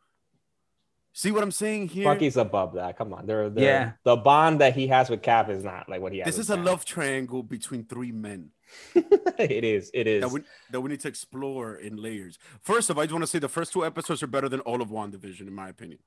See 1.14 1.32
what 1.32 1.44
I'm 1.44 1.52
saying 1.52 1.88
here? 1.90 2.04
Bucky's 2.04 2.36
above 2.36 2.74
that. 2.76 2.98
Come 2.98 3.14
on. 3.14 3.26
They're, 3.26 3.50
they're, 3.50 3.64
Yeah. 3.64 3.92
The 4.04 4.18
bond 4.18 4.60
that 4.60 4.76
he 4.76 4.88
has 4.88 5.10
with 5.10 5.22
Cap 5.22 5.50
is 5.50 5.64
not 5.64 5.88
like 5.88 6.02
what 6.02 6.12
he 6.12 6.20
has. 6.20 6.26
this 6.26 6.36
with 6.38 6.46
is 6.48 6.50
a 6.50 6.56
Cap. 6.58 6.66
love 6.66 6.86
triangle 6.86 7.42
between 7.42 7.86
three 7.86 8.12
men 8.12 8.50
it 8.96 9.64
is. 9.64 9.92
It 9.94 10.08
is. 10.08 10.22
that 10.24 10.30
we, 10.32 10.42
that 10.72 10.80
we 10.82 10.90
need 10.90 11.00
to 11.02 11.08
explore 11.08 11.76
in 11.76 11.96
layers. 12.02 12.38
First 12.62 12.90
of 12.90 12.98
all, 12.98 13.04
I 13.04 13.06
just 13.06 13.14
want 13.14 13.24
to 13.24 13.28
say 13.28 13.40
the 13.40 13.50
first 13.50 13.72
two 13.74 13.86
episodes 13.86 14.24
are 14.24 14.28
better 14.28 14.48
than 14.50 14.60
all 14.62 14.82
of 14.82 14.90
WandaVision, 14.90 15.42
in 15.42 15.54
my 15.54 15.68
opinion. 15.70 16.00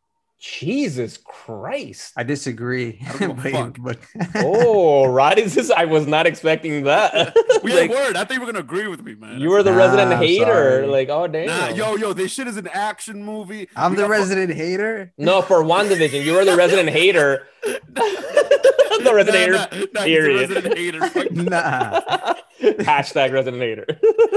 Jesus 0.46 1.16
Christ. 1.24 2.12
I 2.18 2.22
disagree. 2.22 3.00
I 3.08 3.16
don't 3.16 3.36
give 3.42 3.46
a 3.46 3.50
fuck. 3.50 3.76
but 3.80 3.98
oh, 4.36 5.06
right. 5.10 5.38
Is 5.38 5.54
this? 5.54 5.70
I 5.70 5.86
was 5.86 6.06
not 6.06 6.26
expecting 6.26 6.84
that. 6.84 7.34
We 7.64 7.72
Like, 7.72 7.90
had 7.90 7.98
word. 7.98 8.16
I 8.16 8.24
think 8.24 8.40
we're 8.40 8.46
gonna 8.46 8.58
agree 8.58 8.86
with 8.88 9.02
me, 9.02 9.14
man. 9.14 9.40
you 9.40 9.48
were 9.48 9.62
the 9.62 9.70
Nah, 9.70 9.78
resident 9.78 10.12
I'm 10.12 10.18
hater. 10.18 10.44
sorry. 10.44 10.86
Like, 10.86 11.08
oh 11.08 11.26
damn. 11.26 11.46
Nah, 11.46 11.68
yo, 11.68 11.96
yo, 11.96 12.12
this 12.12 12.30
shit 12.30 12.46
is 12.46 12.58
an 12.58 12.68
action 12.68 13.24
movie. 13.24 13.70
I'm 13.74 13.92
We 13.92 13.96
the 13.96 14.02
got 14.02 14.08
fu- 14.08 14.12
resident 14.12 14.52
hater. 14.52 15.14
No, 15.16 15.40
for 15.40 15.62
WandaVision, 15.64 16.22
you 16.26 16.34
were 16.34 16.44
the 16.44 16.56
resident 16.56 16.90
hater. 16.90 17.46
The 17.64 19.12
resident 19.14 19.52
Nah, 19.52 19.58
hater. 19.58 19.78
nah, 19.78 19.86
nah, 19.92 20.00
he's 20.02 20.14
period. 20.16 20.50
resident 20.50 20.78
hater. 20.78 21.00
Nah. 21.34 22.34
Hashtag 22.62 23.32
resident 23.32 23.62
hater. 23.62 23.86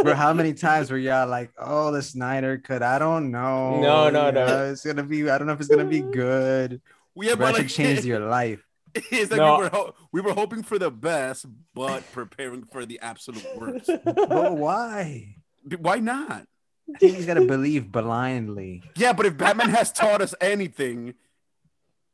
Bro, 0.03 0.15
how 0.15 0.33
many 0.33 0.53
times 0.53 0.89
were 0.91 0.97
y'all 0.97 1.27
like, 1.27 1.51
oh, 1.57 1.91
the 1.91 2.01
Snyder 2.01 2.57
cut? 2.57 2.81
I 2.83 2.99
don't 2.99 3.31
know. 3.31 3.79
No, 3.79 4.09
no, 4.09 4.25
You 4.27 4.31
no. 4.33 4.45
know, 4.45 4.65
It's 4.71 4.85
gonna 4.85 5.03
be, 5.03 5.29
I 5.29 5.37
don't 5.37 5.47
know 5.47 5.53
if 5.53 5.59
it's 5.59 5.69
gonna 5.69 5.85
be 5.85 6.01
good. 6.01 6.81
We 7.15 7.27
have 7.27 7.37
Bro, 7.37 7.47
but 7.47 7.53
like 7.59 7.69
should 7.69 7.75
change 7.75 8.05
your 8.05 8.19
life. 8.19 8.63
It's 9.11 9.31
like 9.31 9.37
No. 9.37 9.57
we 9.57 9.63
were 9.63 9.69
ho- 9.69 9.93
we 10.11 10.21
were 10.21 10.33
hoping 10.33 10.63
for 10.63 10.79
the 10.79 10.89
best, 10.91 11.45
but 11.75 12.03
preparing 12.13 12.63
for 12.71 12.85
the 12.85 12.99
absolute 13.01 13.45
worst. 13.57 13.89
But 14.03 14.57
why? 14.57 15.35
Why 15.79 15.97
not? 15.99 16.47
I 16.93 16.97
think 16.99 17.15
he's 17.17 17.25
gotta 17.25 17.45
believe 17.45 17.91
blindly. 17.91 18.81
Yeah, 18.95 19.13
but 19.13 19.25
if 19.25 19.37
Batman 19.37 19.69
has 19.69 19.91
taught 19.91 20.21
us 20.21 20.33
anything, 20.41 21.13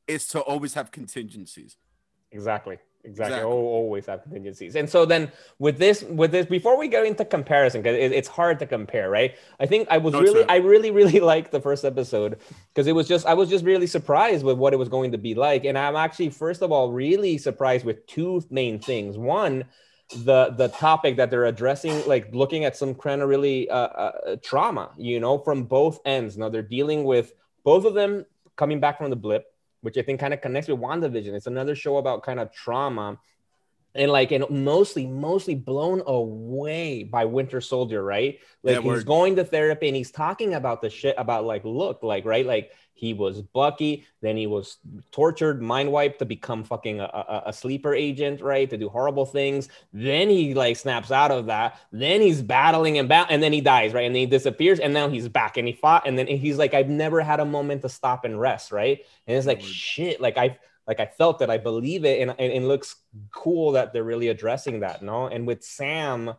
it's 0.08 0.28
to 0.30 0.40
always 0.40 0.74
have 0.74 0.92
contingencies. 0.92 1.78
Exactly. 2.32 2.78
Exactly. 3.06 3.36
Exactly. 3.36 3.52
Al- 3.52 3.52
Always 3.52 4.06
have 4.06 4.24
contingencies. 4.24 4.76
And 4.76 4.90
so 4.90 5.06
then 5.06 5.32
with 5.60 5.78
this, 5.78 6.04
with 6.04 6.32
this, 6.32 6.46
before 6.46 6.78
we 6.78 6.88
go 6.88 7.04
into 7.04 7.26
comparison, 7.26 7.82
because 7.82 7.98
it, 7.98 8.14
it's 8.14 8.30
hard 8.30 8.60
to 8.60 8.66
compare, 8.66 9.10
right? 9.10 9.36
I 9.60 9.66
think 9.66 9.90
I 9.92 9.98
was 9.98 10.14
No, 10.14 10.22
really. 10.22 10.46
I 10.48 10.58
really, 10.58 10.90
really 10.90 11.20
liked 11.34 11.52
the 11.52 11.60
first 11.60 11.84
episode 11.84 12.40
because 12.70 12.88
it 12.88 12.94
was 12.94 13.08
just, 13.08 13.26
I 13.26 13.34
was 13.34 13.50
just 13.50 13.66
really 13.66 13.88
surprised 13.88 14.46
with 14.46 14.58
what 14.58 14.72
it 14.74 14.78
was 14.78 14.88
going 14.88 15.12
to 15.12 15.18
be 15.18 15.36
like. 15.36 15.66
And 15.66 15.78
I'm 15.78 15.98
actually, 15.98 16.30
first 16.30 16.62
of 16.62 16.72
all, 16.72 16.94
really 16.94 17.38
surprised 17.38 17.86
with 17.86 18.08
two 18.08 18.42
main 18.50 18.80
things. 18.80 19.18
One, 19.18 19.66
the 20.16 20.54
the 20.58 20.68
topic 20.68 21.18
that 21.18 21.32
they're 21.32 21.46
addressing, 21.46 22.06
like 22.08 22.30
looking 22.34 22.66
at 22.66 22.78
some 22.78 22.94
kind 22.94 23.22
of 23.22 23.30
really 23.30 23.70
uh, 23.70 23.76
uh, 23.76 24.36
trauma, 24.44 24.92
you 24.98 25.20
know, 25.20 25.40
from 25.40 25.64
both 25.64 26.00
ends. 26.06 26.38
Now 26.38 26.50
they're 26.50 26.62
dealing 26.62 27.04
with 27.04 27.34
both 27.64 27.86
of 27.86 27.96
them 27.96 28.26
coming 28.56 28.80
back 28.80 29.00
from 29.00 29.10
the 29.10 29.16
blip 29.16 29.53
which 29.84 29.98
I 29.98 30.02
think 30.02 30.20
kind 30.20 30.34
of 30.34 30.42
connects 30.42 30.70
with 30.70 30.80
WandaVision. 30.80 31.34
It's 31.34 31.46
another 31.48 31.76
show 31.76 31.98
about 31.98 32.24
kind 32.24 32.40
of 32.40 32.52
trauma 32.52 33.20
and 33.94 34.10
like 34.10 34.32
and 34.32 34.50
mostly 34.50 35.06
mostly 35.06 35.56
blown 35.56 36.02
away 36.08 37.04
by 37.04 37.26
Winter 37.26 37.60
Soldier, 37.62 38.02
right? 38.02 38.40
Like 38.64 38.84
Yeah, 38.84 38.94
he's 38.94 39.04
going 39.04 39.36
to 39.36 39.44
therapy 39.44 39.88
and 39.90 39.96
he's 39.96 40.10
talking 40.10 40.54
about 40.54 40.82
the 40.82 40.90
shit 40.90 41.16
about 41.18 41.46
like 41.46 41.64
look, 41.66 42.02
like 42.02 42.26
right, 42.26 42.46
like 42.46 42.72
he 42.94 43.14
was 43.14 43.42
Bucky, 43.42 44.06
then 44.22 44.38
he 44.38 44.48
was 44.48 44.78
tortured, 45.12 45.62
mind 45.62 45.92
wiped 45.92 46.20
to 46.20 46.26
become 46.26 46.64
fucking 46.64 47.00
a, 47.00 47.04
a, 47.04 47.44
a 47.48 47.54
sleeper 47.54 47.94
agent, 47.94 48.42
right? 48.42 48.70
To 48.70 48.78
do 48.78 48.88
horrible 48.88 49.26
things. 49.26 49.68
Then 49.92 50.30
he 50.30 50.54
like 50.54 50.78
snaps 50.78 51.12
out 51.12 51.32
of 51.32 51.48
that. 51.48 51.80
Then 51.92 52.22
he's 52.22 52.42
battling 52.42 53.00
and 53.00 53.10
bat, 53.10 53.28
and 53.30 53.42
then 53.42 53.52
he 53.52 53.62
dies, 53.62 53.94
right? 53.94 54.06
And 54.06 54.16
then 54.16 54.22
he 54.22 54.26
disappears, 54.26 54.80
and 54.80 54.94
now 54.94 55.10
he's 55.10 55.28
back 55.28 55.58
and 55.58 55.68
he 55.68 55.74
fought, 55.74 56.08
and 56.08 56.18
then 56.18 56.28
he's 56.28 56.58
like, 56.58 56.74
I've 56.74 56.90
never 56.90 57.22
had 57.22 57.40
a 57.40 57.46
moment 57.46 57.82
to 57.82 57.90
stop 57.90 58.26
and 58.26 58.40
rest, 58.40 58.72
right? 58.72 59.00
And 59.28 59.38
it's 59.38 59.48
like 59.48 59.62
shit, 59.62 60.22
like 60.22 60.38
I 60.38 60.58
like 60.88 61.00
I 61.00 61.06
felt 61.06 61.42
it, 61.42 61.50
I 61.50 61.58
believe 61.58 62.06
it, 62.06 62.22
and, 62.22 62.32
and 62.32 62.52
it 62.52 62.64
looks 62.64 62.96
cool 63.32 63.72
that 63.74 63.94
they're 63.94 64.04
really 64.04 64.28
addressing 64.28 64.82
that, 64.82 65.02
no? 65.02 65.28
And 65.28 65.48
with 65.48 65.64
Sam, 65.64 66.34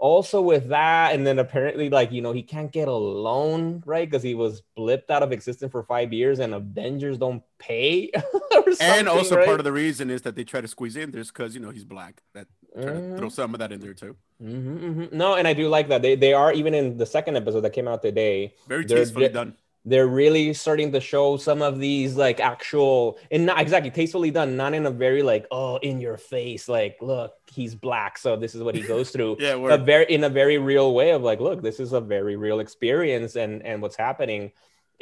also 0.00 0.40
with 0.40 0.68
that, 0.68 1.14
and 1.14 1.26
then 1.26 1.38
apparently, 1.38 1.90
like 1.90 2.10
you 2.10 2.22
know, 2.22 2.32
he 2.32 2.42
can't 2.42 2.72
get 2.72 2.88
a 2.88 2.92
loan, 2.92 3.82
right? 3.86 4.08
Because 4.08 4.22
he 4.22 4.34
was 4.34 4.62
blipped 4.76 5.10
out 5.10 5.22
of 5.22 5.30
existence 5.30 5.70
for 5.70 5.82
five 5.82 6.12
years, 6.12 6.38
and 6.40 6.54
Avengers 6.54 7.18
don't 7.18 7.42
pay, 7.58 8.10
or 8.52 8.64
and 8.80 9.08
also 9.08 9.36
right? 9.36 9.46
part 9.46 9.60
of 9.60 9.64
the 9.64 9.72
reason 9.72 10.10
is 10.10 10.22
that 10.22 10.34
they 10.34 10.44
try 10.44 10.60
to 10.60 10.68
squeeze 10.68 10.96
in 10.96 11.10
this 11.10 11.28
because 11.28 11.54
you 11.54 11.60
know 11.60 11.70
he's 11.70 11.84
black. 11.84 12.22
That 12.34 12.48
Mhm. 12.76 13.18
throw 13.18 13.28
some 13.28 13.52
of 13.52 13.58
that 13.58 13.72
in 13.72 13.80
there 13.80 13.94
too. 13.94 14.16
Mhm, 14.40 14.78
mhm. 14.78 15.12
No, 15.12 15.34
and 15.34 15.46
I 15.46 15.54
do 15.54 15.68
like 15.68 15.88
that. 15.88 16.02
They 16.02 16.14
they 16.14 16.32
are 16.32 16.52
even 16.52 16.72
in 16.72 16.96
the 16.96 17.06
second 17.06 17.36
episode 17.36 17.62
that 17.62 17.72
came 17.72 17.88
out 17.88 18.00
today. 18.00 18.54
Very 18.68 18.84
tastefully 18.86 19.28
done. 19.28 19.56
They're 19.84 20.06
really 20.06 20.52
starting 20.52 20.92
to 20.92 21.00
show 21.00 21.38
some 21.38 21.62
of 21.62 21.78
these 21.78 22.14
like 22.14 22.38
actual 22.38 23.18
and 23.30 23.46
not 23.46 23.60
exactly 23.60 23.90
tastefully 23.90 24.30
done, 24.30 24.56
not 24.56 24.74
in 24.74 24.84
a 24.84 24.90
very 24.90 25.22
like 25.22 25.46
oh 25.50 25.76
in 25.76 26.00
your 26.00 26.18
face 26.18 26.68
like 26.68 26.98
look 27.00 27.32
he's 27.50 27.74
black 27.74 28.18
so 28.18 28.36
this 28.36 28.54
is 28.54 28.62
what 28.62 28.74
he 28.74 28.82
goes 28.82 29.10
through. 29.10 29.36
Yeah, 29.40 29.76
very 29.78 30.04
in 30.06 30.24
a 30.24 30.28
very 30.28 30.58
real 30.58 30.94
way 30.94 31.10
of 31.10 31.22
like 31.22 31.40
look 31.40 31.62
this 31.62 31.80
is 31.80 31.92
a 31.92 32.00
very 32.00 32.36
real 32.36 32.60
experience 32.60 33.36
and 33.36 33.62
and 33.64 33.80
what's 33.80 33.96
happening. 33.96 34.52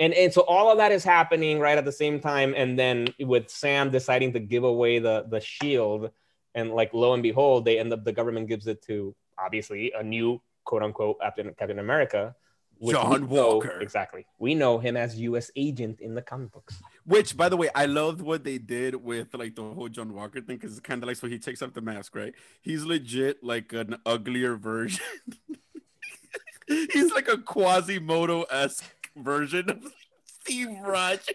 And, 0.00 0.14
and 0.14 0.32
so 0.32 0.42
all 0.42 0.70
of 0.70 0.78
that 0.78 0.92
is 0.92 1.02
happening 1.02 1.58
right 1.58 1.76
at 1.76 1.84
the 1.84 1.90
same 1.90 2.20
time 2.20 2.54
and 2.56 2.78
then 2.78 3.08
with 3.18 3.50
Sam 3.50 3.90
deciding 3.90 4.32
to 4.34 4.40
give 4.40 4.62
away 4.62 5.00
the 5.00 5.26
the 5.28 5.40
shield 5.40 6.10
and 6.54 6.72
like 6.72 6.94
lo 6.94 7.14
and 7.14 7.22
behold 7.22 7.64
they 7.64 7.80
end 7.80 7.92
up 7.92 8.04
the 8.04 8.12
government 8.12 8.46
gives 8.46 8.68
it 8.68 8.80
to 8.82 9.16
obviously 9.36 9.92
a 9.98 10.02
new 10.02 10.40
quote 10.64 10.82
unquote 10.82 11.18
Captain 11.20 11.54
Captain 11.58 11.78
America. 11.78 12.36
John 12.86 13.22
know- 13.22 13.26
Walker. 13.26 13.80
exactly. 13.80 14.26
We 14.38 14.54
know 14.54 14.78
him 14.78 14.96
as 14.96 15.18
U.S. 15.20 15.50
agent 15.56 16.00
in 16.00 16.14
the 16.14 16.22
comic 16.22 16.52
books. 16.52 16.80
Which, 17.04 17.36
by 17.36 17.48
the 17.48 17.56
way, 17.56 17.68
I 17.74 17.86
loved 17.86 18.20
what 18.20 18.44
they 18.44 18.58
did 18.58 18.94
with 18.94 19.34
like 19.34 19.54
the 19.56 19.62
whole 19.62 19.88
John 19.88 20.12
Walker 20.14 20.40
thing 20.40 20.56
because 20.56 20.72
it's 20.72 20.80
kind 20.80 21.02
of 21.02 21.06
like 21.06 21.16
so 21.16 21.26
he 21.26 21.38
takes 21.38 21.62
off 21.62 21.72
the 21.74 21.80
mask, 21.80 22.14
right? 22.14 22.34
He's 22.60 22.84
legit 22.84 23.42
like 23.42 23.72
an 23.72 23.96
uglier 24.06 24.56
version. 24.56 25.04
He's 26.66 27.10
like 27.12 27.28
a 27.28 27.38
Quasimodo 27.38 28.42
esque 28.50 29.10
version 29.16 29.70
of 29.70 29.92
Steve 30.24 30.68
Rogers. 30.82 31.30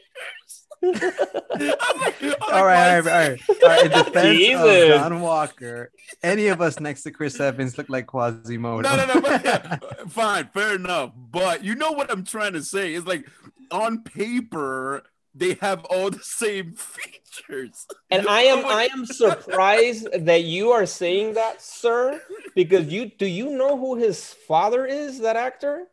I'm 0.83 0.91
like- 0.91 1.81
I'm 1.81 1.99
like, 1.99 2.21
all 2.21 2.29
right, 2.31 2.51
all 2.51 2.63
why 2.65 2.73
right, 2.73 2.97
is 2.97 3.07
all 3.07 3.13
right, 3.13 3.41
all 3.63 3.69
right. 3.69 3.85
In 3.85 3.91
defense 3.91 4.37
Jesus. 4.37 4.61
of 4.61 4.87
John 4.89 5.21
Walker, 5.21 5.91
any 6.21 6.47
of 6.47 6.61
us 6.61 6.79
next 6.79 7.03
to 7.03 7.11
Chris 7.11 7.39
Evans 7.39 7.77
look 7.77 7.89
like 7.89 8.07
Quasimodo. 8.07 8.81
No, 8.81 8.95
no, 8.95 9.13
no. 9.13 9.21
But, 9.21 9.45
yeah, 9.45 9.77
fine, 10.09 10.49
fair 10.53 10.75
enough. 10.75 11.11
But 11.15 11.63
you 11.63 11.75
know 11.75 11.91
what 11.91 12.11
I'm 12.11 12.23
trying 12.23 12.53
to 12.53 12.63
say 12.63 12.93
is 12.93 13.05
like 13.05 13.27
on 13.71 14.03
paper 14.03 15.03
they 15.35 15.55
have 15.61 15.83
all 15.85 16.11
the 16.11 16.19
same 16.21 16.73
features. 16.75 17.87
And 18.11 18.27
I 18.27 18.41
am 18.43 18.59
Oh 18.65 18.69
I 18.69 18.89
am 18.93 19.05
surprised 19.05 20.07
that 20.25 20.43
you 20.43 20.71
are 20.71 20.85
saying 20.85 21.33
that, 21.35 21.61
sir, 21.61 22.21
because 22.55 22.87
you 22.87 23.09
do 23.17 23.25
you 23.25 23.49
know 23.49 23.77
who 23.77 23.95
his 23.95 24.33
father 24.47 24.85
is? 24.85 25.19
That 25.19 25.35
actor? 25.35 25.85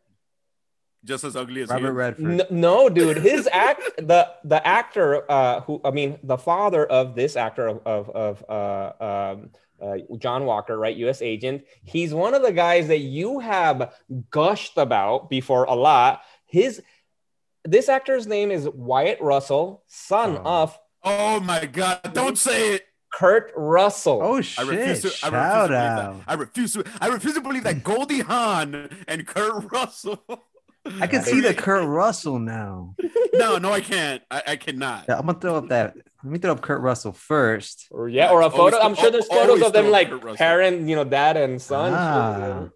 Just 1.03 1.23
as 1.23 1.35
ugly 1.35 1.61
as 1.61 1.69
Robert 1.69 1.87
him. 1.89 1.95
Redford. 1.95 2.41
N- 2.41 2.47
no, 2.51 2.89
dude. 2.89 3.17
His 3.17 3.47
act 3.51 3.81
the 3.97 4.29
the 4.43 4.65
actor 4.65 5.29
uh 5.31 5.61
who 5.61 5.81
I 5.83 5.91
mean 5.91 6.19
the 6.23 6.37
father 6.37 6.85
of 6.85 7.15
this 7.15 7.35
actor 7.35 7.67
of 7.67 7.81
of, 7.85 8.09
of 8.09 8.45
uh 8.49 9.03
um 9.33 9.49
uh, 9.81 9.97
John 10.19 10.45
Walker, 10.45 10.77
right? 10.77 10.95
U.S. 10.97 11.23
agent. 11.23 11.63
He's 11.83 12.13
one 12.13 12.35
of 12.35 12.43
the 12.43 12.51
guys 12.51 12.87
that 12.89 12.99
you 12.99 13.39
have 13.39 13.95
gushed 14.29 14.77
about 14.77 15.27
before 15.29 15.63
a 15.63 15.73
lot. 15.73 16.21
His 16.45 16.83
this 17.65 17.89
actor's 17.89 18.27
name 18.27 18.51
is 18.51 18.69
Wyatt 18.69 19.19
Russell, 19.21 19.83
son 19.87 20.37
Oh. 20.43 20.61
of 20.63 20.79
Oh 21.03 21.39
my 21.39 21.65
god! 21.65 22.11
Don't 22.13 22.37
say 22.37 22.75
it. 22.75 22.83
Kurt 23.11 23.51
Russell. 23.55 24.19
Oh 24.21 24.37
I 24.37 24.41
shit! 24.41 24.67
refuse 24.67 24.69
to. 24.69 24.77
I 24.77 24.91
refuse 24.91 25.01
to 25.01 25.09
Shout 25.17 25.31
believe 25.31 25.81
out. 25.81 26.13
that. 26.17 26.23
I 26.27 26.33
refuse 26.35 26.73
to. 26.73 26.83
I 27.01 27.07
refuse 27.07 27.33
to 27.33 27.41
believe 27.41 27.63
that 27.63 27.83
Goldie 27.83 28.19
Hawn 28.21 28.87
and 29.07 29.25
Kurt 29.25 29.71
Russell. 29.71 30.23
I 30.99 31.07
can 31.07 31.21
see 31.23 31.41
the 31.41 31.53
Kurt 31.65 31.87
Russell 31.87 32.39
now. 32.39 32.95
No, 33.33 33.57
no, 33.57 33.71
I 33.71 33.81
can't. 33.81 34.21
I, 34.31 34.43
I 34.47 34.55
cannot. 34.55 35.05
Yeah, 35.07 35.17
I'm 35.19 35.25
gonna 35.25 35.39
throw 35.39 35.55
up 35.57 35.69
that. 35.69 35.95
Let 36.23 36.31
me 36.31 36.39
throw 36.39 36.51
up 36.51 36.61
Kurt 36.61 36.81
Russell 36.81 37.11
first. 37.13 37.87
Or 37.91 38.09
yeah, 38.09 38.31
or 38.31 38.41
a 38.41 38.49
photo. 38.49 38.77
throw- 38.77 38.79
I'm 38.85 38.95
sure 38.95 39.11
there's 39.11 39.27
photos 39.27 39.61
of 39.61 39.73
them 39.73 39.89
like 39.89 40.09
parent, 40.37 40.87
you 40.87 40.95
know, 40.95 41.03
dad 41.03 41.37
and 41.37 41.61
son. 41.61 41.93
Ah, 41.95 42.33
I 42.55 42.59
would 42.59 42.71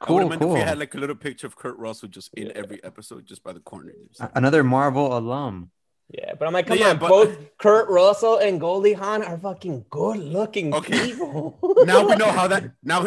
cool, 0.00 0.18
have 0.18 0.28
meant 0.28 0.42
if 0.42 0.46
cool. 0.46 0.54
we 0.54 0.60
had 0.60 0.78
like 0.78 0.94
a 0.94 0.98
little 0.98 1.16
picture 1.16 1.46
of 1.46 1.56
Kurt 1.56 1.78
Russell 1.78 2.08
just 2.08 2.32
in 2.34 2.52
every 2.56 2.82
episode, 2.84 3.24
just 3.26 3.42
by 3.42 3.52
the 3.52 3.60
corner. 3.60 3.92
Another 4.34 4.62
Marvel 4.62 5.16
alum. 5.16 5.70
Yeah, 6.10 6.34
but 6.38 6.46
I'm 6.46 6.52
like, 6.52 6.66
come 6.68 6.78
Yeah, 6.78 6.90
on, 6.90 6.98
but- 6.98 7.08
both 7.08 7.56
Kurt 7.58 7.88
Russell 7.88 8.36
and 8.38 8.60
Goldie 8.60 8.92
Hawn 8.92 9.22
are 9.24 9.38
fucking 9.38 9.86
good 9.90 10.18
looking 10.18 10.72
Okay. 10.74 11.06
people. 11.06 11.58
now 11.84 12.06
we 12.06 12.14
know 12.16 12.30
how 12.30 12.46
that 12.48 12.70
now, 12.84 13.06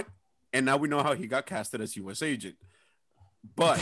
and 0.52 0.66
now 0.66 0.76
we 0.78 0.88
know 0.90 1.02
how 1.04 1.14
he 1.14 1.26
got 1.28 1.46
casted 1.46 1.80
as 1.82 1.96
U.S. 1.98 2.22
agent. 2.22 2.56
But 3.56 3.78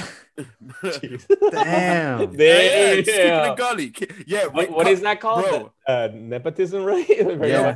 Damn. 1.51 2.31
yeah, 2.33 2.93
yeah, 2.93 3.01
skipping 3.01 3.03
the 3.03 3.55
gully. 3.57 3.93
Yeah, 4.25 4.45
What, 4.45 4.53
wait, 4.55 4.71
what 4.71 4.85
co- 4.85 4.91
is 4.91 5.01
that 5.01 5.19
called? 5.19 5.45
bro? 5.45 5.71
Uh, 5.87 6.09
nepotism, 6.13 6.83
right? 6.85 7.07
Yeah. 7.09 7.75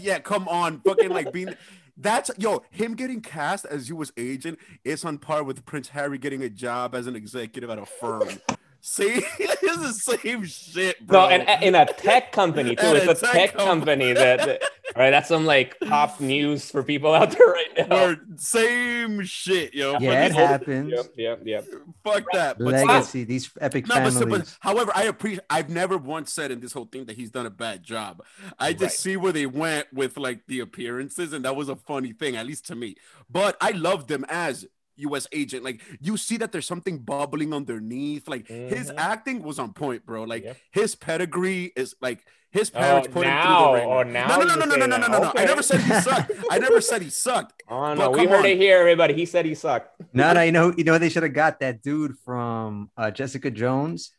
Yeah, 0.00 0.18
come 0.20 0.48
on, 0.48 0.80
fucking 0.80 1.10
like 1.10 1.32
being. 1.32 1.54
That's 1.96 2.30
yo, 2.38 2.62
him 2.70 2.94
getting 2.94 3.20
cast 3.20 3.64
as 3.66 3.88
U.S. 3.88 4.12
agent 4.16 4.58
is 4.84 5.04
on 5.04 5.18
par 5.18 5.42
with 5.42 5.64
Prince 5.66 5.88
Harry 5.88 6.16
getting 6.18 6.42
a 6.42 6.48
job 6.48 6.94
as 6.94 7.06
an 7.08 7.16
executive 7.16 7.70
at 7.70 7.78
a 7.78 7.86
firm. 7.86 8.28
See, 8.80 9.22
it's 9.40 9.60
the 10.06 10.16
same 10.18 10.44
shit, 10.44 11.04
bro. 11.04 11.24
No, 11.24 11.28
and 11.34 11.62
in 11.64 11.74
a 11.74 11.84
tech 11.84 12.30
company 12.30 12.76
too. 12.76 12.86
It's 12.94 13.06
a 13.06 13.10
a 13.10 13.14
tech 13.32 13.32
tech 13.32 13.54
company 13.56 14.12
that, 14.12 14.38
that- 14.46 14.62
all 14.62 14.68
right. 14.98 15.10
That's 15.10 15.28
some 15.28 15.46
like 15.46 15.78
pop 15.80 16.20
news 16.32 16.70
for 16.70 16.82
people 16.82 17.12
out 17.14 17.30
there 17.30 17.46
right 17.46 17.88
now. 17.88 17.94
Word, 18.06 18.40
same 18.40 19.22
shit, 19.24 19.74
yo. 19.74 19.98
Yeah, 20.00 20.26
it 20.26 20.32
happens. 20.32 20.90
Yep, 20.92 21.06
yep, 21.16 21.40
yep. 21.44 21.66
Fuck 22.04 22.24
that. 22.32 22.58
But 22.58 22.66
Legacy. 22.86 23.24
These 23.24 23.50
epic 23.60 23.86
No, 23.86 23.94
families. 23.94 24.24
but 24.26 24.56
however, 24.60 24.92
I 24.94 25.04
appreciate. 25.04 25.44
I've 25.48 25.70
never 25.70 25.96
once 25.98 26.32
said 26.32 26.50
in 26.50 26.60
this 26.60 26.72
whole 26.72 26.86
thing 26.86 27.04
that 27.06 27.16
he's 27.16 27.30
done 27.30 27.46
a 27.46 27.50
bad 27.50 27.82
job. 27.82 28.22
I 28.58 28.72
just 28.72 28.82
Right. 28.82 28.90
see 28.92 29.16
where 29.16 29.32
they 29.32 29.46
went 29.46 29.92
with 29.92 30.16
like 30.16 30.46
the 30.46 30.60
appearances, 30.60 31.32
and 31.32 31.44
that 31.44 31.56
was 31.56 31.68
a 31.68 31.76
funny 31.76 32.12
thing, 32.12 32.36
at 32.36 32.46
least 32.46 32.66
to 32.66 32.74
me. 32.76 32.96
But 33.30 33.56
I 33.60 33.70
loved 33.72 34.08
them 34.08 34.24
as 34.28 34.66
U.S. 34.96 35.28
agent. 35.30 35.62
Like 35.62 35.80
you 36.00 36.16
see 36.16 36.36
that 36.38 36.50
there's 36.50 36.66
something 36.66 36.98
bubbling 36.98 37.54
underneath. 37.54 38.26
Like 38.26 38.48
his 38.48 38.90
Mhm. 38.90 38.94
acting 38.98 39.42
was 39.42 39.58
on 39.60 39.72
point, 39.72 40.04
bro. 40.04 40.24
Like 40.24 40.42
Yep. 40.44 40.56
his 40.72 40.94
pedigree 40.96 41.72
is 41.76 41.94
like 42.00 42.26
his 42.50 42.70
parents 42.70 43.08
Oh, 43.10 43.12
put 43.12 43.26
him 43.26 43.42
through 43.42 43.52
the 43.54 43.72
ringer. 43.74 43.92
oh, 43.92 44.02
now 44.04 44.26
no, 44.28 44.36
no, 44.38 44.44
no, 44.44 44.64
you 44.64 44.70
no, 44.70 44.76
no, 44.76 44.86
no, 44.86 44.96
no, 44.96 45.06
no, 45.06 45.18
no. 45.24 45.32
I 45.36 45.44
never 45.44 45.62
said 45.62 45.80
he 45.80 45.92
sucked. 46.00 46.32
I 46.50 46.58
never 46.58 46.80
said 46.80 47.02
he 47.02 47.10
sucked. 47.10 47.62
Oh 47.70 47.92
no, 47.94 48.10
we 48.10 48.24
heard 48.26 48.38
on. 48.40 48.46
it 48.46 48.56
here, 48.56 48.78
everybody. 48.80 49.12
He 49.14 49.26
said 49.26 49.44
he 49.44 49.54
sucked. 49.54 50.00
No, 50.14 50.32
no, 50.32 50.40
you 50.42 50.52
know, 50.52 50.72
you 50.76 50.84
know, 50.84 50.96
they 50.98 51.10
should 51.10 51.22
have 51.22 51.34
got 51.34 51.60
that 51.60 51.82
dude 51.82 52.16
from 52.24 52.90
uh, 52.96 53.10
Jessica 53.10 53.50
Jones. 53.50 54.12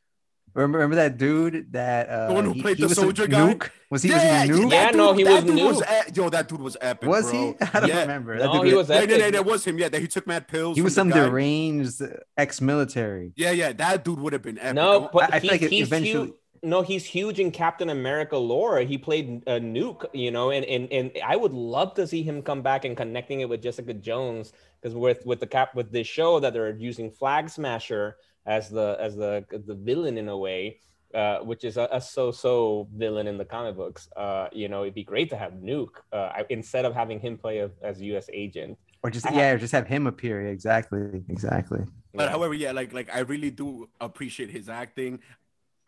Remember, 0.54 0.80
remember 0.80 0.96
that 0.98 1.18
dude 1.18 1.72
that 1.74 2.10
uh, 2.10 2.28
The 2.30 2.34
one 2.34 2.46
who 2.46 2.54
he- 2.54 2.62
played 2.62 2.78
he 2.78 2.84
the 2.84 2.90
was 2.90 2.98
a 2.98 3.02
soldier 3.02 3.28
guy? 3.28 3.54
Nuke? 3.54 3.70
Was 3.92 4.02
he 4.04 4.10
yeah, 4.10 4.46
was 4.46 4.58
he 4.58 4.64
Nuke? 4.66 4.72
Yeah, 4.72 4.84
that 4.86 4.96
no, 4.96 5.14
he 5.14 5.24
that 5.24 5.34
was 5.34 5.44
dude 5.46 5.64
was 5.64 5.82
Nuke. 5.82 6.10
e- 6.10 6.12
yo, 6.16 6.30
that 6.30 6.48
dude 6.48 6.60
was 6.62 6.78
epic. 6.82 7.08
Was 7.10 7.30
bro. 7.32 7.34
he? 7.60 7.66
I 7.74 7.80
don't 7.80 7.90
Yeah. 7.90 8.02
remember. 8.02 8.38
That 8.38 8.46
No, 8.46 8.54
dude 8.54 8.68
he 8.68 8.74
was- 8.76 8.88
was 8.90 8.98
Yeah, 8.98 9.04
yeah, 9.18 9.26
yeah, 9.26 9.32
that 9.32 9.46
was 9.46 9.66
him. 9.66 9.78
Yeah, 9.80 9.90
that 9.90 10.02
he 10.02 10.08
took 10.08 10.26
mad 10.28 10.48
pills. 10.48 10.76
he 10.78 10.82
was 10.82 10.94
some 10.96 11.10
the 11.10 11.16
guy. 11.16 11.26
deranged 11.26 12.02
ex-military. 12.38 13.32
Yeah, 13.36 13.52
yeah, 13.52 13.74
that 13.74 14.04
dude 14.04 14.20
would 14.20 14.34
have 14.34 14.42
been 14.42 14.58
epic. 14.60 14.74
No, 14.76 14.92
Oh, 15.06 15.10
but 15.14 15.34
I- 15.34 15.38
I 15.38 15.40
feel 15.40 15.52
like 15.52 15.62
it 15.62 15.72
he's 15.72 15.88
eventually- 15.88 16.28
huge. 16.28 16.34
No, 16.62 16.82
he's 16.82 17.06
huge 17.06 17.40
in 17.40 17.52
Captain 17.52 17.90
America 17.90 18.38
lore. 18.38 18.80
He 18.80 18.98
played 18.98 19.44
a 19.48 19.60
nuke, 19.60 20.06
you 20.14 20.32
know, 20.32 20.52
and 20.52 20.66
and 20.66 20.92
and 20.92 21.12
I 21.26 21.36
would 21.36 21.54
love 21.54 21.94
to 21.96 22.08
see 22.08 22.24
him 22.24 22.42
come 22.42 22.62
back 22.62 22.86
and 22.86 22.96
connecting 22.96 23.42
it 23.42 23.50
with 23.50 23.62
Jessica 23.62 23.94
Jones 23.94 24.54
because 24.82 24.96
with 24.96 25.26
with 25.26 25.40
the 25.40 25.48
cap 25.48 25.76
with 25.76 25.92
this 25.92 26.08
show 26.08 26.40
that 26.40 26.54
they're 26.54 26.76
using 26.76 27.12
Flag 27.12 27.50
Smasher 27.50 28.18
as 28.46 28.70
the 28.70 28.98
as 29.00 29.16
the 29.16 29.46
the 29.52 29.76
villain 29.76 30.18
in 30.18 30.30
a 30.30 30.38
way. 30.38 30.80
Uh, 31.12 31.40
which 31.40 31.64
is 31.64 31.76
a, 31.78 31.90
a 31.92 32.00
so-so 32.00 32.88
villain 32.96 33.26
in 33.26 33.36
the 33.36 33.44
comic 33.44 33.76
books. 33.76 34.08
Uh, 34.16 34.48
you 34.52 34.68
know, 34.68 34.84
it'd 34.84 34.94
be 34.94 35.04
great 35.04 35.28
to 35.28 35.36
have 35.36 35.54
Nuke 35.54 35.96
uh, 36.14 36.44
instead 36.52 36.86
of 36.86 36.94
having 36.94 37.20
him 37.20 37.36
play 37.36 37.58
a, 37.58 37.72
as 37.82 38.00
U.S. 38.00 38.30
agent. 38.32 38.78
Or 39.02 39.10
just 39.10 39.26
yeah, 39.32 39.54
or 39.54 39.58
just 39.58 39.72
have 39.72 39.88
him 39.88 40.06
appear. 40.06 40.46
Exactly, 40.50 41.24
exactly. 41.28 41.80
But 42.14 42.26
Yeah. 42.26 42.30
however, 42.30 42.54
yeah, 42.54 42.74
like 42.74 42.94
like 42.94 43.10
I 43.12 43.20
really 43.22 43.50
do 43.50 43.90
appreciate 44.00 44.52
his 44.52 44.70
acting. 44.70 45.20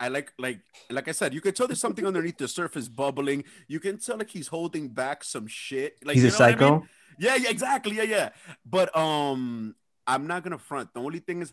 I 0.02 0.08
like 0.08 0.32
like 0.36 0.58
like 0.90 1.06
I 1.06 1.12
said, 1.12 1.32
you 1.32 1.40
can 1.40 1.54
tell 1.54 1.68
there's 1.68 1.80
something 1.80 2.04
underneath 2.04 2.36
the 2.36 2.48
surface 2.48 2.88
bubbling. 2.88 3.44
You 3.68 3.78
can 3.78 3.98
tell 3.98 4.18
like 4.18 4.30
he's 4.30 4.48
holding 4.48 4.88
back 4.88 5.22
some 5.22 5.46
shit. 5.46 5.96
Like 6.04 6.14
He's 6.14 6.24
you 6.24 6.30
a 6.30 6.32
know 6.32 6.38
what 6.38 6.48
I 6.48 6.52
psycho. 6.52 6.70
mean? 6.80 6.88
Yeah, 7.20 7.36
yeah, 7.36 7.50
exactly. 7.50 7.96
Yeah, 7.96 8.02
yeah. 8.02 8.28
But 8.66 8.94
um, 8.96 9.76
I'm 10.06 10.26
not 10.26 10.42
gonna 10.42 10.58
front. 10.58 10.92
The 10.92 11.00
only 11.00 11.20
thing 11.20 11.40
is, 11.40 11.52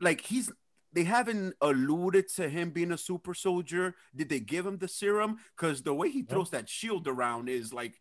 like, 0.00 0.22
he's 0.22 0.50
they 0.92 1.04
haven't 1.04 1.54
alluded 1.60 2.28
to 2.30 2.48
him 2.48 2.70
being 2.70 2.90
a 2.90 2.98
super 2.98 3.32
soldier. 3.32 3.94
Did 4.14 4.28
they 4.28 4.40
give 4.40 4.66
him 4.66 4.78
the 4.78 4.88
serum? 4.88 5.38
Because 5.56 5.82
the 5.82 5.94
way 5.94 6.10
he 6.10 6.22
throws 6.22 6.50
that 6.50 6.68
shield 6.68 7.06
around 7.06 7.48
is 7.48 7.72
like, 7.72 7.94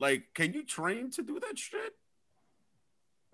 like, 0.00 0.24
can 0.34 0.54
you 0.54 0.64
train 0.64 1.10
to 1.12 1.22
do 1.22 1.38
that 1.40 1.58
shit? 1.58 1.92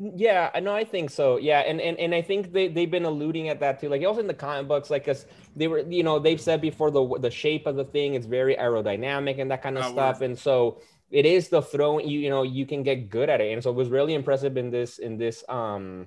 Yeah, 0.02 0.50
I 0.54 0.60
know. 0.60 0.72
I 0.74 0.84
think 0.84 1.10
so. 1.10 1.36
Yeah, 1.36 1.60
and 1.60 1.78
and, 1.78 1.98
and 1.98 2.14
I 2.14 2.22
think 2.22 2.52
they 2.52 2.68
they've 2.68 2.90
been 2.90 3.04
alluding 3.04 3.50
at 3.50 3.60
that 3.60 3.78
too. 3.80 3.90
Like 3.90 4.02
also 4.02 4.20
in 4.20 4.26
the 4.26 4.34
comic 4.34 4.66
books, 4.66 4.88
like 4.88 5.04
cause 5.04 5.26
they 5.54 5.68
were, 5.68 5.80
you 5.80 6.02
know, 6.02 6.18
they've 6.18 6.40
said 6.40 6.62
before 6.62 6.90
the 6.90 7.18
the 7.18 7.30
shape 7.30 7.66
of 7.66 7.76
the 7.76 7.84
thing 7.84 8.14
is 8.14 8.24
very 8.24 8.56
aerodynamic 8.56 9.38
and 9.38 9.50
that 9.50 9.60
kind 9.62 9.76
of 9.76 9.84
Oh, 9.84 9.84
stuff. 9.84 10.22
And 10.22 10.38
so 10.38 10.80
it 11.10 11.26
is 11.26 11.50
the 11.50 11.60
throwing. 11.60 12.08
You 12.08 12.18
you 12.18 12.30
know 12.30 12.44
you 12.44 12.64
can 12.64 12.82
get 12.82 13.10
good 13.10 13.28
at 13.28 13.42
it. 13.42 13.52
And 13.52 13.62
so 13.62 13.68
it 13.70 13.76
was 13.76 13.90
really 13.90 14.14
impressive 14.14 14.56
in 14.56 14.70
this 14.70 14.98
in 14.98 15.18
this 15.18 15.44
um 15.50 16.06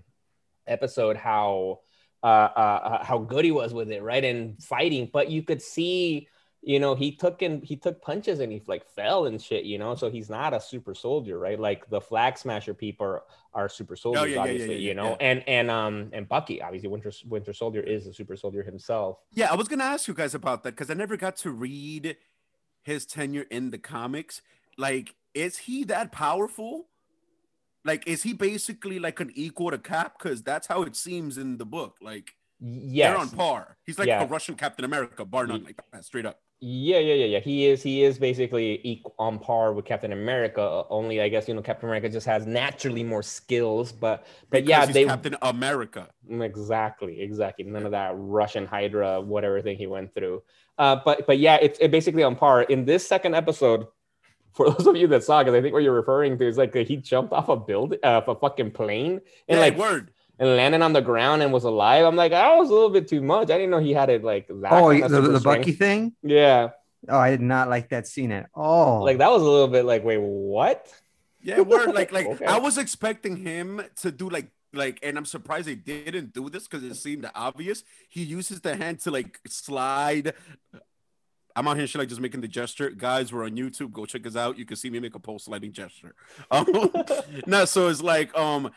episode 0.67 1.17
how 1.17 1.79
uh, 2.23 2.25
uh 2.25 3.03
how 3.03 3.19
good 3.19 3.45
he 3.45 3.51
was 3.51 3.73
with 3.73 3.91
it, 3.91 4.01
right? 4.01 4.23
And 4.23 4.61
fighting, 4.63 5.09
but 5.11 5.29
you 5.29 5.43
could 5.43 5.61
see 5.61 6.27
you 6.65 6.79
know 6.79 6.95
he 6.95 7.11
took 7.11 7.41
and 7.41 7.63
he 7.63 7.75
took 7.75 8.01
punches 8.01 8.39
and 8.39 8.51
he 8.51 8.61
like 8.67 8.89
fell 8.89 9.25
and 9.25 9.41
shit 9.41 9.65
you 9.65 9.77
know 9.77 9.95
so 9.95 10.09
he's 10.09 10.29
not 10.29 10.53
a 10.53 10.61
super 10.61 10.95
soldier 10.95 11.37
right 11.37 11.59
like 11.59 11.89
the 11.89 11.99
flag 11.99 12.37
smasher 12.37 12.73
people 12.73 13.05
are, 13.05 13.23
are 13.53 13.67
super 13.67 13.95
soldiers 13.97 14.21
Oh, 14.21 14.25
yeah, 14.25 14.29
yeah, 14.29 14.35
yeah, 14.35 14.41
obviously 14.41 14.75
yeah, 14.75 14.87
you 14.89 14.93
know 14.93 15.17
and 15.19 15.43
and 15.47 15.69
um 15.69 16.09
and 16.13 16.27
bucky 16.29 16.61
obviously 16.61 16.87
winter 16.87 17.11
winter 17.27 17.53
soldier 17.53 17.81
is 17.81 18.07
a 18.07 18.13
super 18.13 18.37
soldier 18.37 18.63
himself 18.63 19.17
Yeah, 19.33 19.51
I 19.51 19.55
was 19.55 19.67
gonna 19.67 19.83
ask 19.83 20.07
you 20.07 20.13
guys 20.13 20.33
about 20.33 20.63
that 20.63 20.71
because 20.71 20.89
I 20.89 20.93
never 20.93 21.17
got 21.17 21.35
to 21.37 21.51
read 21.51 22.15
his 22.83 23.05
tenure 23.05 23.45
in 23.49 23.71
the 23.71 23.77
comics. 23.77 24.41
Like, 24.77 25.15
is 25.33 25.57
he 25.57 25.83
that 25.85 26.11
powerful? 26.11 26.87
Like, 27.85 28.07
is 28.07 28.23
he 28.23 28.33
basically 28.33 28.99
like 28.99 29.19
an 29.19 29.31
equal 29.35 29.71
to 29.71 29.77
Cap? 29.77 30.17
Because 30.17 30.43
that's 30.43 30.67
how 30.67 30.83
it 30.83 30.95
seems 30.95 31.37
in 31.37 31.57
the 31.57 31.65
book. 31.65 31.97
Like, 32.01 32.35
Yes. 32.65 33.09
They're 33.09 33.17
on 33.17 33.29
par. 33.29 33.77
He's 33.85 33.99
like 33.99 34.07
a 34.07 34.25
Russian 34.25 34.55
Captain 34.55 34.85
America, 34.85 35.25
bar 35.25 35.47
none, 35.47 35.65
like 35.65 35.81
that, 35.91 36.05
straight 36.05 36.25
up. 36.25 36.39
Yeah, 36.65 36.99
yeah, 36.99 37.15
yeah, 37.15 37.25
yeah. 37.25 37.39
He 37.39 37.65
is. 37.65 37.83
He 37.83 38.03
is 38.03 38.17
basically 38.17 38.79
equal, 38.85 39.13
on 39.19 39.37
par 39.37 39.73
with 39.73 39.83
Captain 39.83 40.13
America. 40.13 40.61
uh, 40.61 40.85
Only, 40.89 41.19
I 41.19 41.27
guess 41.27 41.45
you 41.45 41.53
know, 41.53 41.61
Captain 41.61 41.89
America 41.89 42.07
just 42.07 42.25
has 42.25 42.45
naturally 42.45 43.03
more 43.03 43.21
skills. 43.21 43.91
But, 43.91 44.25
but 44.49 44.63
Because 44.63 44.87
yeah, 44.87 44.93
they 44.93 45.03
Captain 45.03 45.35
America. 45.41 46.07
exactly, 46.29 47.19
exactly. 47.19 47.65
None 47.65 47.83
of 47.85 47.91
that 47.91 48.13
Russian 48.15 48.65
Hydra, 48.65 49.19
whatever 49.19 49.61
thing 49.61 49.75
he 49.75 49.87
went 49.87 50.15
through. 50.15 50.41
Uh, 50.77 51.01
but, 51.03 51.27
but 51.27 51.37
yeah, 51.37 51.57
it's 51.61 51.77
it 51.79 51.91
basically 51.91 52.23
on 52.23 52.37
par. 52.37 52.61
In 52.61 52.85
this 52.85 53.05
second 53.05 53.35
episode, 53.35 53.87
for 54.53 54.69
those 54.69 54.87
of 54.87 54.95
you 54.95 55.07
that 55.07 55.25
saw, 55.25 55.43
because 55.43 55.55
I 55.55 55.61
think 55.61 55.73
what 55.73 55.83
you're 55.83 55.91
referring 55.91 56.37
to 56.37 56.47
is 56.47 56.57
like 56.57 56.73
he 56.73 56.95
jumped 56.95 57.33
off 57.33 57.49
a 57.49 57.57
building, 57.57 57.99
uh, 58.05 58.19
off 58.19 58.29
a 58.29 58.35
fucking 58.35 58.71
plane, 58.71 59.19
and 59.49 59.57
yeah, 59.57 59.59
like 59.59 59.77
word. 59.77 60.12
And 60.39 60.49
landed 60.57 60.81
on 60.81 60.93
the 60.93 61.01
ground 61.01 61.41
and 61.41 61.53
was 61.53 61.63
alive. 61.63 62.05
I'm 62.05 62.15
like, 62.15 62.31
that 62.31 62.55
was 62.57 62.69
a 62.69 62.73
little 62.73 62.89
bit 62.89 63.07
too 63.07 63.21
much. 63.21 63.49
I 63.49 63.57
didn't 63.57 63.69
know 63.69 63.79
he 63.79 63.93
had 63.93 64.09
it 64.09 64.23
like 64.23 64.47
that. 64.47 64.71
Oh, 64.71 64.89
kind 64.89 65.03
the, 65.03 65.17
of 65.17 65.23
the, 65.31 65.39
super 65.39 65.57
Bucky 65.57 65.71
thing. 65.73 66.13
Yeah. 66.23 66.69
Oh, 67.09 67.17
I 67.17 67.31
did 67.31 67.41
not 67.41 67.69
like 67.69 67.89
that 67.89 68.07
scene 68.07 68.31
at 68.31 68.49
all. 68.53 69.03
like 69.03 69.17
that 69.17 69.29
was 69.29 69.41
a 69.41 69.45
little 69.45 69.67
bit 69.67 69.85
like 69.85 70.03
wait 70.03 70.19
what 70.19 70.91
Yeah, 71.41 71.59
word. 71.61 71.93
Like, 71.93 72.11
like 72.11 72.25
Okay. 72.33 72.45
I 72.45 72.57
was 72.57 72.77
expecting 72.77 73.37
him 73.37 73.81
to 74.01 74.11
do 74.11 74.29
like, 74.29 74.51
like, 74.73 74.99
and 75.03 75.17
I'm 75.17 75.25
surprised 75.25 75.67
they 75.67 75.75
didn't 75.75 76.33
do 76.33 76.49
this 76.49 76.67
because 76.67 76.83
it 76.83 76.95
seemed 76.95 77.29
obvious. 77.35 77.83
He 78.09 78.23
uses 78.23 78.61
the 78.61 78.75
hand 78.75 78.99
to 79.01 79.11
like 79.11 79.39
slide. 79.47 80.33
I'm 81.55 81.67
out 81.67 81.77
here, 81.77 81.85
shit, 81.85 81.99
like 81.99 82.09
just 82.09 82.21
making 82.21 82.41
the 82.41 82.47
gesture. 82.47 82.89
Guys, 82.89 83.31
we're 83.31 83.45
on 83.45 83.51
YouTube. 83.51 83.91
Go 83.91 84.05
check 84.05 84.25
us 84.25 84.35
out. 84.35 84.57
You 84.57 84.65
can 84.65 84.75
see 84.75 84.89
me 84.89 84.99
make 84.99 85.15
a 85.15 85.19
pole 85.19 85.39
sliding 85.39 85.71
gesture. 85.71 86.15
Um, 86.51 86.65
no, 87.47 87.65
so 87.65 87.87
it's 87.87 88.01
like, 88.01 88.35
um, 88.37 88.71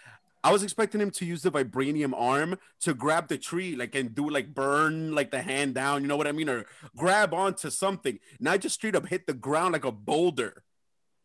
I 0.47 0.53
was 0.53 0.63
expecting 0.63 1.01
him 1.01 1.11
to 1.13 1.25
use 1.25 1.43
the 1.43 1.51
vibranium 1.51 2.13
arm 2.17 2.59
to 2.81 2.95
grab 2.95 3.27
the 3.29 3.39
tree, 3.39 3.75
like 3.77 3.95
and 3.95 4.15
do 4.15 4.29
like 4.31 4.55
burn 4.55 5.15
like 5.15 5.31
the 5.31 5.43
hand 5.43 5.75
down, 5.75 6.03
you 6.03 6.09
know 6.09 6.17
what 6.17 6.27
I 6.29 6.33
mean, 6.33 6.49
or 6.49 6.65
grab 6.97 7.35
onto 7.35 7.69
something, 7.71 8.19
not 8.39 8.61
just 8.61 8.75
straight 8.77 8.95
up 8.95 9.07
hit 9.07 9.27
the 9.27 9.35
ground 9.35 9.73
like 9.73 9.85
a 9.85 9.93
boulder. 9.93 10.63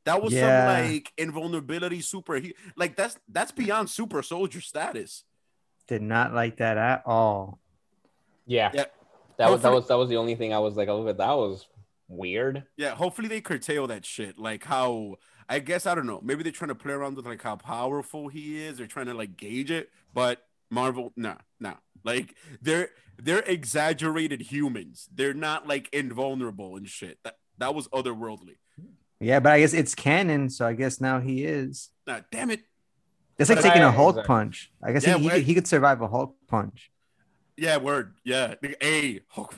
That 0.06 0.24
was 0.24 0.34
Yeah. 0.34 0.42
some 0.48 0.92
like 0.92 1.14
invulnerability 1.18 2.02
super. 2.02 2.36
He, 2.36 2.56
like 2.76 2.96
that's 2.96 3.18
that's 3.30 3.52
beyond 3.52 3.90
super 3.90 4.24
soldier 4.24 4.62
status. 4.62 5.24
did 5.88 6.02
not 6.02 6.34
like 6.34 6.58
that 6.58 6.78
at 6.78 7.04
all. 7.06 7.60
yeah 8.48 8.72
Yeah. 8.74 8.86
that 9.38 9.52
was 9.52 9.62
that 9.62 9.72
was 9.72 9.88
that 9.90 9.98
was 9.98 10.10
the 10.10 10.18
only 10.18 10.36
thing 10.36 10.52
i 10.54 10.60
was 10.60 10.76
like 10.80 10.88
oh, 10.90 11.04
that 11.06 11.18
was 11.44 11.68
weird 12.08 12.64
Yeah, 12.78 12.92
hopefully 12.96 13.28
they 13.30 13.42
curtail 13.42 13.88
that 13.88 14.04
shit. 14.06 14.38
Like 14.38 14.64
how 14.66 15.16
I 15.52 15.60
guess 15.60 15.86
I 15.86 15.96
don't 15.96 16.08
know. 16.08 16.22
Maybe 16.24 16.44
they're 16.44 16.52
trying 16.54 16.70
to 16.70 16.76
play 16.76 16.94
around 16.94 17.18
with 17.18 17.26
like 17.26 17.42
how 17.42 17.58
powerful 17.58 18.30
he 18.30 18.64
is. 18.64 18.78
They're 18.78 18.88
trying 18.88 19.08
to 19.08 19.14
like 19.14 19.36
gauge 19.36 19.70
it. 19.70 19.90
But 20.14 20.42
Marvel, 20.70 21.12
nah, 21.18 21.36
nah. 21.60 21.74
Like 22.06 22.36
they're 22.62 22.90
they're 23.22 23.42
exaggerated 23.46 24.40
humans. 24.42 25.10
They're 25.14 25.34
not 25.34 25.68
like 25.68 25.90
invulnerable 25.94 26.78
and 26.78 26.88
shit. 26.88 27.20
That 27.26 27.36
that 27.58 27.76
was 27.76 27.90
otherworldly. 27.90 28.56
Yeah, 29.20 29.42
but 29.42 29.52
I 29.52 29.60
guess 29.60 29.74
it's 29.74 29.94
canon, 29.94 30.50
so 30.50 30.66
I 30.66 30.72
guess 30.74 31.02
now 31.02 31.20
he 31.20 31.44
is. 31.44 31.90
Nah, 32.08 32.22
damn 32.32 32.50
it. 32.50 32.62
It's 33.38 33.50
like 33.50 33.60
But 33.60 33.66
taking 33.66 33.82
I- 33.84 33.90
a 33.90 33.92
Hulk 33.92 34.16
exactly. 34.16 34.28
punch. 34.28 34.72
I 34.82 34.94
guess 34.94 35.06
Yeah, 35.06 35.18
he, 35.18 35.30
he, 35.30 35.42
he 35.42 35.54
could 35.54 35.68
survive 35.68 36.02
a 36.02 36.08
Hulk 36.08 36.36
punch. 36.48 36.92
Yeah, 37.58 37.78
word. 37.78 38.16
Yeah. 38.24 38.56
A 38.82 39.20
Hulk. 39.28 39.54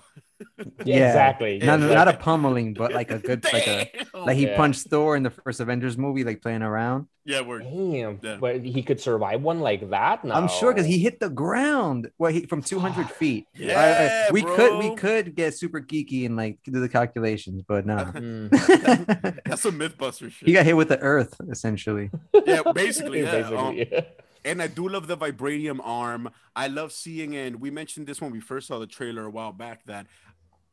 yeah, 0.85 1.07
exactly 1.07 1.59
Not, 1.59 1.79
Yeah. 1.79 1.93
not 1.93 2.07
a 2.07 2.13
pummeling, 2.25 2.73
but 2.73 2.93
like 2.93 3.11
a 3.11 3.19
good, 3.19 3.43
like 3.51 3.67
a 3.67 3.89
like 4.13 4.37
he 4.37 4.47
Yeah. 4.47 4.55
punched 4.57 4.87
Thor 4.89 5.15
in 5.15 5.23
the 5.23 5.29
first 5.29 5.59
Avengers 5.59 5.97
movie, 5.97 6.23
like 6.23 6.41
playing 6.41 6.61
around. 6.61 7.07
Yeah, 7.25 7.41
word. 7.41 7.63
Damn, 7.63 8.19
Yeah. 8.21 8.37
but 8.39 8.61
he 8.63 8.83
could 8.83 8.99
survive 8.99 9.41
one 9.41 9.61
like 9.61 9.89
that 9.91 10.25
no. 10.25 10.33
I'm 10.33 10.49
sure 10.49 10.73
because 10.73 10.85
he 10.87 10.99
hit 10.99 11.19
the 11.21 11.29
ground. 11.29 12.11
Well, 12.17 12.31
he 12.33 12.45
from 12.45 12.61
200 12.61 13.09
feet. 13.09 13.47
I- 13.57 13.61
I- 13.61 13.65
Yeah, 13.65 14.31
we 14.31 14.43
could 14.43 14.77
we 14.79 14.95
could 14.95 15.33
get 15.35 15.53
super 15.55 15.79
geeky 15.81 16.25
and 16.25 16.35
like 16.35 16.59
do 16.65 16.79
the 16.79 16.89
calculations, 16.89 17.63
but 17.67 17.85
no. 17.85 17.97
Mm. 18.13 19.43
That's 19.45 19.61
some 19.61 19.79
Mythbuster 19.79 20.31
shit. 20.31 20.47
he 20.47 20.53
got 20.53 20.65
hit 20.65 20.75
with 20.77 20.89
the 20.89 20.99
Earth 20.99 21.35
essentially. 21.49 22.09
yeah, 22.45 22.61
basically. 22.73 23.21
Yeah. 23.21 23.31
Basically, 23.31 23.57
Um, 23.57 23.75
yeah. 23.77 24.01
And 24.45 24.61
I 24.61 24.67
do 24.67 24.89
love 24.89 25.07
the 25.07 25.15
vibranium 25.15 25.79
arm. 25.81 26.29
I 26.53 26.67
love 26.67 26.91
seeing, 26.91 27.33
and 27.33 27.61
we 27.61 27.71
mentioned 27.71 28.07
this 28.07 28.19
when 28.19 28.29
we 28.31 28.41
first 28.41 28.67
saw 28.67 28.77
the 28.77 28.87
trailer 28.87 29.23
a 29.25 29.29
while 29.29 29.53
back, 29.53 29.85
that 29.85 30.05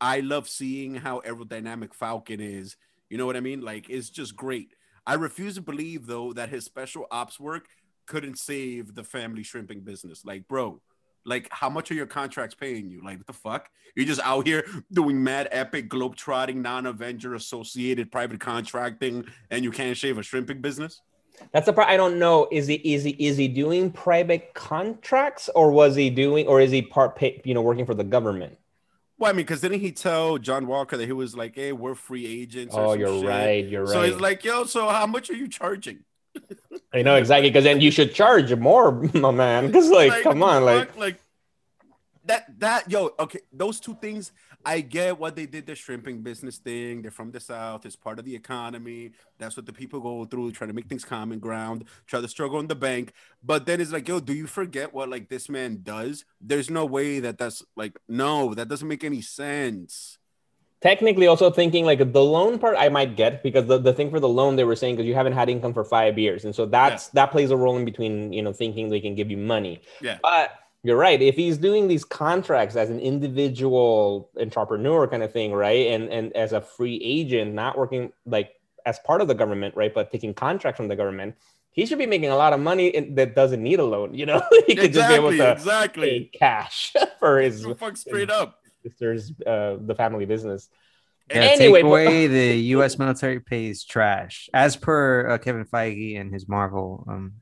I 0.01 0.21
love 0.21 0.49
seeing 0.49 0.95
how 0.95 1.21
aerodynamic 1.21 1.95
Falcon 1.95 2.41
is. 2.41 2.77
You 3.09 3.19
know 3.19 3.27
what 3.27 3.37
I 3.37 3.41
mean? 3.41 3.61
Like, 3.61 3.91
it's 3.91 4.11
just 4.11 4.37
great. 4.37 4.75
I 5.07 5.15
refuse 5.15 5.57
to 5.57 5.63
believe, 5.63 6.07
though, 6.07 6.33
that 6.33 6.49
his 6.49 6.65
special 6.65 7.07
ops 7.11 7.41
work 7.41 7.67
couldn't 8.07 8.39
save 8.39 8.95
the 8.95 9.05
family 9.05 9.43
shrimping 9.43 9.81
business. 9.81 10.25
Like, 10.25 10.47
bro, 10.49 10.81
like, 11.25 11.49
how 11.51 11.69
much 11.69 11.91
are 11.91 11.95
your 11.95 12.07
contracts 12.07 12.55
paying 12.55 12.89
you? 12.89 13.03
Like, 13.05 13.19
what 13.19 13.27
the 13.27 13.33
fuck? 13.33 13.69
You're 13.95 14.07
just 14.07 14.21
out 14.23 14.47
here 14.47 14.65
doing 14.93 15.23
mad 15.23 15.49
epic 15.51 15.91
globetrotting, 15.91 16.57
non-Avenger 16.57 17.35
associated 17.35 18.11
private 18.11 18.41
contracting, 18.41 19.27
and 19.51 19.65
you 19.65 19.71
can't 19.71 19.97
shave 19.97 20.19
a 20.19 20.23
shrimping 20.23 20.61
business? 20.61 21.01
That's 21.53 21.67
the 21.67 21.73
part 21.73 21.89
I 21.89 21.97
don't 21.97 22.19
know. 22.19 22.49
Is 22.51 22.67
he 22.67 22.75
is 22.75 23.03
he 23.03 23.11
is 23.13 23.37
he 23.37 23.49
doing 23.49 23.91
private 23.91 24.53
contracts 24.55 25.49
or 25.55 25.71
was 25.71 25.95
he 25.97 26.11
doing 26.11 26.47
or 26.47 26.61
is 26.61 26.71
he 26.71 26.83
part 26.83 27.17
pay, 27.17 27.41
you 27.45 27.55
know 27.55 27.63
working 27.63 27.87
for 27.87 27.95
the 27.95 28.05
government? 28.05 28.59
Well, 29.21 29.29
I 29.29 29.35
mean, 29.35 29.45
because 29.45 29.61
didn't 29.61 29.81
he 29.81 29.93
tell 29.93 30.39
John 30.39 30.67
Walker 30.67 30.97
that 30.97 31.05
he 31.05 31.13
was 31.13 31.37
like, 31.37 31.55
"Hey, 31.55 31.73
we're 31.73 31.95
free 31.95 32.25
agents"? 32.27 32.75
Oh, 32.77 32.95
you're 32.95 33.21
shit? 33.21 33.29
right. 33.29 33.65
You're 33.67 33.85
right. 33.85 33.93
So 33.93 34.03
he's 34.03 34.17
like, 34.17 34.43
"Yo, 34.43 34.65
so 34.65 34.89
how 34.89 35.07
much 35.07 35.29
are 35.29 35.37
you 35.37 35.47
charging?" 35.47 36.05
I 36.95 37.03
know 37.03 37.17
exactly 37.17 37.51
because 37.51 37.65
then 37.65 37.83
you 37.83 37.91
should 37.91 38.15
charge 38.15 38.55
more, 38.57 38.93
my 39.15 39.31
man. 39.31 39.67
Because 39.67 39.91
like, 39.91 40.23
come 40.23 40.43
on, 40.43 40.65
like 40.65 40.97
like 40.97 41.21
that. 42.25 42.59
That 42.61 42.91
yo, 42.91 43.11
okay, 43.21 43.41
those 43.53 43.79
two 43.79 43.95
things. 44.01 44.33
I 44.65 44.81
get 44.81 45.19
what 45.19 45.37
they 45.37 45.47
did 45.47 45.67
the 45.67 45.75
shrimping 45.75 46.23
business 46.23 46.59
thing. 46.59 47.03
They're 47.03 47.11
from 47.11 47.31
the 47.31 47.41
south. 47.41 47.87
It's 47.87 47.97
part 47.97 48.19
of 48.19 48.25
the 48.25 48.35
economy. 48.35 49.13
That's 49.39 49.57
what 49.57 49.67
the 49.67 49.73
people 49.73 50.01
go 50.01 50.25
through, 50.27 50.53
trying 50.53 50.69
to 50.69 50.75
make 50.75 50.89
things 50.89 51.05
common 51.05 51.39
ground, 51.39 51.85
try 52.07 52.21
to 52.21 52.29
struggle 52.29 52.61
in 52.61 52.67
the 52.67 52.75
bank. 52.75 53.13
But 53.43 53.67
then 53.67 53.81
it's 53.81 53.93
like, 53.93 54.07
yo, 54.07 54.21
do 54.21 54.35
you 54.35 54.47
forget 54.47 54.93
what 54.93 55.09
like 55.09 55.29
this 55.29 55.49
man 55.49 55.81
does? 55.83 56.25
There's 56.41 56.69
no 56.69 56.85
way 56.85 57.21
that 57.21 57.39
that's 57.39 57.65
like, 57.77 57.99
no, 58.09 58.55
that 58.55 58.69
doesn't 58.69 58.87
make 58.89 59.05
any 59.05 59.23
sense. 59.23 60.19
technically 60.81 61.27
also 61.27 61.51
thinking 61.51 61.85
like 61.85 62.13
the 62.13 62.25
loan 62.25 62.59
part 62.59 62.77
I 62.79 62.89
might 62.89 63.17
get 63.17 63.43
because 63.43 63.67
the, 63.67 63.79
the 63.79 63.93
thing 63.93 64.11
for 64.11 64.21
the 64.21 64.29
loan 64.29 64.57
they 64.57 64.65
were 64.65 64.77
saying 64.77 64.97
because 64.97 65.07
you 65.07 65.15
haven't 65.15 65.35
had 65.35 65.49
income 65.49 65.75
for 65.75 65.85
five 65.85 66.19
years. 66.19 66.45
And 66.45 66.55
so 66.55 66.67
that's 66.67 67.09
that 67.09 67.31
plays 67.31 67.51
a 67.51 67.57
role 67.57 67.77
in 67.77 67.85
between, 67.85 68.33
you 68.33 68.43
know, 68.43 68.53
thinking 68.53 68.89
they 68.89 69.01
can 69.01 69.15
give 69.15 69.31
you 69.31 69.37
money. 69.37 69.83
Yeah. 70.01 70.19
But 70.23 70.53
you're 70.83 70.97
right. 70.97 71.21
If 71.21 71.37
he's 71.37 71.59
doing 71.59 71.89
these 71.89 72.05
contracts 72.05 72.75
as 72.77 72.89
an 72.91 73.01
individual 73.01 74.31
entrepreneur 74.41 75.07
kind 75.07 75.23
of 75.23 75.33
thing, 75.33 75.53
right? 75.53 75.89
And 75.89 76.09
and 76.09 76.33
as 76.37 76.53
a 76.53 76.61
free 76.61 77.01
agent, 77.05 77.53
not 77.55 77.77
working 77.77 78.13
like 78.27 78.53
as 78.87 78.99
part 79.01 79.21
of 79.21 79.29
the 79.29 79.35
government, 79.35 79.77
right? 79.77 79.93
But 79.93 80.11
taking 80.11 80.33
contracts 80.35 80.79
from 80.79 80.89
the 80.89 80.97
government, 80.97 81.35
he 81.71 81.85
should 81.87 81.99
be 81.99 82.07
making 82.07 82.31
a 82.31 82.37
lot 82.37 82.53
of 82.55 82.61
money 82.61 82.89
in, 82.89 83.15
that 83.17 83.35
doesn't 83.35 83.63
need 83.63 83.79
a 83.79 83.85
loan. 83.85 84.15
You 84.15 84.27
know, 84.27 84.43
he 84.67 84.75
could 84.75 84.93
just 84.93 85.09
be 85.09 85.15
able 85.15 85.29
Exactly, 85.29 85.39
to 85.39 85.53
exactly. 85.53 86.11
pay 86.33 86.39
cash 86.39 86.93
for 87.19 87.39
his 87.41 87.67
fuck 87.79 87.97
straight 87.97 88.31
up. 88.31 88.59
sister's 88.83 89.33
uh, 89.47 89.77
the 89.81 89.95
family 89.95 90.25
business. 90.25 90.69
Yeah, 91.31 91.43
Anyway, 91.43 91.83
take 91.83 92.29
but- 92.29 92.33
the 92.33 92.57
U.S. 92.75 92.99
military 92.99 93.39
pays 93.39 93.85
trash, 93.85 94.49
as 94.55 94.77
per 94.77 95.29
uh, 95.29 95.39
Kevin 95.39 95.65
Feige 95.65 96.19
and 96.19 96.33
his 96.33 96.49
Marvel 96.49 97.05
um, 97.09 97.35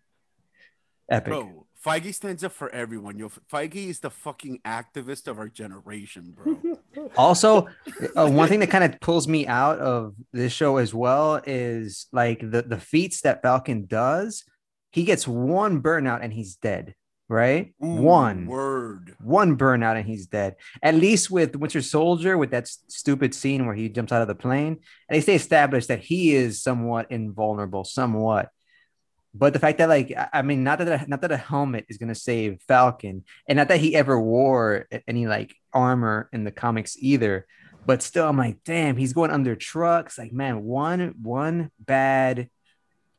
epic. 1.09 1.33
Bro, 1.33 1.67
Feige 1.85 2.13
stands 2.13 2.43
up 2.43 2.53
for 2.53 2.69
everyone. 2.71 3.19
Yo, 3.19 3.29
Feige 3.53 3.89
is 3.89 4.01
the 4.01 4.11
fucking 4.11 4.61
activist 4.65 5.29
of 5.29 5.39
our 5.39 5.49
generation, 5.49 6.35
bro. 6.37 6.59
Also, 7.17 7.69
uh, 8.17 8.29
one 8.29 8.49
thing 8.49 8.59
that 8.61 8.71
kind 8.71 8.83
of 8.83 9.01
pulls 9.01 9.29
me 9.29 9.47
out 9.47 9.79
of 9.79 10.15
this 10.33 10.53
show 10.53 10.77
as 10.79 10.93
well 10.93 11.41
is 11.47 12.07
like 12.13 12.41
the 12.41 12.63
the 12.63 12.79
feats 12.79 13.21
that 13.23 13.41
Falcon 13.41 13.87
does. 13.87 14.45
He 14.91 15.05
gets 15.05 15.27
one 15.29 15.81
burnout 15.81 16.23
and 16.23 16.33
he's 16.33 16.57
dead. 16.57 16.95
Right, 17.31 17.75
Ooh, 17.85 17.87
one. 17.87 18.47
word. 18.47 19.15
one 19.21 19.59
burnout 19.59 19.97
and 19.99 20.07
he's 20.07 20.27
dead. 20.27 20.57
At 20.83 20.95
least 20.95 21.31
with 21.31 21.55
Winter 21.57 21.83
Soldier, 21.83 22.39
with 22.39 22.53
that 22.53 22.69
stupid 22.69 23.35
scene 23.35 23.67
where 23.67 23.75
he 23.75 23.91
jumps 23.91 24.13
out 24.13 24.23
of 24.23 24.29
the 24.29 24.35
plane, 24.35 24.79
and 25.09 25.17
they 25.17 25.21
stay 25.21 25.35
established 25.35 25.89
that 25.89 26.01
he 26.03 26.35
is 26.35 26.63
somewhat 26.63 27.11
invulnerable, 27.11 27.85
somewhat. 27.85 28.49
But 29.35 29.53
the 29.53 29.59
fact 29.59 29.79
that, 29.79 29.89
like, 29.89 30.13
I- 30.17 30.29
I 30.35 30.43
mean, 30.43 30.65
not 30.65 30.79
that 30.79 31.03
a, 31.03 31.09
not 31.09 31.21
that 31.21 31.33
a 31.33 31.37
helmet 31.37 31.87
is 31.89 31.99
gonna 31.99 32.15
save 32.15 32.61
Falcon, 32.67 33.25
and 33.47 33.57
not 33.59 33.69
that 33.69 33.81
he 33.81 33.95
ever 33.95 34.19
wore 34.21 34.87
any 35.07 35.27
like 35.27 35.55
armor 35.73 36.29
in 36.33 36.45
the 36.45 36.51
comics 36.51 36.97
either. 36.99 37.47
But 37.87 38.03
still, 38.03 38.29
I'm 38.29 38.37
like, 38.37 38.59
damn, 38.65 38.97
he's 38.97 39.13
going 39.13 39.31
under 39.31 39.55
trucks. 39.55 40.19
Like, 40.19 40.33
man, 40.33 40.65
one 40.65 41.15
one 41.23 41.71
bad, 41.79 42.49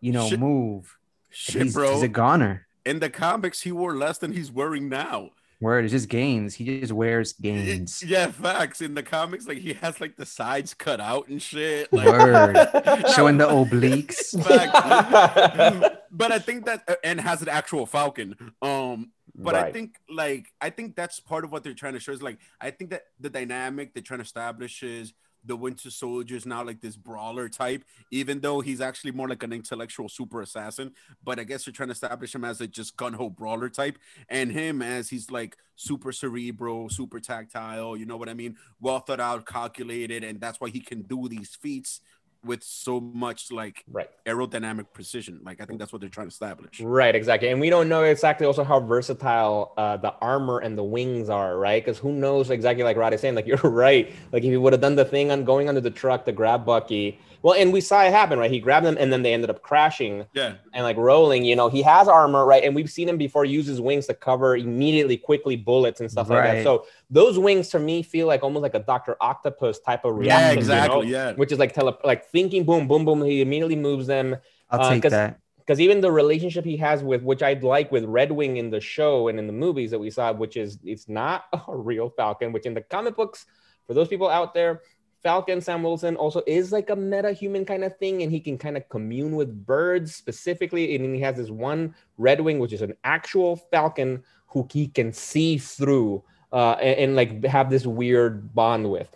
you 0.01 0.11
know, 0.11 0.27
Shit. 0.29 0.39
move. 0.39 0.95
Shit, 1.31 1.63
he's, 1.63 1.73
bro. 1.73 1.93
he's 1.93 2.03
a 2.03 2.07
goner. 2.07 2.67
In 2.85 2.99
the 2.99 3.09
comics, 3.09 3.61
he 3.61 3.71
wore 3.71 3.95
less 3.95 4.17
than 4.17 4.31
he's 4.33 4.51
wearing 4.51 4.89
now. 4.89 5.29
Word, 5.61 5.83
it's 5.83 5.91
just 5.91 6.07
gains. 6.07 6.55
He 6.55 6.79
just 6.79 6.93
wears 6.93 7.33
gains. 7.33 8.01
Yeah, 8.01 8.27
facts. 8.31 8.79
In 8.81 8.93
the 8.93 9.03
comics, 9.03 9.45
like 9.47 9.57
he 9.57 9.73
has 9.73 9.99
like 9.99 10.15
the 10.15 10.25
sides 10.25 10.73
cut 10.73 11.01
out 11.01 11.27
and 11.27 11.41
shit. 11.41 11.91
Like, 11.91 12.07
Word. 12.07 12.55
Showing 13.15 13.37
the 13.37 13.45
obliques. 13.47 14.33
But 16.11 16.31
I 16.31 16.39
think 16.39 16.65
that 16.65 16.99
and 17.03 17.19
has 17.21 17.41
an 17.41 17.49
actual 17.49 17.85
Falcon. 17.85 18.35
Um, 18.61 19.11
But 19.35 19.55
I 19.55 19.71
think 19.71 19.95
like 20.09 20.51
I 20.59 20.69
think 20.69 20.95
that's 20.95 21.19
part 21.19 21.43
of 21.45 21.51
what 21.51 21.63
they're 21.63 21.73
trying 21.73 21.93
to 21.93 21.99
show 21.99 22.11
is 22.11 22.21
like 22.21 22.39
I 22.59 22.71
think 22.71 22.89
that 22.91 23.03
the 23.19 23.29
dynamic 23.29 23.93
they're 23.93 24.03
trying 24.03 24.19
to 24.19 24.25
establish 24.25 24.83
is 24.83 25.13
the 25.45 25.55
Winter 25.55 25.89
Soldier 25.89 26.35
is 26.35 26.45
now 26.45 26.65
like 26.65 26.81
this 26.81 26.97
brawler 26.97 27.47
type, 27.47 27.85
even 28.11 28.41
though 28.41 28.59
he's 28.59 28.81
actually 28.81 29.11
more 29.11 29.29
like 29.29 29.41
an 29.41 29.53
intellectual 29.53 30.09
super 30.09 30.41
assassin. 30.41 30.91
But 31.23 31.39
I 31.39 31.45
guess 31.45 31.63
they're 31.63 31.71
trying 31.71 31.87
to 31.87 31.93
establish 31.93 32.35
him 32.35 32.43
as 32.43 32.59
a 32.59 32.67
just 32.67 32.97
gun 32.97 33.13
ho 33.13 33.29
brawler 33.29 33.69
type, 33.69 33.97
and 34.27 34.51
him 34.51 34.81
as 34.81 35.09
he's 35.09 35.31
like 35.31 35.55
super 35.75 36.11
cerebral, 36.11 36.89
super 36.89 37.21
tactile. 37.21 37.95
You 37.95 38.05
know 38.05 38.17
what 38.17 38.27
I 38.27 38.33
mean? 38.33 38.57
Well 38.81 38.99
thought 38.99 39.21
out, 39.21 39.45
calculated, 39.45 40.25
and 40.25 40.41
that's 40.41 40.59
why 40.59 40.69
he 40.69 40.81
can 40.81 41.03
do 41.03 41.29
these 41.29 41.55
feats 41.55 42.01
with 42.43 42.63
so 42.63 42.99
much 42.99 43.51
like 43.51 43.83
Right. 43.91 44.09
aerodynamic 44.25 44.85
precision. 44.93 45.41
Like 45.43 45.61
I 45.61 45.65
think 45.65 45.79
that's 45.79 45.91
what 45.91 45.99
they're 46.01 46.09
trying 46.09 46.27
to 46.27 46.31
establish. 46.31 46.79
Right, 46.79 47.13
exactly. 47.15 47.49
And 47.49 47.59
we 47.59 47.69
don't 47.69 47.89
know 47.89 48.03
exactly 48.03 48.47
also 48.47 48.63
how 48.63 48.79
versatile 48.79 49.73
uh, 49.77 49.97
the 49.97 50.13
armor 50.21 50.59
and 50.59 50.77
the 50.77 50.83
wings 50.83 51.29
are, 51.29 51.57
right? 51.57 51.83
Because 51.83 51.97
who 51.97 52.11
knows 52.13 52.49
exactly 52.49 52.83
like 52.83 52.97
Rod 52.97 53.13
is 53.13 53.21
saying, 53.21 53.35
like 53.35 53.47
you're 53.51 53.57
right. 53.57 54.11
Like 54.31 54.43
if 54.43 54.49
he 54.49 54.57
would 54.57 54.73
have 54.73 54.81
done 54.81 54.95
the 54.95 55.05
thing 55.05 55.31
on 55.31 55.43
going 55.43 55.67
under 55.67 55.81
the 55.81 55.91
truck 55.91 56.25
to 56.25 56.31
grab 56.31 56.65
Bucky. 56.65 57.19
Well, 57.41 57.53
and 57.55 57.71
we 57.71 57.79
saw 57.79 58.03
it 58.03 58.11
happen, 58.11 58.37
right? 58.37 58.51
He 58.51 58.59
grabbed 58.59 58.85
them 58.85 58.97
and 58.99 59.13
then 59.13 59.21
they 59.23 59.33
ended 59.33 59.49
up 59.49 59.61
crashing 59.61 60.25
Yeah, 60.33 60.55
and 60.73 60.83
like 60.83 60.97
rolling. 60.97 61.45
You 61.45 61.55
know, 61.55 61.69
he 61.69 61.81
has 61.83 62.07
armor, 62.07 62.45
right? 62.45 62.63
And 62.63 62.75
we've 62.75 62.89
seen 62.89 63.07
him 63.07 63.17
before 63.17 63.45
use 63.45 63.65
his 63.65 63.79
wings 63.79 64.07
to 64.07 64.13
cover 64.13 64.57
immediately, 64.57 65.15
quickly 65.15 65.55
bullets 65.55 66.01
and 66.01 66.11
stuff 66.11 66.29
like 66.29 66.43
that. 66.43 66.63
So 66.63 66.85
those 67.09 67.39
wings 67.39 67.69
to 67.69 67.79
me 67.79 68.03
feel 68.03 68.27
like 68.27 68.43
almost 68.43 68.63
like 68.63 68.75
a 68.75 68.79
Doctor 68.79 69.15
Octopus 69.21 69.79
type 69.79 70.03
of 70.03 70.15
yeah, 70.23 70.37
reaction. 70.37 70.51
you 70.55 70.59
exactly. 70.59 70.95
know? 70.97 71.01
Yeah, 71.03 71.31
Which 71.33 71.51
is 71.53 71.59
like 71.59 71.73
tele- 71.73 71.97
like 72.03 72.25
thinking, 72.29 72.65
boom, 72.65 72.87
boom, 72.87 73.05
boom. 73.05 73.21
He 73.23 73.41
immediately 73.41 73.77
moves 73.77 74.07
them 74.07 74.35
I'll 74.69 74.81
Uh, 74.81 74.89
take 74.89 75.03
'cause- 75.03 75.11
that. 75.13 75.39
because 75.59 75.79
even 75.79 76.01
the 76.01 76.11
relationship 76.11 76.65
he 76.65 76.75
has 76.77 77.03
with 77.03 77.23
which 77.23 77.41
I'd 77.41 77.63
like 77.63 77.89
with 77.91 78.03
Red 78.03 78.31
Wing 78.31 78.57
in 78.57 78.69
the 78.69 78.81
show 78.81 79.29
and 79.29 79.39
in 79.39 79.47
the 79.47 79.53
movies 79.53 79.91
that 79.91 79.99
we 79.99 80.09
saw, 80.11 80.33
which 80.33 80.57
is 80.57 80.77
it's 80.83 81.07
not 81.07 81.45
a 81.69 81.75
real 81.75 82.09
Falcon, 82.09 82.51
which 82.51 82.65
in 82.65 82.73
the 82.73 82.81
comic 82.81 83.15
books, 83.15 83.45
for 83.87 83.93
those 83.93 84.07
people 84.09 84.27
out 84.29 84.53
there, 84.53 84.81
Falcon 85.21 85.61
Sam 85.61 85.83
Wilson 85.83 86.15
also 86.15 86.41
is 86.47 86.71
like 86.71 86.89
a 86.89 86.95
meta 86.95 87.31
human 87.31 87.65
kind 87.65 87.83
of 87.83 87.97
thing, 87.97 88.23
and 88.23 88.31
he 88.31 88.39
can 88.39 88.57
kind 88.57 88.77
of 88.77 88.87
commune 88.89 89.35
with 89.35 89.65
birds 89.65 90.15
specifically. 90.15 90.95
And 90.95 91.15
he 91.15 91.21
has 91.21 91.35
this 91.35 91.49
one 91.49 91.93
Red 92.17 92.41
Wing, 92.41 92.59
which 92.59 92.73
is 92.73 92.81
an 92.81 92.93
actual 93.03 93.55
Falcon 93.55 94.23
who 94.47 94.67
he 94.71 94.87
can 94.87 95.13
see 95.13 95.57
through 95.57 96.23
uh, 96.51 96.71
and, 96.73 96.99
and 96.99 97.15
like 97.15 97.43
have 97.45 97.69
this 97.69 97.85
weird 97.85 98.53
bond 98.53 98.89
with. 98.89 99.15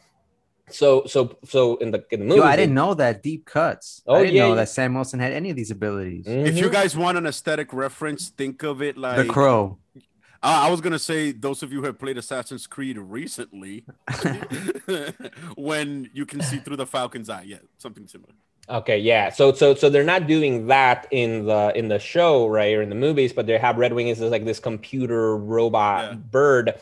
So 0.70 1.06
so 1.06 1.38
so 1.44 1.76
in 1.78 1.92
the 1.92 2.04
in 2.10 2.22
the 2.22 2.26
movie, 2.26 2.40
Yo, 2.40 2.46
I 2.46 2.56
didn't 2.56 2.74
know 2.74 2.94
that 2.94 3.22
deep 3.22 3.46
cuts. 3.46 4.02
Oh, 4.08 4.16
I 4.16 4.20
didn't 4.24 4.36
yeah, 4.36 4.42
know 4.44 4.50
yeah. 4.50 4.56
that 4.56 4.70
Sam 4.70 4.94
Wilson 4.94 5.20
had 5.20 5.34
any 5.34 5.50
of 5.50 5.56
these 5.56 5.72
abilities. 5.72 6.26
if 6.26 6.58
you 6.58 6.70
guys 6.70 6.96
want 6.96 7.18
an 7.18 7.26
aesthetic 7.26 7.74
reference, 7.74 8.30
think 8.30 8.64
of 8.64 8.82
it 8.82 8.98
like 8.98 9.18
The 9.18 9.26
Crow. 9.26 9.78
Uh, 10.44 10.64
I 10.68 10.70
was 10.70 10.82
gonna 10.82 11.00
say 11.00 11.32
those 11.32 11.64
of 11.64 11.72
you 11.72 11.80
who 11.80 11.86
have 11.86 11.98
played 11.98 12.18
Assassin's 12.18 12.68
Creed 12.68 12.98
recently, 12.98 13.86
when 15.56 16.10
you 16.14 16.26
can 16.26 16.42
see 16.42 16.58
through 16.58 16.76
the 16.76 16.86
Falcon's 16.86 17.30
eye, 17.30 17.44
yeah, 17.44 17.60
something 17.78 18.08
similar. 18.08 18.34
Okay, 18.70 18.98
yeah. 18.98 19.30
So 19.30 19.54
so 19.54 19.74
so 19.76 19.90
they're 19.90 20.04
not 20.04 20.28
doing 20.28 20.68
that 20.68 21.08
in 21.12 21.46
the 21.46 21.72
in 21.76 21.88
the 21.88 22.00
show, 22.00 22.48
right, 22.48 22.74
or 22.76 22.82
in 22.82 22.90
the 22.90 22.96
movies, 22.96 23.34
but 23.34 23.46
they 23.46 23.58
have 23.58 23.78
Red 23.78 23.94
Wing 23.94 24.08
is 24.10 24.20
like 24.20 24.46
this 24.46 24.60
computer 24.60 25.38
robot 25.38 26.04
Yeah. 26.12 26.14
bird, 26.16 26.76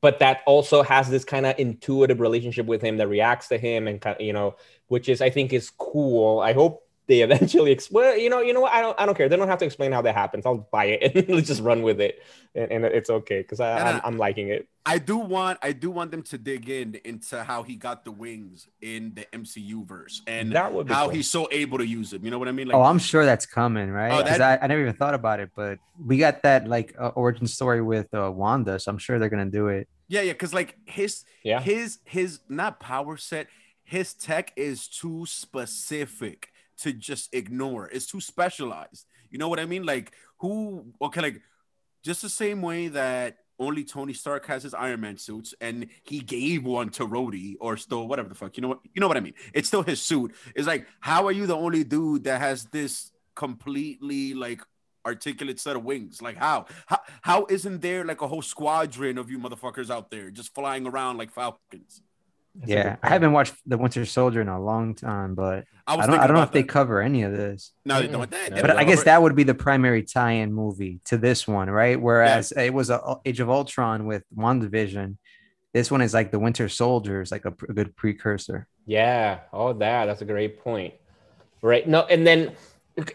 but 0.00 0.18
that 0.20 0.42
also 0.46 0.82
has 0.82 1.08
this 1.08 1.24
kind 1.24 1.46
of 1.46 1.58
intuitive 1.58 2.20
relationship 2.20 2.66
with 2.66 2.82
him 2.82 2.96
that 2.98 3.08
reacts 3.08 3.48
to 3.48 3.58
him 3.58 3.88
and 3.88 4.04
you 4.20 4.32
know, 4.32 4.56
which 4.88 5.08
is 5.08 5.20
I 5.20 5.30
think 5.30 5.52
is 5.52 5.70
cool. 5.70 6.40
I 6.40 6.52
hope 6.52 6.83
they 7.06 7.20
eventually 7.22 7.70
explain. 7.72 8.20
You 8.20 8.30
know, 8.30 8.40
you 8.40 8.52
know 8.54 8.60
what? 8.62 8.72
I 8.72 8.80
don't 8.80 8.98
I 9.00 9.06
don't 9.06 9.14
care. 9.16 9.28
They 9.28 9.36
don't 9.36 9.48
have 9.48 9.58
to 9.58 9.64
explain 9.64 9.92
how 9.92 10.02
that 10.02 10.14
happens. 10.14 10.46
I'll 10.46 10.68
buy 10.72 10.86
it 10.86 11.14
and 11.28 11.34
let's 11.36 11.48
just 11.48 11.62
run 11.62 11.82
with 11.82 12.00
it, 12.00 12.22
and, 12.54 12.70
and 12.72 12.84
it's 12.84 13.10
okay 13.10 13.40
because 13.42 13.60
I 13.60 13.78
And 13.78 13.88
I'm, 13.88 13.96
I- 13.96 14.00
I'm 14.04 14.16
liking 14.18 14.48
it. 14.48 14.68
I 14.86 14.98
do 14.98 15.16
want, 15.16 15.58
I 15.62 15.72
do 15.72 15.90
want 15.90 16.10
them 16.10 16.22
to 16.24 16.36
dig 16.36 16.68
in 16.68 17.00
into 17.06 17.42
how 17.42 17.62
he 17.62 17.74
got 17.74 18.04
the 18.04 18.10
wings 18.12 18.68
in 18.82 19.14
the 19.14 19.24
MCU 19.32 19.86
verse 19.86 20.20
and 20.26 20.52
That 20.52 20.74
would 20.74 20.90
how 20.90 21.04
cool. 21.06 21.14
he's 21.14 21.30
so 21.30 21.48
able 21.50 21.78
to 21.78 21.86
use 21.86 22.10
them. 22.10 22.22
You 22.22 22.30
know 22.30 22.38
what 22.38 22.48
I 22.48 22.52
mean? 22.52 22.68
Like, 22.68 22.76
oh, 22.76 22.82
I'm 22.82 22.98
sure 22.98 23.24
that's 23.24 23.46
coming, 23.46 23.90
right? 23.90 24.12
Oh, 24.12 24.22
'Cause 24.22 24.36
that- 24.36 24.60
I, 24.62 24.64
I 24.64 24.66
never 24.66 24.82
even 24.82 24.92
thought 24.92 25.14
about 25.14 25.40
it, 25.40 25.52
but 25.56 25.78
we 26.04 26.18
got 26.18 26.42
that 26.42 26.68
like 26.68 26.94
uh, 27.00 27.08
origin 27.14 27.46
story 27.46 27.80
with 27.80 28.12
uh, 28.12 28.30
Wanda, 28.30 28.78
so 28.78 28.90
I'm 28.90 28.98
sure 28.98 29.18
they're 29.18 29.30
gonna 29.30 29.46
do 29.46 29.68
it. 29.68 29.88
yeah, 30.08 30.20
yeah, 30.20 30.32
because 30.32 30.52
like 30.52 30.76
his, 30.84 31.24
Yeah. 31.42 31.60
his, 31.62 32.00
his 32.04 32.40
not 32.50 32.78
power 32.78 33.16
set, 33.16 33.46
his 33.84 34.12
tech 34.12 34.52
is 34.54 34.86
too 34.86 35.24
specific 35.26 36.50
to 36.78 36.92
just 36.92 37.34
ignore. 37.34 37.88
It's 37.88 38.06
too 38.06 38.20
specialized. 38.20 39.06
You 39.30 39.38
know 39.38 39.48
what 39.48 39.60
I 39.60 39.66
mean? 39.66 39.84
Like 39.84 40.12
who? 40.38 40.92
Okay, 41.00 41.20
like 41.20 41.40
just 42.04 42.22
the 42.22 42.28
same 42.28 42.62
way 42.62 42.88
that 42.88 43.38
only 43.58 43.84
Tony 43.84 44.12
Stark 44.12 44.46
has 44.46 44.62
his 44.62 44.74
Iron 44.74 45.00
Man 45.00 45.16
suits, 45.16 45.54
and 45.60 45.86
he 46.02 46.20
gave 46.20 46.64
one 46.64 46.90
to 46.90 47.06
Rhodey 47.06 47.56
or 47.60 47.76
still 47.76 48.08
whatever 48.08 48.28
the 48.28 48.34
fuck. 48.34 48.56
You 48.56 48.62
know 48.62 48.68
what? 48.68 48.80
You 48.94 49.00
know 49.00 49.08
what 49.08 49.16
I 49.16 49.20
mean? 49.20 49.34
It's 49.52 49.68
still 49.68 49.82
his 49.82 50.00
suit. 50.00 50.34
It's 50.54 50.66
like, 50.66 50.86
how 51.00 51.26
are 51.26 51.32
you 51.32 51.46
the 51.46 51.56
only 51.56 51.84
dude 51.84 52.24
that 52.24 52.40
has 52.40 52.64
this 52.66 53.12
completely 53.34 54.34
like 54.34 54.60
articulate 55.06 55.60
set 55.60 55.76
of 55.76 55.84
wings? 55.84 56.20
Like 56.20 56.36
how? 56.36 56.66
How 56.86 57.00
how 57.22 57.46
isn't 57.48 57.80
there 57.80 58.04
like 58.04 58.22
a 58.22 58.28
whole 58.28 58.42
squadron 58.42 59.18
of 59.18 59.30
you 59.30 59.38
motherfuckers 59.38 59.90
out 59.90 60.10
there 60.10 60.30
just 60.30 60.54
flying 60.54 60.86
around 60.86 61.18
like 61.18 61.30
falcons? 61.30 62.02
That's 62.56 62.70
yeah, 62.70 62.96
I 63.02 63.08
haven't 63.08 63.32
watched 63.32 63.54
The 63.66 63.76
Winter 63.76 64.04
Soldier 64.06 64.40
in 64.40 64.48
a 64.48 64.62
long 64.62 64.94
time, 64.94 65.34
but 65.34 65.64
I 65.86 65.96
was 65.96 66.04
I 66.04 66.06
don't 66.10 66.20
I 66.20 66.26
don't 66.28 66.34
know 66.34 66.42
about 66.42 66.48
if 66.48 66.52
they 66.52 66.62
cover 66.62 67.02
any 67.02 67.22
of 67.22 67.32
this. 67.32 67.72
No, 67.84 68.00
they 68.00 68.06
don't. 68.06 68.30
They- 68.30 68.36
Yeah. 68.44 68.54
they 68.54 68.60
But 68.62 68.76
I 68.76 68.84
guess 68.84 69.02
that 69.04 69.20
would 69.20 69.34
be 69.34 69.42
the 69.42 69.54
primary 69.54 70.04
tie-in 70.04 70.52
movie 70.52 71.00
to 71.06 71.18
this 71.18 71.48
one, 71.48 71.68
right? 71.68 72.00
Whereas 72.00 72.52
it 72.52 72.72
was 72.72 72.90
a 72.90 73.16
Age 73.24 73.40
of 73.40 73.50
Ultron 73.50 74.06
with 74.06 74.22
WandaVision. 74.36 75.16
This 75.72 75.90
one 75.90 76.00
is 76.00 76.14
like 76.14 76.30
the 76.30 76.38
Winter 76.38 76.68
Soldier 76.68 77.20
is 77.22 77.32
like 77.32 77.44
a, 77.44 77.54
a 77.68 77.72
good 77.72 77.96
precursor. 77.96 78.68
Yeah. 78.86 79.40
Oh, 79.52 79.72
that. 79.72 80.06
That's 80.06 80.22
a 80.22 80.24
great 80.24 80.62
point. 80.62 80.94
Right. 81.60 81.88
No, 81.88 82.02
and 82.02 82.24
then 82.24 82.52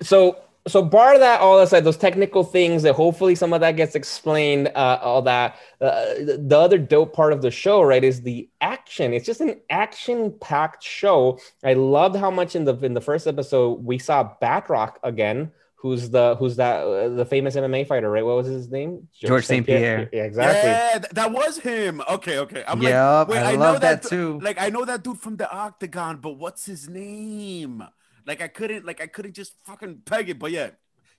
so 0.02 0.38
so 0.70 0.82
bar 0.84 1.18
that 1.20 1.42
all 1.42 1.60
aside, 1.60 1.84
those 1.84 1.98
technical 1.98 2.44
things 2.44 2.84
that 2.84 2.94
hopefully 2.94 3.36
some 3.36 3.52
of 3.52 3.60
that 3.62 3.74
gets 3.76 3.96
explained, 3.96 4.70
uh, 4.76 5.00
all 5.02 5.22
that. 5.24 5.58
Uh, 5.82 6.06
the 6.38 6.58
other 6.58 6.78
dope 6.78 7.14
part 7.14 7.34
of 7.34 7.42
the 7.42 7.52
show, 7.52 7.82
right, 7.82 8.04
is 8.04 8.22
the 8.22 8.48
action. 8.62 9.14
It's 9.14 9.26
just 9.26 9.42
an 9.42 9.60
action-packed 9.70 10.84
show. 10.84 11.40
I 11.64 11.74
loved 11.74 12.16
how 12.16 12.32
much 12.32 12.56
in 12.56 12.66
the 12.66 12.76
in 12.78 12.94
the 12.94 13.02
first 13.02 13.28
episode 13.28 13.84
we 13.84 13.98
saw 13.98 14.34
Batroc 14.42 14.96
again. 15.04 15.52
Who's 15.82 16.10
the 16.10 16.36
who's 16.38 16.58
that 16.58 16.82
uh, 16.84 17.08
the 17.10 17.24
famous 17.26 17.56
MMA 17.56 17.88
fighter, 17.88 18.12
right? 18.12 18.26
What 18.26 18.36
was 18.36 18.48
his 18.48 18.70
name? 18.70 19.08
George 19.14 19.46
St. 19.46 19.66
Pierre. 19.66 20.10
Yeah, 20.12 20.24
exactly. 20.24 20.70
Yeah, 20.70 21.00
th- 21.00 21.14
that 21.14 21.32
was 21.32 21.58
him. 21.58 22.02
Okay, 22.10 22.40
okay. 22.40 22.66
I'm 22.68 22.80
like, 22.82 22.90
Yep, 22.92 23.28
wait, 23.30 23.38
I, 23.38 23.52
I 23.52 23.56
know 23.56 23.60
love 23.62 23.82
that, 23.82 24.02
that- 24.04 24.10
too. 24.10 24.40
like 24.42 24.60
I 24.60 24.70
know 24.70 24.84
that 24.84 25.04
dude 25.04 25.20
from 25.20 25.38
the 25.38 25.50
Octagon, 25.50 26.18
but 26.18 26.32
what's 26.32 26.66
his 26.66 26.90
name? 26.90 27.82
Like 28.26 28.42
I 28.42 28.48
couldn't, 28.48 28.86
like 28.86 29.02
I 29.02 29.08
couldn't 29.08 29.34
just 29.34 29.54
fucking 29.66 30.02
peg 30.06 30.30
it. 30.30 30.40
But 30.40 30.52
yeah, 30.52 30.70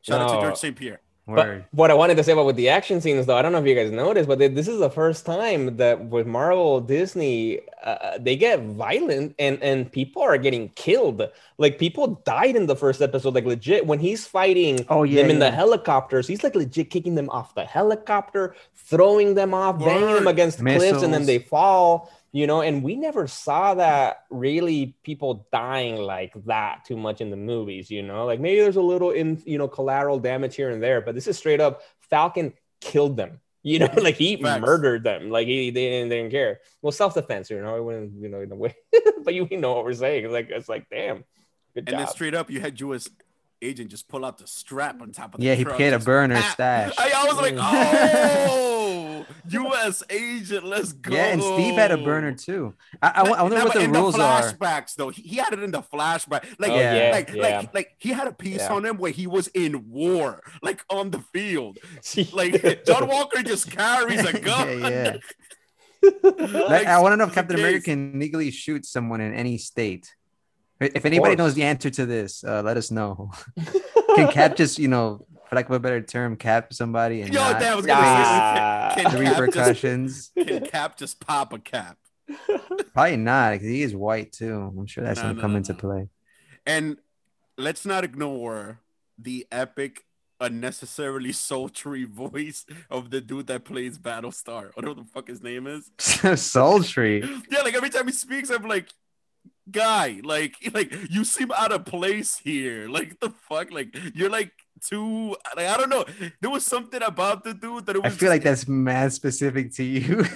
shout 0.02 0.20
out 0.20 0.28
to 0.28 0.34
No. 0.34 0.40
George 0.42 0.56
St. 0.56 0.76
Pierre. 0.76 1.00
But 1.26 1.66
what 1.70 1.92
I 1.92 1.94
wanted 1.94 2.16
to 2.16 2.24
say 2.24 2.32
about 2.32 2.46
with 2.46 2.56
the 2.56 2.68
action 2.70 3.00
scenes, 3.00 3.24
though, 3.26 3.36
I 3.36 3.42
don't 3.42 3.52
know 3.52 3.58
if 3.60 3.66
you 3.66 3.76
guys 3.76 3.92
noticed, 3.92 4.26
but 4.28 4.40
this 4.40 4.66
is 4.66 4.80
the 4.80 4.90
first 4.90 5.24
time 5.24 5.76
that 5.76 6.06
with 6.06 6.26
Marvel, 6.26 6.80
Disney, 6.80 7.60
uh, 7.84 8.18
they 8.18 8.34
get 8.34 8.58
violent 8.62 9.36
and 9.38 9.62
and 9.62 9.92
people 9.92 10.22
are 10.22 10.36
getting 10.38 10.70
killed. 10.70 11.22
Like 11.56 11.78
people 11.78 12.20
died 12.26 12.56
in 12.56 12.66
the 12.66 12.74
first 12.74 13.00
episode, 13.00 13.34
like 13.36 13.44
legit. 13.44 13.86
When 13.86 14.00
he's 14.00 14.26
fighting 14.26 14.84
Oh, 14.88 15.04
yeah, 15.04 15.22
them 15.22 15.30
in 15.30 15.38
the 15.38 15.52
helicopters, 15.52 16.26
he's 16.26 16.42
like 16.42 16.56
legit 16.56 16.90
kicking 16.90 17.14
them 17.14 17.30
off 17.30 17.54
the 17.54 17.64
helicopter, 17.64 18.56
throwing 18.74 19.34
them 19.36 19.54
off, 19.54 19.78
banging 19.78 20.14
them 20.14 20.24
Word. 20.24 20.30
against 20.32 20.58
cliffs, 20.58 21.02
and 21.02 21.14
then 21.14 21.26
they 21.26 21.38
fall. 21.38 22.10
You 22.32 22.46
know, 22.46 22.60
and 22.60 22.82
we 22.84 22.94
never 22.94 23.26
saw 23.26 23.74
that 23.74 24.24
really 24.30 24.94
people 25.02 25.48
dying 25.52 25.96
like 25.96 26.32
that 26.46 26.84
too 26.84 26.96
much 26.96 27.20
in 27.20 27.30
the 27.30 27.36
movies, 27.36 27.90
you 27.90 28.02
know. 28.02 28.24
Like 28.24 28.38
maybe 28.38 28.60
there's 28.60 28.76
a 28.76 28.82
little 28.82 29.10
in 29.10 29.42
you 29.44 29.58
know 29.58 29.66
collateral 29.66 30.18
damage 30.20 30.54
here 30.54 30.70
and 30.70 30.80
there, 30.82 31.00
but 31.00 31.14
this 31.16 31.26
is 31.26 31.36
straight 31.36 31.60
up 31.60 31.82
Falcon 32.00 32.52
killed 32.80 33.16
them. 33.16 33.40
You 33.62 33.78
know, 33.80 33.90
like 33.98 34.14
he 34.14 34.38
Facts. 34.42 34.62
murdered 34.62 35.04
them. 35.04 35.28
Like 35.28 35.46
he 35.46 35.70
they 35.70 35.90
didn't, 35.90 36.08
they 36.08 36.16
didn't 36.16 36.30
care. 36.30 36.60
Well, 36.80 36.92
self-defense, 36.92 37.50
you 37.50 37.60
know, 37.60 37.76
it 37.76 37.84
wouldn't, 37.84 38.12
you 38.22 38.30
know, 38.30 38.40
in 38.40 38.50
a 38.50 38.56
way. 38.56 38.74
but 39.22 39.34
you 39.34 39.46
know 39.50 39.74
what 39.74 39.84
we're 39.84 39.92
saying. 39.92 40.32
Like 40.32 40.48
it's 40.48 40.66
like, 40.66 40.88
damn, 40.88 41.24
good 41.74 41.86
And 41.86 41.98
then 41.98 42.06
straight 42.06 42.34
up, 42.34 42.48
you 42.50 42.58
had 42.58 42.80
U.S. 42.80 43.10
agent 43.60 43.90
just 43.90 44.08
pull 44.08 44.24
out 44.24 44.38
the 44.38 44.46
strap 44.46 45.02
on 45.02 45.12
top 45.12 45.34
of 45.34 45.40
the 45.40 45.46
Yeah, 45.46 45.56
he 45.56 45.66
paid 45.66 45.92
a 45.92 45.98
burner 45.98 46.36
Ah! 46.38 46.50
stash. 46.54 46.94
I, 46.96 47.12
I 47.14 47.24
was 47.26 47.36
like, 47.36 47.54
Mm. 47.54 48.48
oh, 48.48 48.79
U.S. 49.48 50.02
agent, 50.10 50.64
let's 50.64 50.92
go. 50.92 51.14
Yeah, 51.14 51.26
and 51.26 51.42
Steve 51.42 51.74
had 51.74 51.90
a 51.92 51.96
burner 51.98 52.32
too. 52.32 52.74
I, 53.02 53.08
I, 53.14 53.22
But- 53.22 53.38
I 53.38 53.42
wonder 53.42 53.58
no, 53.58 53.64
what 53.64 53.72
but 53.74 53.78
the 53.80 53.84
in 53.84 53.92
rules 53.92 54.18
are. 54.18 54.42
flashbacks, 54.42 54.94
though, 54.94 55.08
he, 55.10 55.22
he 55.22 55.36
had 55.36 55.52
it 55.52 55.60
in 55.62 55.70
the 55.70 55.82
flashback. 55.82 56.44
Like, 56.58 56.72
Oh, 56.72 56.76
yeah, 56.76 57.10
like, 57.12 57.32
yeah. 57.32 57.42
like, 57.58 57.74
like, 57.74 57.94
he 57.98 58.10
had 58.10 58.26
a 58.28 58.32
piece 58.32 58.58
Yeah. 58.58 58.72
on 58.74 58.84
him 58.84 58.98
where 58.98 59.10
he 59.12 59.26
was 59.26 59.48
in 59.48 59.90
war, 59.90 60.42
like 60.62 60.84
on 60.90 61.10
the 61.10 61.20
field. 61.32 61.78
Like 62.32 62.84
John 62.86 63.08
Walker 63.08 63.42
just 63.42 63.70
carries 63.70 64.24
a 64.24 64.38
gun. 64.50 64.80
yeah, 64.80 64.88
yeah. 64.88 65.16
Like, 66.22 66.68
Like, 66.68 66.86
I 66.86 66.98
want 67.00 67.12
to 67.12 67.16
know 67.16 67.24
if 67.24 67.34
Captain. 67.34 67.58
America 67.58 67.82
can 67.82 68.18
legally 68.18 68.50
shoot 68.50 68.86
someone 68.86 69.20
in 69.20 69.34
any 69.34 69.58
state. 69.58 70.14
If 70.80 71.04
anybody 71.04 71.36
knows 71.36 71.54
the 71.54 71.64
answer 71.64 71.90
to 71.90 72.06
this, 72.06 72.42
uh, 72.42 72.62
let 72.62 72.78
us 72.78 72.90
know. 72.90 73.30
can 74.16 74.28
Cap 74.32 74.56
just, 74.56 74.78
you 74.78 74.88
know, 74.88 75.26
for 75.50 75.56
lack 75.56 75.66
of 75.68 75.72
a 75.74 75.80
better 75.80 76.00
term, 76.00 76.36
cap 76.36 76.72
somebody 76.72 77.22
and 77.22 77.34
Yo, 77.34 77.40
not 77.40 77.58
that 77.60 77.76
was 77.76 77.84
gonna 77.84 78.00
Nah. 78.00 78.94
say. 78.94 79.02
the 79.02 79.10
Can, 79.10 79.10
can 79.10 79.24
Cap 79.24 79.26
just, 79.26 79.40
repercussions. 79.40 80.30
can 80.38 80.64
Cap 80.64 80.96
just 80.96 81.20
pop 81.20 81.52
a 81.52 81.58
cap? 81.58 81.98
Probably 82.94 83.16
not, 83.16 83.52
because 83.52 83.66
he 83.68 83.82
is 83.82 83.94
white 83.94 84.32
too. 84.32 84.72
I'm 84.78 84.86
sure 84.86 85.02
that's 85.04 85.18
No, 85.18 85.24
gonna 85.24 85.34
no, 85.34 85.40
come 85.40 85.50
no, 85.52 85.56
into 85.58 85.74
play. 85.74 86.08
And 86.64 86.96
let's 87.58 87.84
not 87.84 88.04
ignore 88.04 88.78
the 89.18 89.46
epic, 89.50 90.04
unnecessarily 90.40 91.32
sultry 91.48 92.04
voice 92.04 92.64
of 92.88 93.10
the 93.10 93.20
dude 93.20 93.48
that 93.48 93.64
plays 93.64 93.98
Battlestar. 93.98 94.70
Whatever 94.74 94.94
the 94.94 95.04
fuck 95.04 95.26
his 95.28 95.42
name 95.42 95.66
is. 95.66 95.90
Sultry. 96.40 97.22
Yeah, 97.50 97.62
like 97.62 97.74
every 97.74 97.90
time 97.90 98.06
he 98.06 98.12
speaks, 98.12 98.50
I'm 98.50 98.62
like, 98.68 98.88
guy, 99.70 100.20
like, 100.22 100.54
like 100.72 100.94
you 101.10 101.24
seem 101.24 101.50
out 101.52 101.72
of 101.72 101.84
place 101.84 102.38
here. 102.38 102.88
Like 102.88 103.18
the 103.20 103.30
fuck, 103.30 103.70
like 103.72 103.96
you're 104.14 104.30
like 104.30 104.52
too. 104.82 105.36
Like 105.56 105.66
I 105.68 105.76
don't 105.76 105.88
know. 105.90 106.04
There 106.40 106.50
was 106.50 106.64
something 106.64 107.02
about 107.02 107.44
the 107.44 107.54
dude 107.54 107.86
that 107.86 107.96
it 107.96 107.98
was. 108.00 108.06
I 108.06 108.08
was. 108.08 108.18
feel 108.18 108.28
like 108.30 108.42
that's 108.42 108.66
mad 108.68 109.12
specific 109.12 109.72
to 109.74 109.84
you. 109.84 110.24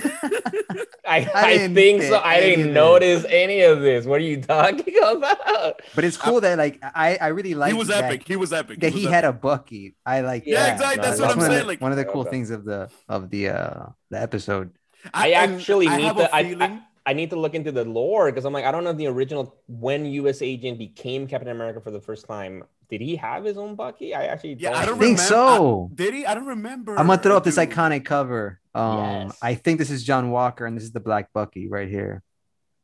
I, 1.07 1.19
I 1.35 1.53
I, 1.65 1.69
think 1.69 2.03
so. 2.03 2.19
I 2.19 2.41
didn't 2.41 2.69
of 2.69 2.75
notice 2.75 3.25
any 3.29 3.61
of 3.61 3.81
this. 3.81 4.07
What 4.07 4.21
are 4.21 4.25
you 4.25 4.41
talking 4.41 4.95
about? 5.03 5.81
but 5.95 6.05
it's 6.05 6.17
cool 6.17 6.41
that 6.41 6.57
like 6.59 6.79
I, 6.83 7.19
I 7.21 7.27
really 7.29 7.55
like 7.55 7.73
he 7.73 7.79
was 7.79 7.89
that, 7.89 8.05
epic. 8.05 8.27
He 8.27 8.37
was 8.37 8.53
epic. 8.53 8.81
that 8.81 8.87
was 8.93 8.95
he 8.95 9.07
epic. 9.07 9.15
had 9.15 9.25
a 9.25 9.33
Bucky. 9.33 9.97
I 10.07 10.23
like 10.23 10.45
Yeah, 10.47 10.65
that. 10.65 10.73
exactly. 10.75 11.03
That's 11.05 11.21
what 11.21 11.31
I'm 11.31 11.41
saying, 11.41 11.59
the- 11.61 11.65
like- 11.67 11.81
one 11.81 11.91
of 11.93 11.99
the 11.99 12.05
cool 12.07 12.23
Okay. 12.23 12.31
things 12.31 12.51
of 12.51 12.65
the 12.65 12.89
of 13.09 13.29
the 13.31 13.51
uh 13.51 13.87
the 14.11 14.21
episode. 14.21 14.71
I 15.13 15.29
and 15.29 15.55
actually 15.57 15.89
I 15.89 15.97
need 15.99 16.05
have 16.05 16.17
to- 16.17 16.33
a 16.33 16.37
I- 16.37 16.45
feeling. 16.45 16.83
I 17.07 17.13
need 17.13 17.29
to 17.31 17.37
look 17.37 17.55
into 17.55 17.71
the 17.71 17.85
lore 17.85 18.33
because 18.33 18.47
I'm 18.47 18.55
like, 18.55 18.65
I 18.65 18.73
don't 18.73 18.83
know 18.83 18.95
the 18.95 19.09
original 19.09 19.55
when 19.69 20.07
U.S. 20.07 20.41
Agent 20.41 20.79
became 20.79 21.27
Captain 21.27 21.51
America 21.51 21.79
for 21.79 21.91
the 21.91 22.01
first 22.01 22.27
time. 22.27 22.65
Did 22.91 23.01
he 23.01 23.17
have 23.17 23.45
his 23.45 23.57
own 23.57 23.75
Bucky? 23.77 24.15
I 24.15 24.25
actually 24.27 24.55
Yeah, 24.55 24.71
don't 24.71 24.79
I 24.83 24.87
don't 24.87 24.99
think 24.99 25.19
remember. 25.19 25.23
so. 25.23 25.91
I- 25.91 25.95
did 25.95 26.15
he? 26.15 26.27
I 26.27 26.35
don't 26.35 26.47
remember. 26.47 26.99
I'm 26.99 27.07
gonna 27.07 27.21
throw 27.23 27.37
up 27.37 27.45
this 27.45 27.55
do. 27.57 27.63
iconic 27.67 28.05
cover. 28.05 28.61
Um 28.75 29.29
Yes. 29.29 29.39
I 29.43 29.55
think 29.55 29.79
this 29.79 29.91
is 29.91 30.03
John 30.05 30.31
Walker 30.31 30.67
and 30.67 30.77
this 30.77 30.85
is 30.85 30.93
the 30.93 31.01
Black 31.01 31.33
Bucky 31.33 31.69
right 31.69 31.89
here. 31.89 32.23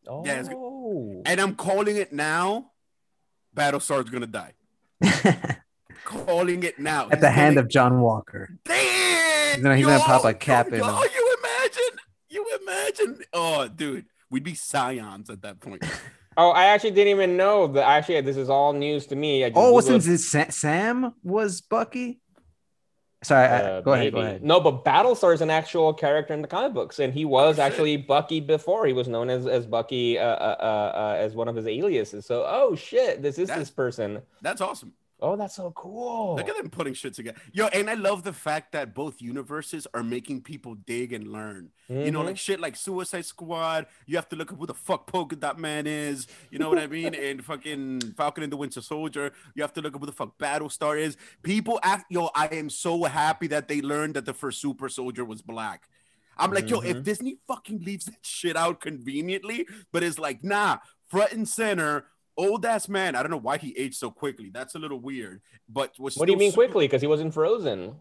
Oh, 0.08 0.24
Yeah, 0.24 0.42
And 1.26 1.40
I'm 1.40 1.54
calling 1.54 1.96
it 1.96 2.12
now. 2.12 2.70
Battlestar's 3.54 4.08
gonna 4.10 4.26
die. 4.26 4.54
Calling 6.04 6.62
it 6.62 6.78
now. 6.78 7.08
At 7.10 7.20
the 7.20 7.28
He's 7.30 7.36
hand 7.36 7.54
gonna- 7.56 7.64
of 7.66 7.70
John 7.70 8.00
Walker. 8.00 8.50
Damn! 8.64 9.54
He's 9.54 9.62
gonna- 9.62 9.76
he's 9.76 9.86
gonna 9.86 9.98
pop 10.00 10.24
a 10.24 10.28
Yo, 10.28 10.34
cap 10.34 10.68
yo, 10.70 10.74
in 10.74 10.80
yo, 10.80 10.86
him. 10.88 11.08
you 11.14 11.36
imagine? 11.38 11.98
You 12.28 12.58
imagine? 12.62 13.24
Oh, 13.32 13.68
dude, 13.68 14.06
we'd 14.30 14.42
be 14.44 14.54
scions 14.54 15.28
at 15.30 15.42
that 15.42 15.60
point. 15.60 15.84
Oh, 16.36 16.50
I 16.50 16.66
actually 16.66 16.92
didn't 16.92 17.10
even 17.10 17.36
know 17.36 17.66
that. 17.68 17.86
Actually, 17.86 18.20
this 18.22 18.36
is 18.36 18.48
all 18.48 18.72
news 18.72 19.06
to 19.08 19.16
me. 19.16 19.44
I 19.44 19.48
just 19.50 19.58
Oh, 19.58 19.74
Googled- 19.74 19.82
since 19.84 20.06
it's 20.06 20.28
Sa- 20.28 20.48
Sam 20.50 21.12
was 21.22 21.60
Bucky. 21.60 22.20
Sorry, 23.22 23.46
I- 23.46 23.60
Uh, 23.62 23.80
go 23.82 23.92
ahead. 23.92 24.12
Go 24.14 24.20
ahead. 24.20 24.42
No, 24.42 24.60
but 24.60 24.82
Battlestar 24.84 25.34
is 25.34 25.42
an 25.42 25.50
actual 25.50 25.92
character 25.92 26.32
in 26.32 26.40
the 26.40 26.48
comic 26.48 26.72
books, 26.72 26.98
and 27.00 27.12
he 27.12 27.26
was 27.26 27.58
Oh, 27.58 27.62
actually 27.62 27.98
Bucky 27.98 28.40
before. 28.40 28.86
He 28.86 28.94
was 28.94 29.08
known 29.08 29.28
as 29.28 29.46
as 29.46 29.66
Bucky 29.66 30.18
uh, 30.18 30.24
uh, 30.24 30.56
uh, 30.60 30.98
uh, 30.98 31.16
as 31.18 31.34
one 31.34 31.46
of 31.48 31.54
his 31.56 31.66
aliases. 31.66 32.24
So, 32.24 32.44
oh 32.48 32.74
shit, 32.76 33.20
this 33.20 33.38
is 33.38 33.48
That's- 33.48 33.66
this 33.68 33.70
person. 33.70 34.22
That's 34.40 34.60
awesome. 34.62 34.94
Oh, 35.22 35.36
that's 35.36 35.56
so 35.56 35.70
cool. 35.72 36.36
Look 36.36 36.48
at 36.48 36.56
them 36.56 36.70
putting 36.70 36.94
shit 36.94 37.14
together. 37.14 37.38
Yo, 37.52 37.66
and 37.66 37.90
I 37.90 37.94
love 37.94 38.22
the 38.22 38.32
fact 38.32 38.72
that 38.72 38.94
both 38.94 39.20
universes 39.20 39.86
are 39.92 40.02
making 40.02 40.40
people 40.42 40.74
dig 40.74 41.12
and 41.12 41.28
learn. 41.30 41.70
You 41.88 42.10
know, 42.10 42.22
like 42.22 42.38
shit 42.38 42.60
like 42.60 42.76
Suicide 42.76 43.24
Squad. 43.24 43.86
You 44.06 44.16
have 44.16 44.28
to 44.30 44.36
look 44.36 44.52
up 44.52 44.58
who 44.58 44.66
the 44.66 44.74
fuck 44.74 45.06
Polka 45.06 45.36
Dot 45.36 45.58
Man 45.58 45.86
is. 45.86 46.26
You 46.50 46.58
know 46.58 46.68
what 46.68 46.78
I 46.78 46.86
mean? 46.86 47.14
And 47.20 47.44
fucking 47.44 48.00
Falcon 48.16 48.44
and 48.44 48.52
the 48.52 48.56
Winter 48.56 48.80
Soldier. 48.80 49.32
You 49.54 49.62
have 49.62 49.72
to 49.74 49.80
look 49.82 49.94
up 49.94 50.00
who 50.00 50.06
the 50.06 50.12
fuck 50.12 50.38
Battlestar 50.38 50.98
is. 50.98 51.16
People 51.42 51.80
act, 51.82 52.06
yo, 52.10 52.30
I 52.34 52.46
am 52.48 52.70
so 52.70 53.04
happy 53.04 53.48
that 53.48 53.68
they 53.68 53.82
learned 53.82 54.14
that 54.14 54.24
the 54.24 54.32
first 54.34 54.60
Super 54.60 54.88
Soldier 54.88 55.24
was 55.24 55.42
black. 55.42 55.88
I'm 56.38 56.52
like, 56.52 56.70
yo, 56.70 56.80
if 56.80 56.96
Mhm. 56.98 57.04
Disney 57.04 57.36
fucking 57.46 57.80
leaves 57.84 58.06
that 58.06 58.24
shit 58.24 58.56
out 58.56 58.80
conveniently, 58.80 59.66
but 59.92 60.02
it's 60.02 60.18
like, 60.18 60.42
nah, 60.42 60.78
front 61.08 61.32
and 61.32 61.46
center, 61.46 62.06
old 62.40 62.64
ass 62.66 62.88
man. 62.88 63.14
I 63.14 63.22
don't 63.22 63.30
know 63.30 63.36
why 63.36 63.58
he 63.58 63.76
aged 63.78 63.96
so 63.96 64.10
quickly. 64.10 64.50
That's 64.52 64.74
a 64.74 64.78
little 64.78 64.98
weird. 65.00 65.42
But 65.68 65.98
was 65.98 66.16
what 66.16 66.26
do 66.26 66.32
you 66.32 66.38
mean 66.38 66.50
super- 66.52 66.64
quickly? 66.66 66.86
Because 66.86 67.00
he 67.02 67.06
wasn't 67.06 67.34
frozen. 67.34 67.96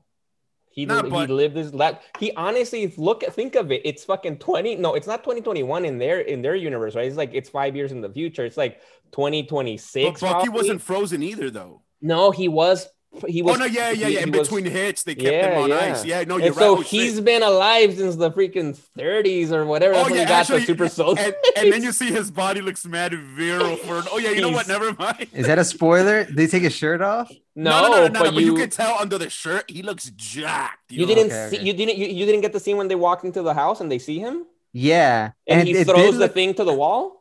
He, 0.71 0.85
Nah, 0.85 1.03
he 1.03 1.09
but- 1.09 1.29
lived 1.29 1.55
his 1.55 1.73
life. 1.73 1.97
He 2.19 2.31
honestly 2.33 2.93
look 2.95 3.23
think 3.23 3.55
of 3.55 3.71
it. 3.71 3.81
It's 3.85 4.05
fucking 4.05 4.37
twenty. 4.37 4.75
No, 4.75 4.93
it's 4.93 5.07
not 5.07 5.23
twenty 5.23 5.41
twenty 5.41 5.63
one 5.63 5.83
in 5.83 5.97
their 5.97 6.19
in 6.19 6.41
their 6.41 6.55
universe, 6.55 6.95
right? 6.95 7.05
It's 7.07 7.17
like 7.17 7.31
it's 7.33 7.49
five 7.49 7.75
years 7.75 7.91
in 7.91 8.01
the 8.01 8.09
future. 8.09 8.45
It's 8.45 8.55
like 8.57 8.79
twenty 9.11 9.43
twenty 9.43 9.77
six. 9.77 10.21
But. 10.21 10.33
Bucky 10.33 10.49
wasn't 10.49 10.81
frozen 10.81 11.23
either, 11.23 11.49
though. 11.49 11.81
No, 12.01 12.31
he 12.31 12.47
was. 12.47 12.87
He 13.27 13.41
oh, 13.41 13.45
was. 13.45 13.55
oh 13.55 13.59
no, 13.61 13.65
yeah, 13.65 13.89
yeah, 13.89 14.07
yeah. 14.07 14.19
he 14.19 14.23
In 14.23 14.31
was- 14.31 14.47
between 14.47 14.65
hits, 14.65 15.01
they 15.03 15.15
kept 15.15 15.25
Yeah, 15.33 15.51
him 15.57 15.63
on 15.63 15.69
yeah. 15.69 15.77
ice. 15.77 16.05
Yeah, 16.05 16.23
no, 16.25 16.37
you're 16.37 16.53
so 16.53 16.75
right. 16.75 16.79
Oh, 16.79 16.81
he's 16.81 17.15
shit. 17.15 17.25
been 17.25 17.41
alive 17.41 17.95
since 17.95 18.15
the 18.15 18.29
freaking 18.31 18.79
30s 18.97 19.51
or 19.51 19.65
whatever. 19.65 19.95
Oh 19.95 20.03
when 20.03 20.13
yeah, 20.13 20.19
he 20.21 20.25
got 20.25 20.41
actually, 20.41 20.59
the 20.59 20.65
super 20.67 20.87
soldier. 20.87 21.21
and, 21.23 21.35
and 21.57 21.73
then 21.73 21.81
you 21.81 21.91
see 21.91 22.11
his 22.11 22.29
body 22.29 22.61
looks 22.61 22.85
mad 22.85 23.13
virile 23.15 23.77
for. 23.77 24.03
Oh 24.11 24.19
yeah, 24.19 24.29
you 24.29 24.41
know 24.41 24.51
what? 24.51 24.67
Never 24.67 24.93
mind. 24.93 25.27
Is 25.33 25.47
that 25.47 25.57
a 25.57 25.65
spoiler? 25.65 26.23
Did 26.25 26.37
he 26.39 26.47
take 26.47 26.63
his 26.63 26.73
shirt 26.75 27.01
off? 27.01 27.31
no, 27.55 27.71
no, 27.71 27.81
no, 27.81 27.89
no, 27.89 28.07
no, 28.07 28.19
but, 28.19 28.33
but 28.33 28.33
you, 28.35 28.45
you, 28.51 28.55
can 28.55 28.69
tell 28.69 28.95
under 28.99 29.17
the 29.17 29.29
shirt 29.29 29.69
he 29.69 29.81
looks 29.81 30.11
jacked. 30.15 30.91
you 30.91 31.01
know? 31.01 31.07
didn't 31.15 31.25
Okay, 31.31 31.47
see 31.49 31.55
okay. 31.57 31.65
you 31.65 31.73
didn't 31.73 31.97
you, 31.97 32.07
you 32.07 32.25
didn't 32.27 32.41
get 32.41 32.53
the 32.53 32.59
scene 32.59 32.77
when 32.77 32.87
they 32.87 32.95
walked 32.95 33.25
into 33.25 33.41
the 33.41 33.53
house 33.55 33.81
and 33.81 33.91
they 33.91 33.99
see 33.99 34.19
him 34.19 34.45
Yeah. 34.71 35.31
and, 35.47 35.61
it- 35.61 35.67
he 35.67 35.73
it 35.81 35.85
throws 35.87 35.97
did 36.11 36.13
the 36.13 36.19
look- 36.19 36.33
thing 36.35 36.53
to 36.53 36.63
the 36.63 36.73
wall. 36.73 37.18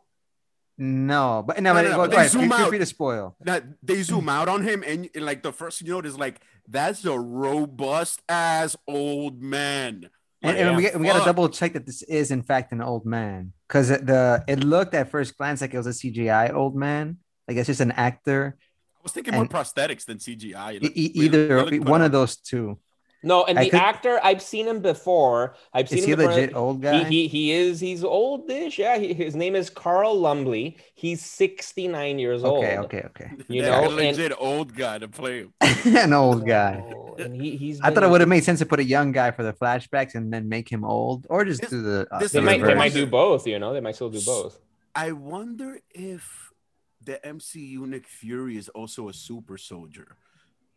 No, 0.81 1.43
but 1.45 1.61
no, 1.61 1.73
No, 1.73 1.75
but 1.75 1.83
no, 1.83 1.91
no, 1.91 1.97
but 1.97 2.11
they 2.11 2.17
ahead. 2.19 2.31
zoom 2.31 2.53
out. 2.53 2.87
spoil. 2.87 3.37
that 3.41 3.65
they 3.83 4.01
zoom 4.03 4.29
out 4.29 4.49
on 4.49 4.63
him, 4.63 4.85
and, 4.87 5.11
and, 5.13 5.25
like 5.25 5.43
the 5.43 5.53
first 5.53 5.81
thing 5.81 5.89
you 5.89 5.95
notice, 5.95 6.17
like 6.17 6.41
that's 6.69 7.05
a 7.05 7.19
robust 7.19 8.23
ass 8.29 8.77
old 8.87 9.43
man. 9.43 10.09
And, 10.41 10.57
Like, 10.57 10.57
and 10.57 10.77
we, 10.77 11.01
we 11.01 11.07
got 11.09 11.19
to 11.19 11.25
double 11.25 11.49
check 11.49 11.73
that 11.73 11.85
this 11.85 12.03
is 12.03 12.31
in 12.31 12.43
fact 12.43 12.71
an 12.71 12.81
old 12.81 13.05
man 13.05 13.53
because 13.67 13.89
the 13.89 14.45
it 14.47 14.63
looked 14.63 14.95
at 14.95 15.11
first 15.11 15.37
glance 15.37 15.61
like 15.61 15.75
it 15.75 15.77
was 15.79 15.89
a 15.89 15.91
CGI 15.91 16.55
old 16.55 16.77
man, 16.77 17.19
like 17.49 17.57
it's 17.57 17.67
just 17.67 17.81
an 17.81 17.91
actor. 17.91 18.57
I 18.61 19.01
was 19.03 19.11
thinking 19.11 19.35
more 19.35 19.47
prosthetics 19.47 20.05
than 20.05 20.19
CGI. 20.19 20.81
Really- 20.81 20.95
either 20.95 21.65
put 21.65 21.81
one 21.81 22.03
on. 22.03 22.07
of 22.07 22.13
those 22.13 22.37
two. 22.37 22.79
No, 23.23 23.45
and 23.45 23.59
I 23.59 23.65
the 23.65 23.71
could- 23.71 23.81
actor 23.81 24.21
I've 24.23 24.41
seen 24.41 24.67
him 24.69 24.81
before. 24.81 25.57
I've 25.75 25.89
seen 25.89 25.99
Is 25.99 26.05
him 26.05 26.11
he 26.11 26.17
before. 26.17 26.33
legit 26.35 26.55
old 26.55 26.81
guy? 26.83 27.03
he 27.05 27.27
he 27.27 27.51
is 27.51 27.81
he's 27.81 28.05
oldish. 28.05 28.79
Yeah, 28.79 28.97
he, 28.97 29.13
his 29.13 29.35
name 29.35 29.57
is 29.57 29.71
Carl 29.71 30.15
Lumbly. 30.19 30.77
He's 30.95 31.25
69 31.25 32.19
years 32.21 32.45
okay, 32.45 32.77
old. 32.77 32.85
okay, 32.87 33.03
okay. 33.07 33.31
Okay. 33.35 33.45
You 33.49 33.63
Yeah, 33.63 33.71
know, 33.71 33.85
a 33.85 33.87
and- 33.89 33.97
legit 33.97 34.33
old 34.39 34.75
guy 34.75 34.99
to 34.99 35.09
play 35.09 35.41
him. 35.41 35.53
an 35.97 36.13
old 36.13 36.47
guy. 36.47 36.81
Oh, 36.95 37.17
and 37.19 37.35
he, 37.35 37.57
he's 37.57 37.81
I 37.81 37.91
thought 37.91 38.05
it 38.05 38.11
would 38.11 38.21
have 38.21 38.29
made 38.29 38.45
sense 38.45 38.61
to 38.61 38.67
put 38.67 38.79
a 38.79 38.85
young 38.85 39.11
guy 39.11 39.33
for 39.33 39.43
the 39.43 39.53
flashbacks 39.53 40.15
and 40.15 40.33
then 40.33 40.49
make 40.49 40.69
him 40.69 40.85
old, 40.85 41.27
or 41.29 41.45
just 41.45 41.63
This- 41.63 41.71
do 41.71 41.83
the. 41.83 42.07
Uh, 42.13 42.21
this 42.21 42.33
They 42.33 42.39
the 42.41 42.47
might, 42.47 42.63
they 42.63 42.75
might 42.75 42.93
do 42.93 43.05
both, 43.07 43.47
you 43.49 43.59
know. 43.59 43.73
They 43.75 43.81
might 43.81 43.97
still 43.97 44.11
do 44.11 44.21
both. 44.25 44.61
I 44.95 45.11
wonder 45.13 45.81
if 45.91 46.53
the 47.05 47.19
MCU 47.25 47.81
Nick 47.87 48.07
Fury 48.07 48.57
is 48.57 48.69
also 48.69 49.09
a 49.09 49.13
super 49.13 49.57
soldier. 49.59 50.17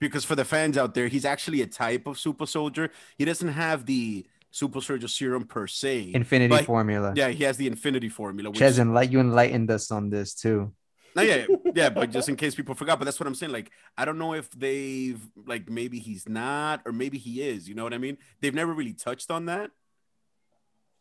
Because 0.01 0.25
for 0.25 0.35
the 0.35 0.43
fans 0.43 0.77
out 0.77 0.95
there, 0.95 1.07
he's 1.07 1.23
actually 1.23 1.61
a 1.61 1.67
type 1.67 2.07
of 2.07 2.17
super 2.19 2.45
soldier. 2.47 2.89
He 3.17 3.23
doesn't 3.23 3.49
have 3.49 3.85
the 3.85 4.25
super 4.49 4.81
soldier 4.81 5.07
serum 5.07 5.45
per 5.45 5.67
se. 5.67 6.11
Infinity 6.13 6.49
but- 6.49 6.65
formula. 6.65 7.13
Yeah, 7.15 7.29
he 7.29 7.45
has 7.45 7.55
the 7.55 7.67
infinity 7.67 8.09
formula. 8.09 8.49
Which, 8.49 8.59
Ches, 8.59 8.79
enlight 8.79 9.11
you 9.11 9.19
enlightened 9.21 9.71
us 9.71 9.91
on 9.91 10.09
this 10.09 10.33
too. 10.33 10.73
no, 11.15 11.21
yeah, 11.21 11.45
yeah, 11.75 11.89
but 11.89 12.09
just 12.09 12.29
in 12.29 12.35
case 12.35 12.55
people 12.55 12.73
forgot. 12.73 12.97
But 12.97 13.05
that's 13.05 13.19
what 13.19 13.27
I'm 13.27 13.35
saying. 13.35 13.51
Like, 13.51 13.69
I 13.97 14.05
don't 14.05 14.17
know 14.17 14.33
if 14.33 14.49
they've 14.51 15.21
like 15.45 15.69
maybe 15.69 15.99
he's 15.99 16.27
not, 16.27 16.81
or 16.85 16.91
maybe 16.91 17.17
he 17.17 17.41
is. 17.43 17.69
You 17.69 17.75
know 17.75 17.83
what 17.83 17.93
I 17.93 17.97
mean? 17.99 18.17
They've 18.41 18.55
never 18.55 18.73
really 18.73 18.93
touched 18.93 19.29
on 19.29 19.45
that. 19.45 19.71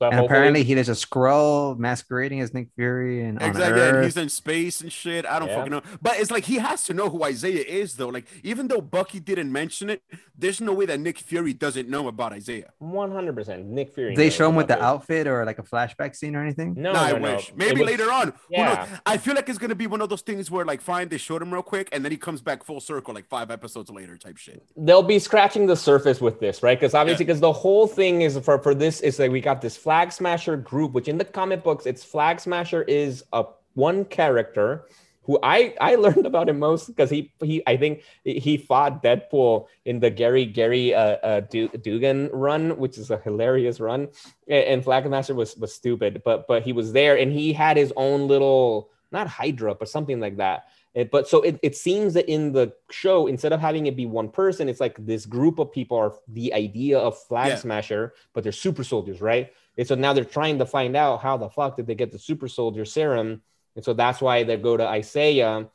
But 0.00 0.06
And 0.06 0.14
hopefully- 0.14 0.38
apparently, 0.38 0.62
he 0.64 0.72
is 0.72 0.88
a 0.88 0.92
Skrull 0.92 1.78
masquerading 1.78 2.40
as 2.40 2.54
Nick 2.54 2.68
Fury 2.74 3.22
and 3.22 3.40
Exactly. 3.40 3.82
and 3.82 4.02
he's 4.02 4.16
in 4.16 4.30
space 4.30 4.80
and 4.80 4.90
shit. 4.90 5.26
I 5.26 5.38
don't 5.38 5.48
Yeah. 5.48 5.56
fucking 5.56 5.70
know. 5.72 5.82
But 6.00 6.18
it's 6.18 6.30
like 6.30 6.44
he 6.44 6.56
has 6.56 6.84
to 6.84 6.94
know 6.94 7.10
who 7.10 7.22
Isaiah 7.22 7.62
is, 7.66 7.96
though. 7.96 8.08
Like, 8.08 8.24
even 8.42 8.68
though 8.68 8.80
Bucky 8.80 9.20
didn't 9.20 9.52
mention 9.52 9.90
it, 9.90 10.02
there's 10.36 10.58
no 10.58 10.72
way 10.72 10.86
that 10.86 10.98
Nick 11.00 11.18
Fury 11.18 11.52
doesn't 11.52 11.86
know 11.86 12.08
about 12.08 12.32
Isaiah. 12.32 12.70
100% 12.80 13.66
Nick 13.66 13.92
Fury. 13.94 14.14
they 14.16 14.30
show 14.30 14.48
him 14.48 14.54
with 14.56 14.68
the 14.68 14.74
this. 14.74 14.82
outfit 14.82 15.26
or 15.26 15.44
like 15.44 15.58
a 15.58 15.62
flashback 15.62 16.16
scene 16.16 16.34
or 16.34 16.42
anything. 16.42 16.74
No, 16.78 16.92
No, 16.94 16.98
I 17.00 17.12
no, 17.12 17.18
no. 17.18 17.34
wish. 17.36 17.50
It 17.50 17.56
Maybe 17.58 17.80
was- 17.82 17.90
later 17.90 18.10
on. 18.10 18.28
Who 18.28 18.32
Yeah. 18.52 18.74
knows? 18.90 18.98
I 19.04 19.18
feel 19.18 19.34
like 19.34 19.50
it's 19.50 19.58
gonna 19.58 19.74
be 19.74 19.86
one 19.86 20.00
of 20.00 20.08
those 20.08 20.22
things 20.22 20.50
where, 20.50 20.64
like, 20.64 20.80
fine, 20.80 21.08
they 21.10 21.18
showed 21.18 21.42
him 21.42 21.52
real 21.52 21.62
quick, 21.62 21.90
and 21.92 22.02
then 22.02 22.10
he 22.10 22.16
comes 22.16 22.40
back 22.40 22.64
full 22.64 22.80
circle, 22.80 23.12
like 23.12 23.26
five 23.28 23.50
episodes 23.50 23.90
later, 23.90 24.16
type 24.16 24.38
shit. 24.38 24.62
they'll 24.78 25.02
be 25.02 25.18
scratching 25.18 25.66
the 25.66 25.76
surface 25.76 26.22
with 26.22 26.40
this, 26.40 26.62
right? 26.62 26.80
Because 26.80 26.94
obviously, 26.94 27.26
because 27.26 27.40
the 27.40 27.52
whole 27.52 27.86
thing 27.86 28.22
is 28.22 28.38
for 28.38 28.58
for 28.58 28.74
this 28.74 29.02
is 29.02 29.18
like 29.18 29.30
we 29.30 29.40
got 29.42 29.60
this 29.60 29.76
Flag 29.90 30.12
Smasher 30.12 30.56
group, 30.56 30.92
which 30.92 31.08
in 31.08 31.18
the 31.18 31.24
comic 31.24 31.64
books, 31.64 31.84
it's 31.84 32.04
Flag 32.04 32.38
Smasher 32.38 32.82
is 32.84 33.24
a 33.32 33.44
one 33.74 34.04
character 34.04 34.86
who 35.22 35.36
I 35.42 35.74
I 35.80 35.96
learned 35.96 36.26
about 36.26 36.48
him 36.48 36.60
most 36.60 36.86
because 36.86 37.10
he 37.10 37.32
he 37.42 37.60
I 37.66 37.76
think 37.76 38.04
he 38.22 38.56
fought 38.56 39.02
Deadpool 39.02 39.66
in 39.84 39.98
the 39.98 40.08
Gerry 40.08 40.46
Gerry 40.46 40.94
uh, 40.94 41.16
uh 41.30 41.40
Du- 41.40 41.70
Duggan 41.70 42.30
run, 42.32 42.78
which 42.78 42.98
is 42.98 43.10
a 43.10 43.18
hilarious 43.18 43.80
run, 43.80 44.06
and 44.46 44.84
Flag 44.84 45.06
Smasher 45.06 45.34
was 45.34 45.56
was 45.56 45.74
stupid, 45.74 46.22
but 46.24 46.46
but 46.46 46.62
he 46.62 46.72
was 46.72 46.92
there 46.92 47.18
and 47.18 47.32
he 47.32 47.52
had 47.52 47.76
his 47.76 47.92
own 47.96 48.28
little 48.28 48.90
not 49.10 49.26
Hydra, 49.26 49.74
but 49.74 49.88
something 49.88 50.20
like 50.20 50.36
that. 50.36 50.68
It- 50.94 51.10
but 51.10 51.26
so 51.28 51.42
it, 51.42 51.58
it 51.62 51.76
seems 51.76 52.14
that 52.14 52.28
in 52.28 52.52
the 52.52 52.72
show, 52.90 53.26
instead 53.26 53.52
of 53.52 53.60
having 53.60 53.86
it 53.86 53.96
be 53.96 54.06
one 54.06 54.28
person, 54.28 54.68
it's 54.68 54.80
like 54.80 54.96
this 55.04 55.26
group 55.26 55.58
of 55.58 55.72
people 55.72 55.96
are 55.96 56.14
the 56.28 56.54
idea 56.54 56.98
of 56.98 57.18
Flag 57.28 57.48
Yeah. 57.48 57.56
Smasher, 57.56 58.14
but 58.32 58.42
they're 58.42 58.52
super 58.52 58.84
soldiers, 58.84 59.20
right? 59.20 59.50
And 59.80 59.88
so 59.88 59.94
now 59.94 60.12
they're 60.12 60.26
trying 60.26 60.58
to 60.58 60.66
find 60.66 60.94
out 60.94 61.22
how 61.22 61.38
the 61.38 61.48
fuck 61.48 61.76
did 61.78 61.86
they 61.86 61.94
get 61.94 62.12
the 62.12 62.18
super 62.18 62.48
soldier 62.48 62.84
serum. 62.84 63.40
And 63.76 63.82
so 63.82 63.94
that's 63.94 64.20
why 64.20 64.42
they 64.42 64.58
go 64.58 64.76
to 64.76 64.86
Isaiah, 64.86 65.68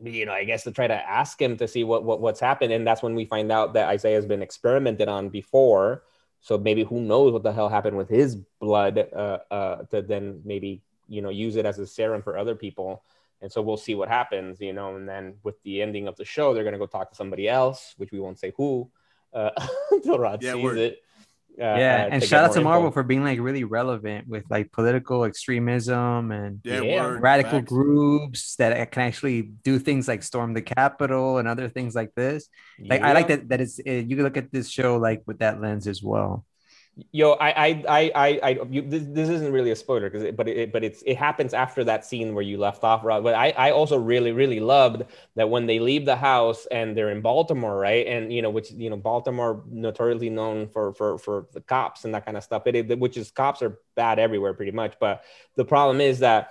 you 0.00 0.26
know, 0.26 0.32
I 0.32 0.44
guess 0.44 0.62
to 0.62 0.70
try 0.70 0.86
to 0.86 0.94
ask 0.94 1.42
him 1.42 1.56
to 1.56 1.66
see 1.66 1.82
what, 1.82 2.04
what 2.04 2.20
what's 2.20 2.38
happened. 2.38 2.72
And 2.72 2.86
that's 2.86 3.02
when 3.02 3.16
we 3.16 3.24
find 3.24 3.50
out 3.50 3.72
that 3.74 3.88
Isaiah 3.88 4.14
has 4.14 4.26
been 4.26 4.42
experimented 4.42 5.08
on 5.08 5.28
before. 5.28 6.04
So 6.40 6.56
maybe 6.56 6.84
who 6.84 7.00
knows 7.00 7.32
what 7.32 7.42
the 7.42 7.52
hell 7.52 7.68
happened 7.68 7.96
with 7.96 8.08
his 8.08 8.36
blood 8.60 9.08
uh, 9.12 9.38
uh, 9.50 9.76
to 9.90 10.02
then 10.02 10.40
maybe, 10.44 10.80
you 11.08 11.20
know, 11.20 11.30
use 11.30 11.56
it 11.56 11.66
as 11.66 11.80
a 11.80 11.86
serum 11.86 12.22
for 12.22 12.38
other 12.38 12.54
people. 12.54 13.02
And 13.40 13.50
so 13.50 13.60
we'll 13.60 13.76
see 13.76 13.96
what 13.96 14.08
happens, 14.08 14.60
you 14.60 14.72
know. 14.72 14.94
And 14.94 15.08
then 15.08 15.34
with 15.42 15.60
the 15.64 15.82
ending 15.82 16.06
of 16.06 16.14
the 16.14 16.24
show, 16.24 16.54
they're 16.54 16.62
going 16.62 16.74
to 16.74 16.78
go 16.78 16.86
talk 16.86 17.10
to 17.10 17.16
somebody 17.16 17.48
else, 17.48 17.94
which 17.96 18.12
we 18.12 18.20
won't 18.20 18.38
say 18.38 18.52
who 18.56 18.88
uh, 19.34 19.50
until 19.90 20.20
Rod 20.20 20.44
Yeah, 20.44 20.52
sees 20.54 20.62
word. 20.62 20.78
it. 20.78 21.02
Uh, 21.60 21.64
yeah, 21.78 22.06
uh, 22.06 22.14
and 22.14 22.24
shout 22.24 22.44
out 22.44 22.52
to 22.54 22.60
Marvel 22.62 22.86
info. 22.86 22.94
for 22.94 23.02
being 23.02 23.22
like 23.22 23.38
really 23.38 23.64
relevant 23.64 24.26
with 24.26 24.44
like 24.50 24.72
political 24.72 25.24
extremism 25.24 26.30
and 26.32 26.60
Yeah, 26.64 26.80
Yeah. 26.80 27.16
radical 27.20 27.58
facts. 27.60 27.68
groups 27.68 28.56
that 28.56 28.90
can 28.90 29.02
actually 29.02 29.42
do 29.62 29.78
things 29.78 30.08
like 30.08 30.22
storm 30.22 30.54
the 30.54 30.62
Capitol 30.62 31.38
and 31.38 31.46
other 31.46 31.68
things 31.68 31.94
like 31.94 32.14
this. 32.14 32.48
Like 32.78 33.02
I 33.02 33.12
like 33.12 33.28
that 33.28 33.48
that 33.50 33.60
it's 33.60 33.78
uh, 33.78 33.90
you 33.92 34.16
can 34.16 34.24
look 34.24 34.36
at 34.38 34.50
this 34.50 34.70
show 34.70 34.96
like 34.96 35.22
with 35.26 35.38
that 35.40 35.60
lens 35.60 35.86
as 35.86 36.02
well. 36.02 36.44
Yo, 37.10 37.32
I, 37.32 37.50
I, 37.52 37.84
I, 37.88 38.12
I, 38.14 38.40
I 38.42 38.58
you, 38.68 38.82
this, 38.82 39.04
this 39.08 39.30
isn't 39.30 39.50
really 39.50 39.70
a 39.70 39.76
spoiler 39.76 40.10
because, 40.10 40.30
but 40.36 40.46
it, 40.46 40.72
but 40.74 40.84
it's, 40.84 41.02
it 41.06 41.16
happens 41.16 41.54
after 41.54 41.82
that 41.84 42.04
scene 42.04 42.34
where 42.34 42.44
you 42.44 42.58
left 42.58 42.84
off, 42.84 43.02
Rod. 43.02 43.24
But 43.24 43.34
I, 43.34 43.50
I 43.52 43.70
also 43.70 43.96
really, 43.96 44.32
really 44.32 44.60
loved 44.60 45.04
that 45.34 45.48
when 45.48 45.64
they 45.64 45.78
leave 45.78 46.04
the 46.04 46.16
house 46.16 46.66
and 46.70 46.94
they're 46.94 47.08
in 47.10 47.22
Baltimore, 47.22 47.78
right? 47.78 48.06
And 48.06 48.30
you 48.30 48.42
know, 48.42 48.50
which 48.50 48.70
you 48.72 48.90
know, 48.90 48.96
Baltimore 48.96 49.64
notoriously 49.70 50.28
known 50.28 50.68
for 50.68 50.92
for 50.92 51.16
for 51.16 51.46
the 51.54 51.62
cops 51.62 52.04
and 52.04 52.14
that 52.14 52.26
kind 52.26 52.36
of 52.36 52.44
stuff. 52.44 52.66
It, 52.66 52.76
it 52.76 52.98
which 52.98 53.16
is 53.16 53.30
cops 53.30 53.62
are 53.62 53.78
bad 53.94 54.18
everywhere, 54.18 54.52
pretty 54.52 54.72
much. 54.72 54.96
But 55.00 55.24
the 55.56 55.64
problem 55.64 56.00
is 56.02 56.18
that. 56.18 56.50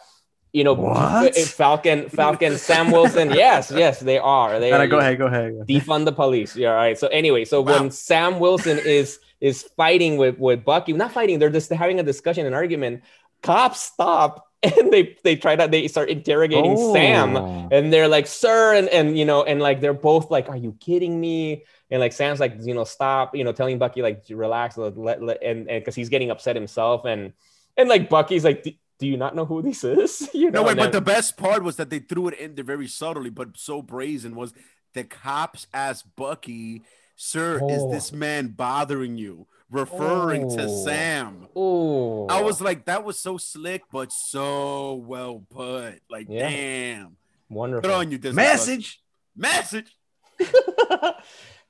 You 0.53 0.65
know, 0.65 0.73
What? 0.73 1.35
Falcon, 1.35 2.09
Falcon, 2.09 2.57
Sam 2.57 2.91
Wilson. 2.91 3.29
Yes, 3.45 3.71
yes, 3.71 3.99
they 4.01 4.17
are. 4.19 4.59
They 4.59 4.71
are. 4.73 4.85
go 4.87 4.99
ahead, 4.99 5.17
go 5.17 5.27
ahead. 5.27 5.53
defund 5.67 6.03
the 6.05 6.11
police. 6.11 6.55
Yeah, 6.57 6.69
all 6.71 6.75
right. 6.75 6.97
So 6.97 7.07
anyway, 7.07 7.45
so 7.45 7.61
Wow. 7.61 7.79
when 7.79 7.91
Sam 7.91 8.39
Wilson 8.39 8.77
is 8.79 9.19
is 9.39 9.63
fighting 9.77 10.17
with 10.17 10.37
with 10.37 10.63
Bucky, 10.65 10.91
not 10.93 11.11
fighting, 11.13 11.39
they're 11.39 11.49
just 11.49 11.71
having 11.71 11.99
a 11.99 12.03
discussion, 12.03 12.45
an 12.45 12.53
argument. 12.53 13.03
Cops 13.41 13.79
stop 13.81 14.47
and 14.63 14.91
they 14.91 15.15
they 15.23 15.35
try 15.37 15.55
to 15.55 15.67
they 15.67 15.87
start 15.87 16.09
interrogating 16.09 16.75
Sam, 16.93 17.37
Oh. 17.37 17.69
and 17.71 17.91
they're 17.91 18.09
like, 18.09 18.27
"Sir," 18.27 18.75
and 18.75 18.89
and 18.89 19.17
you 19.17 19.23
know, 19.25 19.43
and 19.43 19.61
like 19.61 19.79
they're 19.81 19.93
both 20.11 20.29
like, 20.29 20.49
"Are 20.49 20.57
you 20.57 20.75
kidding 20.79 21.19
me?" 21.19 21.63
And 21.89 21.99
like 21.99 22.13
Sam's 22.13 22.39
like, 22.39 22.55
you 22.61 22.73
know, 22.75 22.83
stop, 22.83 23.35
you 23.35 23.43
know, 23.43 23.51
telling 23.51 23.77
Bucky 23.79 24.01
like, 24.01 24.23
relax, 24.29 24.77
let, 24.77 24.97
let, 24.97 25.21
let- 25.23 25.41
and 25.43 25.67
and 25.69 25.81
because 25.81 25.95
he's 25.95 26.09
getting 26.09 26.29
upset 26.29 26.55
himself, 26.55 27.05
and 27.05 27.31
and 27.77 27.87
like 27.87 28.09
Bucky's 28.09 28.43
like. 28.43 28.77
"Do- 29.01 29.07
Do 29.07 29.11
you 29.11 29.17
not 29.17 29.35
know 29.35 29.45
who 29.45 29.61
this 29.61 29.83
is? 29.83 30.29
You 30.33 30.51
know, 30.51 30.61
No, 30.61 30.63
wait, 30.67 30.71
and 30.71 30.77
but 30.79 30.83
then- 30.91 30.91
the 30.91 31.01
best 31.01 31.35
part 31.37 31.63
was 31.63 31.75
that 31.77 31.89
they 31.89 31.99
threw 31.99 32.27
it 32.29 32.39
in 32.39 32.55
there 32.55 32.63
very 32.63 32.87
subtly, 32.87 33.29
but 33.31 33.57
so 33.57 33.81
brazen 33.81 34.35
was 34.35 34.53
the 34.93 35.03
cops 35.03 35.67
asked 35.73 36.15
Bucky, 36.15 36.83
Sir, 37.15 37.55
is 37.69 37.81
Oh. 37.83 37.91
this 37.91 38.11
man 38.11 38.49
bothering 38.49 39.17
you? 39.17 39.47
Referring 39.69 40.49
to 40.57 40.65
Oh. 40.65 40.83
Sam. 40.85 41.47
oh, 41.55 42.27
I 42.27 42.41
was 42.41 42.59
like, 42.61 42.85
that 42.85 43.03
was 43.03 43.17
so 43.19 43.37
slick, 43.37 43.83
but 43.91 44.11
so 44.11 44.95
well 44.95 45.43
put. 45.49 46.01
Like, 46.09 46.27
Yeah. 46.29 46.49
damn. 46.49 47.17
wonderful. 47.49 47.81
Good 47.89 47.95
on 47.95 48.11
you, 48.11 48.17
Disney. 48.17 48.41
Plus. 48.43 48.67
Message. 48.67 49.01
Message. 49.35 49.95
uh, 50.39 51.11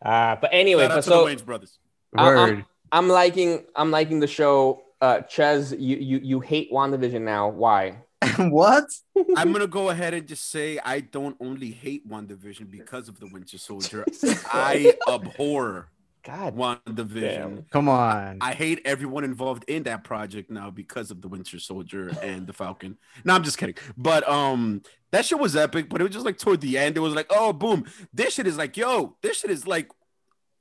but 0.41 0.49
anyway, 0.51 0.83
Shout 0.83 0.91
out 0.91 0.95
but 0.97 1.01
to 1.03 1.09
the 1.09 1.15
so 1.15 1.25
Wayne's 1.25 1.41
brothers. 1.41 1.77
I- 2.15 2.23
I'm- 2.27 2.35
Word. 2.37 2.65
I'm 2.93 3.07
liking 3.07 3.65
I'm 3.75 3.89
liking 3.91 4.19
the 4.19 4.27
show. 4.27 4.81
Uh, 5.01 5.21
Ches, 5.21 5.71
you 5.71 5.97
you 5.97 6.19
you 6.21 6.39
hate 6.39 6.71
WandaVision 6.71 7.21
now. 7.21 7.49
Why? 7.49 8.03
what? 8.37 8.85
I'm 9.35 9.51
gonna 9.51 9.65
go 9.65 9.89
ahead 9.89 10.13
and 10.13 10.27
just 10.27 10.51
say 10.51 10.79
I 10.85 10.99
don't 10.99 11.35
only 11.39 11.71
hate 11.71 12.07
WandaVision 12.07 12.69
because 12.69 13.09
of 13.09 13.19
the 13.19 13.27
Winter 13.27 13.57
Soldier. 13.57 14.05
I 14.53 14.93
abhor 15.07 15.89
God 16.23 16.55
WandaVision. 16.55 17.21
damn. 17.21 17.65
Come 17.71 17.89
on. 17.89 18.37
I 18.41 18.53
hate 18.53 18.81
everyone 18.85 19.23
involved 19.23 19.63
in 19.67 19.83
that 19.83 20.03
project 20.03 20.51
now 20.51 20.69
because 20.69 21.09
of 21.09 21.21
the 21.21 21.27
Winter 21.27 21.59
Soldier 21.59 22.11
and 22.21 22.45
the 22.45 22.53
Falcon. 22.53 22.97
No, 23.23 23.33
I'm 23.33 23.43
just 23.43 23.57
kidding. 23.57 23.75
But 23.97 24.27
um, 24.29 24.83
that 25.11 25.25
shit 25.25 25.39
was 25.39 25.55
epic. 25.55 25.89
But 25.89 26.01
it 26.01 26.03
was 26.03 26.13
just 26.13 26.25
like 26.25 26.37
toward 26.37 26.61
the 26.61 26.77
end, 26.77 26.95
it 26.95 26.99
was 26.99 27.15
like, 27.15 27.27
oh, 27.29 27.53
boom, 27.53 27.85
this 28.13 28.35
shit 28.35 28.45
is 28.45 28.57
like, 28.57 28.77
yo, 28.77 29.17
this 29.23 29.39
shit 29.39 29.49
is 29.49 29.65
like, 29.65 29.89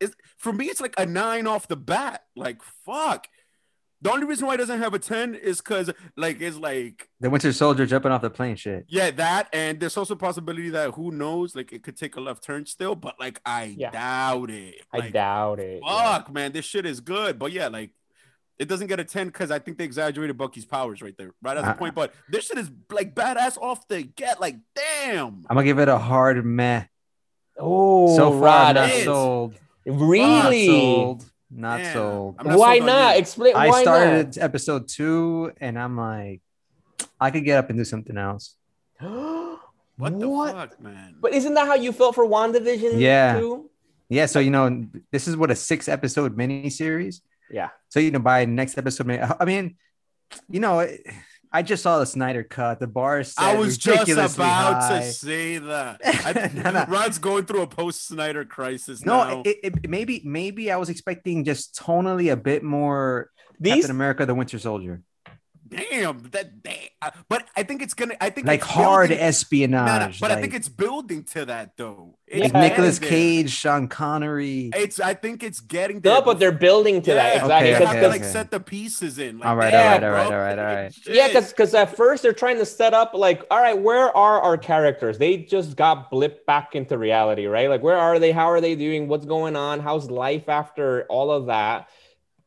it's 0.01 0.15
for 0.39 0.53
me, 0.53 0.67
it's 0.67 0.81
like 0.81 0.95
a 0.97 1.05
nine 1.05 1.47
off 1.47 1.69
the 1.69 1.77
bat. 1.77 2.25
Like, 2.35 2.63
fuck. 2.63 3.27
The 4.03 4.11
only 4.11 4.27
reason 4.27 4.47
why 4.47 4.55
it 4.55 4.57
doesn't 4.59 4.79
have 4.81 4.95
a 4.95 4.99
ten 4.99 5.35
is 5.35 5.59
because 5.59 5.91
like 6.17 6.41
it's 6.41 6.57
like 6.57 7.09
the 7.21 7.29
Winter 7.29 7.53
Soldier 7.53 7.85
jumping 7.87 8.13
off 8.13 8.23
the 8.23 8.31
plane 8.31 8.57
shit. 8.57 8.87
yeah 8.89 9.11
that 9.11 9.49
and 9.53 9.79
there's 9.79 9.97
also 9.97 10.15
a 10.15 10.17
possibility 10.17 10.71
that 10.71 10.93
who 10.95 11.11
knows 11.11 11.55
like 11.55 11.73
it 11.73 11.83
could 11.83 11.97
take 11.97 12.17
a 12.17 12.21
left 12.21 12.43
turn 12.43 12.65
still 12.67 12.95
but 12.95 13.15
like 13.21 13.41
I 13.45 13.75
Yeah. 13.77 13.91
doubt 13.91 14.51
it. 14.51 14.77
I 14.93 15.11
doubt 15.11 15.61
it. 15.61 15.83
yeah. 15.85 16.19
fuck 16.19 16.33
man 16.33 16.53
this 16.53 16.65
shit 16.65 16.87
is 16.87 17.01
good 17.01 17.39
but 17.39 17.53
yeah 17.53 17.69
like 17.69 17.91
it 18.59 18.69
doesn't 18.69 18.89
get 18.89 19.01
a 19.01 19.05
10 19.05 19.29
because 19.29 19.51
i 19.51 19.59
think 19.59 19.79
they 19.79 19.85
exaggerated 19.85 20.37
bucky's 20.37 20.67
powers 20.67 21.01
right 21.01 21.15
there 21.17 21.33
right 21.43 21.57
at 21.57 21.65
the 21.65 21.71
Uh, 21.71 21.75
point 21.75 21.95
but 21.95 22.13
this 22.29 22.47
shit 22.47 22.59
is 22.59 22.71
like 22.91 23.15
badass 23.15 23.57
off 23.59 23.87
the 23.89 24.03
get 24.03 24.41
like 24.41 24.57
damn 24.75 25.45
I'm 25.49 25.57
gonna 25.57 25.65
give 25.65 25.79
it 25.79 25.89
a 25.89 25.99
hard 25.99 26.45
meh. 26.45 26.85
Oh, 27.59 28.17
so 28.17 28.31
far, 28.33 28.41
Rod, 28.41 28.77
I'm 28.79 28.89
not 28.89 29.05
sold. 29.05 29.55
really? 29.85 30.69
Not 30.69 30.75
sold. 30.77 31.25
Not 31.51 31.79
Damn. 31.79 31.93
sold. 31.93 32.37
I'm 32.39 32.57
Why 32.57 32.79
sold 32.79 32.87
not? 32.87 33.15
you. 33.15 33.21
Explain. 33.21 33.57
I 33.57 33.69
why 33.69 33.83
started 33.83 34.39
episode 34.39 34.89
two, 34.89 35.53
and 35.61 35.79
I'm 35.79 35.97
like, 35.97 36.41
I 37.21 37.31
could 37.31 37.45
get 37.45 37.59
up 37.59 37.71
and 37.71 37.79
do 37.79 37.85
something 37.85 38.17
else. 38.17 38.55
what 39.01 40.19
the 40.19 40.53
fuck 40.53 40.81
man 40.81 41.17
But 41.21 41.33
isn't 41.35 41.55
that 41.55 41.67
how 41.67 41.75
you 41.75 41.93
felt 41.93 42.15
for 42.15 42.27
WandaVision? 42.27 43.01
Yeah. 43.01 43.39
Too? 43.39 43.71
Yeah, 44.09 44.27
so 44.27 44.41
you 44.41 44.51
know, 44.51 44.87
this 45.11 45.29
is 45.29 45.37
what 45.37 45.51
a 45.51 45.57
six 45.57 45.89
episode 45.89 46.37
mini 46.37 46.71
series. 46.71 47.23
Yeah. 47.51 47.71
So 47.89 48.01
you 48.01 48.11
know, 48.11 48.19
by 48.19 48.45
next 48.45 48.79
episode, 48.79 49.11
I 49.11 49.45
mean, 49.45 49.77
you 50.49 50.61
know, 50.61 50.87
I 51.53 51.63
just 51.63 51.83
saw 51.83 51.99
the 51.99 52.07
Snyder 52.07 52.45
cut. 52.45 52.79
The 52.79 52.87
bar 52.87 53.21
is 53.21 53.35
I 53.37 53.57
was 53.57 53.77
just 53.77 54.09
about 54.09 54.83
high. 54.83 55.01
to 55.01 55.13
say 55.13 55.59
that. 55.59 56.01
I, 56.05 56.51
No, 56.63 56.71
no. 56.71 56.85
Rod's 56.89 57.19
going 57.19 57.45
through 57.45 57.63
a 57.63 57.67
post 57.67 58.07
Snyder 58.07 58.45
crisis. 58.45 59.05
No, 59.05 59.25
now. 59.25 59.43
it, 59.45 59.57
it, 59.63 59.89
maybe 59.89 60.23
maybe 60.25 60.71
I 60.71 60.77
was 60.77 60.89
expecting 60.89 61.45
just 61.45 61.75
tonally 61.75 62.33
a 62.33 62.37
bit 62.37 62.63
more 62.63 63.31
These 63.59 63.75
Captain 63.75 63.91
America: 63.91 64.27
The 64.27 64.35
Winter 64.35 64.59
Soldier, 64.59 65.03
damn 65.71 66.23
that. 66.33 66.63
Damn. 66.63 66.75
Uh, 67.03 67.11
but 67.29 67.47
I 67.57 67.63
think 67.63 67.81
it's 67.83 67.95
gonna. 67.95 68.15
I 68.21 68.31
think 68.31 68.47
like 68.47 68.61
it's 68.61 68.69
hard 68.69 69.09
building- 69.09 69.17
No, 69.71 69.85
no, 69.85 69.93
espionage. 69.93 70.21
but 70.21 70.31
I 70.31 70.41
think 70.41 70.55
it's 70.55 70.69
building 70.69 71.25
to 71.25 71.45
that 71.47 71.77
though. 71.77 72.17
It's 72.27 72.53
like 72.55 72.71
Nicolas 72.71 72.99
getting 72.99 73.11
there. 73.19 73.43
Cage, 73.43 73.51
Sean 73.51 73.89
Connery. 73.89 74.71
It's. 74.75 75.01
I 75.01 75.15
think 75.15 75.43
it's 75.43 75.61
getting 75.61 76.01
there. 76.01 76.15
no, 76.15 76.23
but 76.23 76.39
they're 76.39 76.53
building 76.53 77.03
to 77.03 77.15
that 77.15 77.37
exactly. 77.37 77.49
They 77.49 77.55
Okay, 77.55 77.71
have 77.71 77.79
Because- 77.81 77.93
to 77.95 77.99
okay, 77.99 78.09
like 78.09 78.25
set 78.25 78.51
the 78.51 78.61
pieces 78.61 79.19
in. 79.19 79.39
Like, 79.39 79.49
All 79.49 79.57
right, 79.57 79.65
all 79.67 79.71
damn, 79.71 80.03
right, 80.03 80.05
all 80.05 80.11
right, 80.13 80.29
bro. 80.29 80.37
all 80.39 80.43
right, 80.45 80.59
all 80.59 80.65
right. 80.65 80.95
Yeah, 81.07 81.27
because 81.29 81.51
because 81.51 81.75
at 81.75 81.97
first 81.97 82.23
they're 82.23 82.33
trying 82.33 82.59
to 82.59 82.67
set 82.67 82.95
up 82.95 83.13
like, 83.15 83.45
all 83.51 83.61
right, 83.61 83.79
where 83.79 84.15
are 84.17 84.41
our 84.43 84.57
characters? 84.59 85.19
They 85.19 85.39
just 85.39 85.77
got 85.77 86.11
blipped 86.11 86.45
back 86.47 86.75
into 86.75 86.99
reality, 86.99 87.47
right? 87.47 87.69
Like, 87.69 87.83
where 87.83 87.97
are 87.97 88.19
they? 88.19 88.31
How 88.33 88.51
are 88.51 88.61
they 88.61 88.75
doing? 88.77 89.09
What's 89.09 89.27
going 89.27 89.57
on? 89.57 89.81
How's 89.81 90.11
life 90.11 90.49
after 90.49 91.05
all 91.09 91.31
of 91.31 91.47
that? 91.47 91.89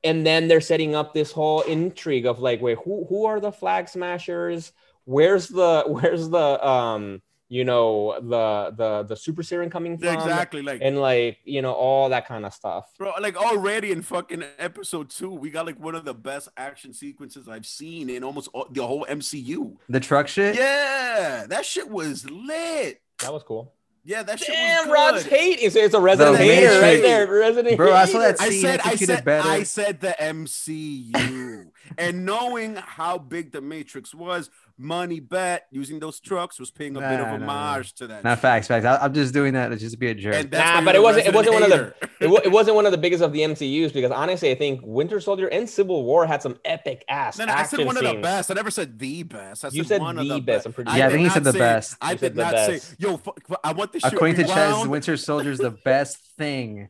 And 0.03 0.25
then 0.25 0.47
they're 0.47 0.61
setting 0.61 0.95
up 0.95 1.13
this 1.13 1.31
whole 1.31 1.61
intrigue 1.61 2.25
of 2.25 2.39
like, 2.39 2.61
wait, 2.61 2.77
who 2.83 3.05
who 3.09 3.25
are 3.25 3.39
the 3.39 3.51
flag 3.51 3.87
smashers? 3.87 4.73
Where's 5.05 5.47
the 5.47 5.83
where's 5.87 6.29
the 6.29 6.65
um 6.67 7.21
you 7.49 7.63
know 7.63 8.19
the 8.19 8.73
the 8.75 9.03
the 9.03 9.15
super 9.15 9.43
serum 9.43 9.69
coming 9.69 9.97
from? 9.97 10.07
Exactly. 10.07 10.61
Like, 10.61 10.81
And 10.81 10.99
like 10.99 11.37
you 11.45 11.61
know 11.61 11.73
all 11.73 12.09
that 12.09 12.27
kind 12.27 12.45
of 12.45 12.53
stuff. 12.53 12.91
bro, 12.97 13.13
like 13.21 13.37
already 13.37 13.91
in 13.91 14.01
fucking 14.01 14.43
episode 14.57 15.09
two, 15.09 15.29
we 15.31 15.49
got 15.51 15.65
like 15.65 15.79
one 15.79 15.93
of 15.93 16.03
the 16.03 16.13
best 16.15 16.49
action 16.57 16.93
sequences 16.93 17.47
I've 17.47 17.65
seen 17.65 18.09
in 18.09 18.23
almost 18.23 18.49
all, 18.53 18.67
the 18.71 18.85
whole 18.85 19.05
MCU. 19.09 19.77
the 19.87 19.99
truck 19.99 20.27
shit. 20.27 20.55
Yeah, 20.55 21.45
that 21.47 21.65
shit 21.65 21.89
was 21.89 22.29
lit. 22.29 23.01
That 23.19 23.31
was 23.31 23.43
cool. 23.43 23.73
Yeah, 24.05 24.23
that 24.23 24.39
shit 24.39 24.49
Damn, 24.49 24.87
was 24.89 24.93
Rod's 24.93 25.23
good. 25.23 25.31
hate 25.33 25.59
is 25.59 25.75
it's 25.77 25.93
a 25.93 25.99
resident 26.01 26.37
The 26.37 26.43
hater 26.43 26.81
right 26.81 27.01
there. 27.01 27.25
Resident 27.25 27.77
Bro, 27.77 27.93
I 27.93 28.05
saw 28.05 28.19
hater. 28.19 28.31
that 28.33 28.41
I 28.41 28.49
scene 28.49 28.61
said, 28.61 28.79
I 28.81 28.91
executed 28.91 29.15
said, 29.15 29.25
better. 29.25 29.47
I 29.49 29.63
said 29.63 29.99
the 30.01 30.15
MCU. 30.19 31.67
and 31.97 32.25
knowing 32.25 32.75
how 32.75 33.17
big 33.17 33.51
the 33.51 33.61
Matrix 33.61 34.13
was, 34.13 34.49
Money 34.77 35.19
Bet 35.19 35.67
using 35.71 35.99
those 35.99 36.19
trucks 36.19 36.59
was 36.59 36.71
paying 36.71 36.97
a 36.97 36.99
bit 36.99 37.19
of 37.19 37.27
nah, 37.27 37.37
nah. 37.37 37.73
homage 37.75 37.93
to 37.93 38.07
that. 38.07 38.23
Not 38.23 38.39
facts, 38.39 38.67
facts. 38.67 38.85
I, 38.85 38.97
I'm 38.97 39.13
just 39.13 39.31
doing 39.33 39.53
that 39.53 39.69
to 39.69 39.75
just 39.77 39.91
to 39.93 39.97
be 39.99 40.07
a 40.07 40.15
jerk. 40.15 40.33
And 40.33 40.51
Nah, 40.51 40.81
but 40.81 40.95
it 40.95 41.01
wasn't. 41.01 41.27
It 41.27 41.33
wasn't 41.33 41.53
one 41.53 41.63
of 41.63 41.69
the. 41.69 41.93
It, 42.23 42.29
wa- 42.29 42.39
it 42.41 42.51
wasn't 42.51 42.75
one 42.75 42.85
of 42.85 42.93
the 42.93 42.97
biggest 42.97 43.21
of 43.21 43.33
the 43.33 43.41
MCU's 43.41 43.91
because 43.91 44.09
honestly, 44.11 44.49
I 44.49 44.55
think 44.55 44.79
Winter 44.83 45.19
Soldier 45.19 45.47
and 45.47 45.69
Civil 45.69 46.05
War 46.05 46.25
had 46.25 46.41
some 46.41 46.57
epic 46.63 47.03
ass 47.09 47.37
No, 47.37 47.45
no, 47.45 47.53
I 47.53 47.63
said 47.63 47.85
one 47.85 47.97
of 47.97 48.03
the 48.03 48.13
best. 48.21 48.49
I 48.49 48.53
never 48.53 48.71
said 48.71 48.97
the 48.97 49.23
best. 49.23 49.65
I 49.65 49.67
You 49.67 49.83
said, 49.83 49.87
said 49.87 50.01
one 50.01 50.17
of 50.17 50.25
the 50.27 50.35
the 50.35 50.39
best, 50.39 50.45
best. 50.45 50.65
I'm 50.67 50.73
pretty 50.73 50.91
Yeah, 50.97 51.07
I 51.07 51.09
did 51.09 51.15
think 51.15 51.23
he 51.27 51.29
said 51.33 51.43
the 51.43 51.51
best. 51.53 51.97
I 52.01 52.11
You 52.13 52.17
did 52.19 52.35
not 52.37 52.51
best. 52.53 52.87
say, 52.87 52.95
yo, 52.97 53.17
fu- 53.17 53.33
fu- 53.45 53.55
I 53.61 53.73
want 53.73 53.91
this 53.91 54.03
shit 54.03 54.13
According 54.13 54.37
to 54.37 54.43
Chaz. 54.45 54.87
Winter 54.87 55.17
Soldier 55.27 55.51
is 55.51 55.59
the 55.59 55.71
best 55.71 56.17
thing 56.37 56.87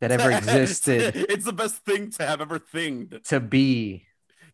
that 0.00 0.12
ever 0.12 0.30
existed 0.30 1.16
it's 1.28 1.44
the 1.44 1.52
best 1.52 1.76
thing 1.84 2.10
to 2.12 2.24
have 2.26 2.40
ever 2.40 2.60
thinged. 2.60 3.24
to 3.24 3.40
be. 3.40 4.06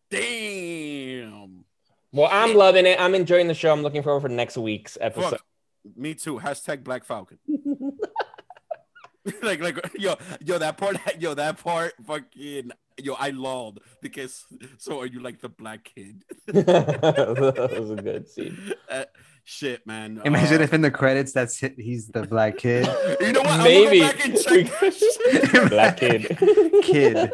Damn. 0.09 1.65
Well, 2.11 2.29
I'm 2.31 2.55
loving 2.55 2.85
it. 2.85 2.99
I'm 2.99 3.15
enjoying 3.15 3.47
the 3.47 3.53
show. 3.53 3.71
I'm 3.71 3.81
looking 3.83 4.03
forward 4.03 4.21
for 4.21 4.29
next 4.29 4.57
week's 4.57 4.97
episode. 4.99 5.31
Fuck. 5.31 5.45
Me 5.95 6.13
too. 6.13 6.39
Hashtag 6.39 6.83
Black 6.83 7.03
Falcon. 7.05 7.37
like, 9.41 9.61
like, 9.61 9.77
yo, 9.97 10.15
yo, 10.43 10.57
that 10.57 10.77
part, 10.77 10.97
yo, 11.19 11.33
that 11.33 11.61
part, 11.61 11.93
fucking, 12.05 12.71
yo, 12.97 13.13
I 13.13 13.31
lolled 13.31 13.79
because. 14.01 14.45
So, 14.77 15.01
are 15.01 15.05
you 15.05 15.19
like 15.19 15.41
the 15.41 15.49
black 15.49 15.91
kid? 15.95 16.23
that 16.47 17.75
was 17.77 17.91
a 17.91 17.95
good 17.95 18.27
scene. 18.29 18.57
Uh, 18.89 19.03
shit, 19.43 19.85
man. 19.85 20.21
Imagine 20.23 20.61
Uh, 20.61 20.63
if 20.63 20.73
in 20.73 20.81
the 20.81 20.91
credits 20.91 21.33
that's 21.33 21.61
it, 21.61 21.75
he's 21.77 22.07
the 22.07 22.23
black 22.23 22.57
kid. 22.57 22.87
you 23.19 23.33
know 23.33 23.41
what? 23.41 23.63
Maybe. 23.63 24.03
I'm 24.03 24.11
go 24.11 24.17
back 24.17 24.25
and 24.25 24.37
check. 25.51 25.69
Black 25.69 25.97
kid. 25.97 26.37
Kid. 26.83 27.31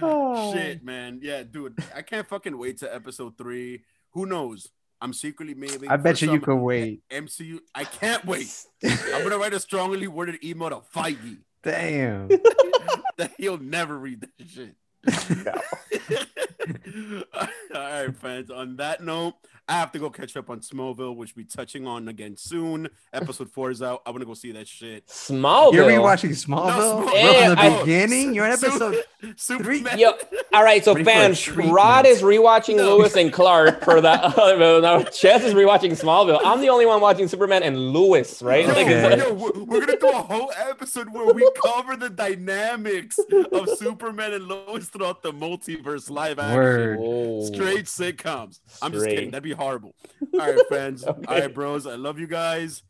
Oh. 0.00 0.52
Shit, 0.52 0.84
man. 0.84 1.20
Yeah, 1.22 1.42
dude. 1.44 1.78
I 1.94 2.02
can't 2.02 2.26
fucking 2.26 2.58
wait 2.58 2.78
to 2.78 2.92
episode 2.92 3.38
three. 3.38 3.82
Who 4.12 4.26
knows? 4.26 4.68
I'm 5.00 5.12
secretly 5.12 5.54
maybe. 5.54 5.88
I 5.88 5.96
bet 5.96 6.22
you 6.22 6.32
you 6.32 6.40
can 6.40 6.62
wait. 6.62 7.02
MCU. 7.10 7.58
I 7.74 7.84
can't 7.84 8.24
wait. 8.24 8.48
I'm 8.84 9.22
gonna 9.22 9.38
write 9.38 9.52
a 9.52 9.60
strongly 9.60 10.06
worded 10.06 10.42
email 10.44 10.70
to 10.70 10.76
Feige 10.94 11.38
Damn. 11.62 12.28
that 13.16 13.32
he'll 13.38 13.58
never 13.58 13.98
read 13.98 14.20
that 14.20 14.30
shit. 14.48 14.76
All 17.34 17.46
right, 17.74 18.14
fans. 18.16 18.50
On 18.50 18.76
that 18.76 19.02
note, 19.02 19.34
I 19.68 19.74
have 19.74 19.92
to 19.92 19.98
go 19.98 20.10
catch 20.10 20.36
up 20.36 20.50
on 20.50 20.60
Smallville, 20.60 21.16
which 21.16 21.34
we'll 21.36 21.44
be 21.44 21.48
touching 21.48 21.86
on 21.86 22.08
again 22.08 22.36
soon. 22.36 22.88
Episode 23.12 23.48
four 23.50 23.70
is 23.70 23.80
out. 23.80 24.02
I 24.04 24.10
want 24.10 24.20
to 24.20 24.26
go 24.26 24.34
see 24.34 24.52
that 24.52 24.66
shit. 24.66 25.06
Smallville. 25.06 25.72
You're 25.74 25.86
rewatching 25.88 26.30
Smallville 26.30 27.04
Smallville. 27.06 27.14
Yeah, 27.14 27.46
from 27.46 27.54
the 27.54 27.60
I- 27.62 27.80
beginning. 27.80 28.34
You're 28.34 28.50
on 28.50 28.56
Su- 28.58 28.66
episode. 28.66 29.04
Superman. 29.36 29.98
Yo, 29.98 30.12
all 30.52 30.64
right, 30.64 30.84
so 30.84 30.92
Ready 30.94 31.04
for 31.04 31.10
a 31.10 31.14
fans. 31.14 31.48
Rod 31.50 32.06
is 32.06 32.22
rewatching 32.22 32.76
No. 32.76 32.96
Lois 32.96 33.14
and 33.16 33.32
Clark 33.32 33.84
for 33.84 34.00
that. 34.00 34.22
Uh, 34.42 34.56
no, 34.80 35.02
Chess 35.04 35.44
is 35.44 35.54
rewatching 35.54 35.92
Smallville. 35.92 36.40
I'm 36.44 36.60
the 36.60 36.68
only 36.68 36.84
one 36.86 37.00
watching 37.00 37.28
Superman 37.28 37.62
and 37.62 37.78
Lois, 37.92 38.42
right? 38.42 38.66
Yo, 38.66 38.72
Like, 38.72 39.18
yo, 39.18 39.32
we're 39.32 39.64
we're 39.64 39.80
gonna 39.86 39.98
do 39.98 40.08
a 40.08 40.12
whole 40.22 40.50
episode 40.56 41.12
where 41.12 41.32
we 41.32 41.48
cover 41.64 41.96
the 41.96 42.10
dynamics 42.10 43.18
of 43.52 43.68
Superman 43.78 44.32
and 44.32 44.48
Lois 44.48 44.88
throughout 44.88 45.22
the 45.22 45.32
multiverse 45.32 46.10
live 46.10 46.38
action. 46.38 46.51
Word. 46.54 46.98
oh. 47.00 47.44
Straight 47.44 47.86
sitcoms. 47.86 48.60
I'm 48.80 48.92
just 48.92 49.06
kidding. 49.06 49.30
That'd 49.30 49.42
be 49.42 49.52
horrible. 49.52 49.94
All 50.34 50.38
right, 50.40 50.66
friends. 50.68 51.04
Okay. 51.08 51.24
All 51.28 51.38
right, 51.40 51.54
bros. 51.54 51.86
I 51.86 51.94
love 51.96 52.18
you 52.18 52.26
guys. 52.26 52.82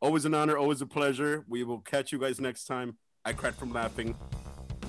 Always 0.00 0.24
an 0.24 0.34
honor. 0.34 0.56
Always 0.56 0.80
a 0.80 0.86
pleasure. 0.86 1.44
We 1.48 1.62
will 1.64 1.80
catch 1.80 2.10
you 2.12 2.18
guys 2.18 2.40
next 2.40 2.64
time. 2.64 2.96
I 3.24 3.32
crack 3.32 3.54
from 3.54 3.72
laughing. 3.72 4.16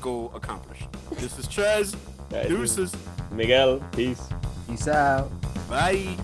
Go 0.02 0.30
accomplish. 0.34 0.80
This 1.12 1.38
is 1.38 1.48
Trez. 1.48 1.96
Deuces. 2.48 2.96
Miguel, 3.32 3.80
peace. 3.96 4.22
Peace 4.68 4.88
out. 4.88 5.30
Bye. 5.70 6.18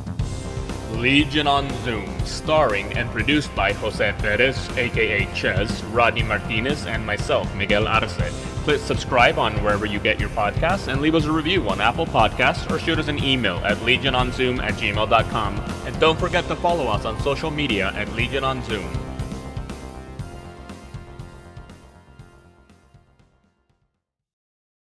Legion 0.91 1.47
on 1.47 1.69
Zoom, 1.83 2.07
starring 2.25 2.91
and 2.97 3.09
produced 3.11 3.53
by 3.55 3.73
Jose 3.73 4.13
Perez, 4.19 4.69
aka 4.77 5.25
Chess, 5.33 5.83
Rodney 5.85 6.23
Martinez, 6.23 6.85
and 6.85 7.05
myself, 7.05 7.53
Miguel 7.55 7.87
Arce. 7.87 8.17
Click 8.63 8.81
subscribe 8.81 9.39
on 9.39 9.53
wherever 9.63 9.85
you 9.85 9.99
get 9.99 10.19
your 10.19 10.29
podcasts 10.29 10.87
and 10.87 11.01
leave 11.01 11.15
us 11.15 11.25
a 11.25 11.31
review 11.31 11.67
on 11.69 11.79
Apple 11.79 12.05
Podcasts 12.05 12.69
or 12.69 12.79
shoot 12.79 12.99
us 12.99 13.07
an 13.07 13.23
email 13.23 13.57
at 13.57 13.77
legiononzoom 13.77 14.59
at 14.61 14.73
gmail.com. 14.73 15.59
And 15.85 15.99
don't 15.99 16.19
forget 16.19 16.47
to 16.47 16.55
follow 16.55 16.87
us 16.87 17.05
on 17.05 17.19
social 17.21 17.51
media 17.51 17.91
at 17.95 18.11
Legion 18.13 18.43
on 18.43 18.61
Zoom. 18.63 19.06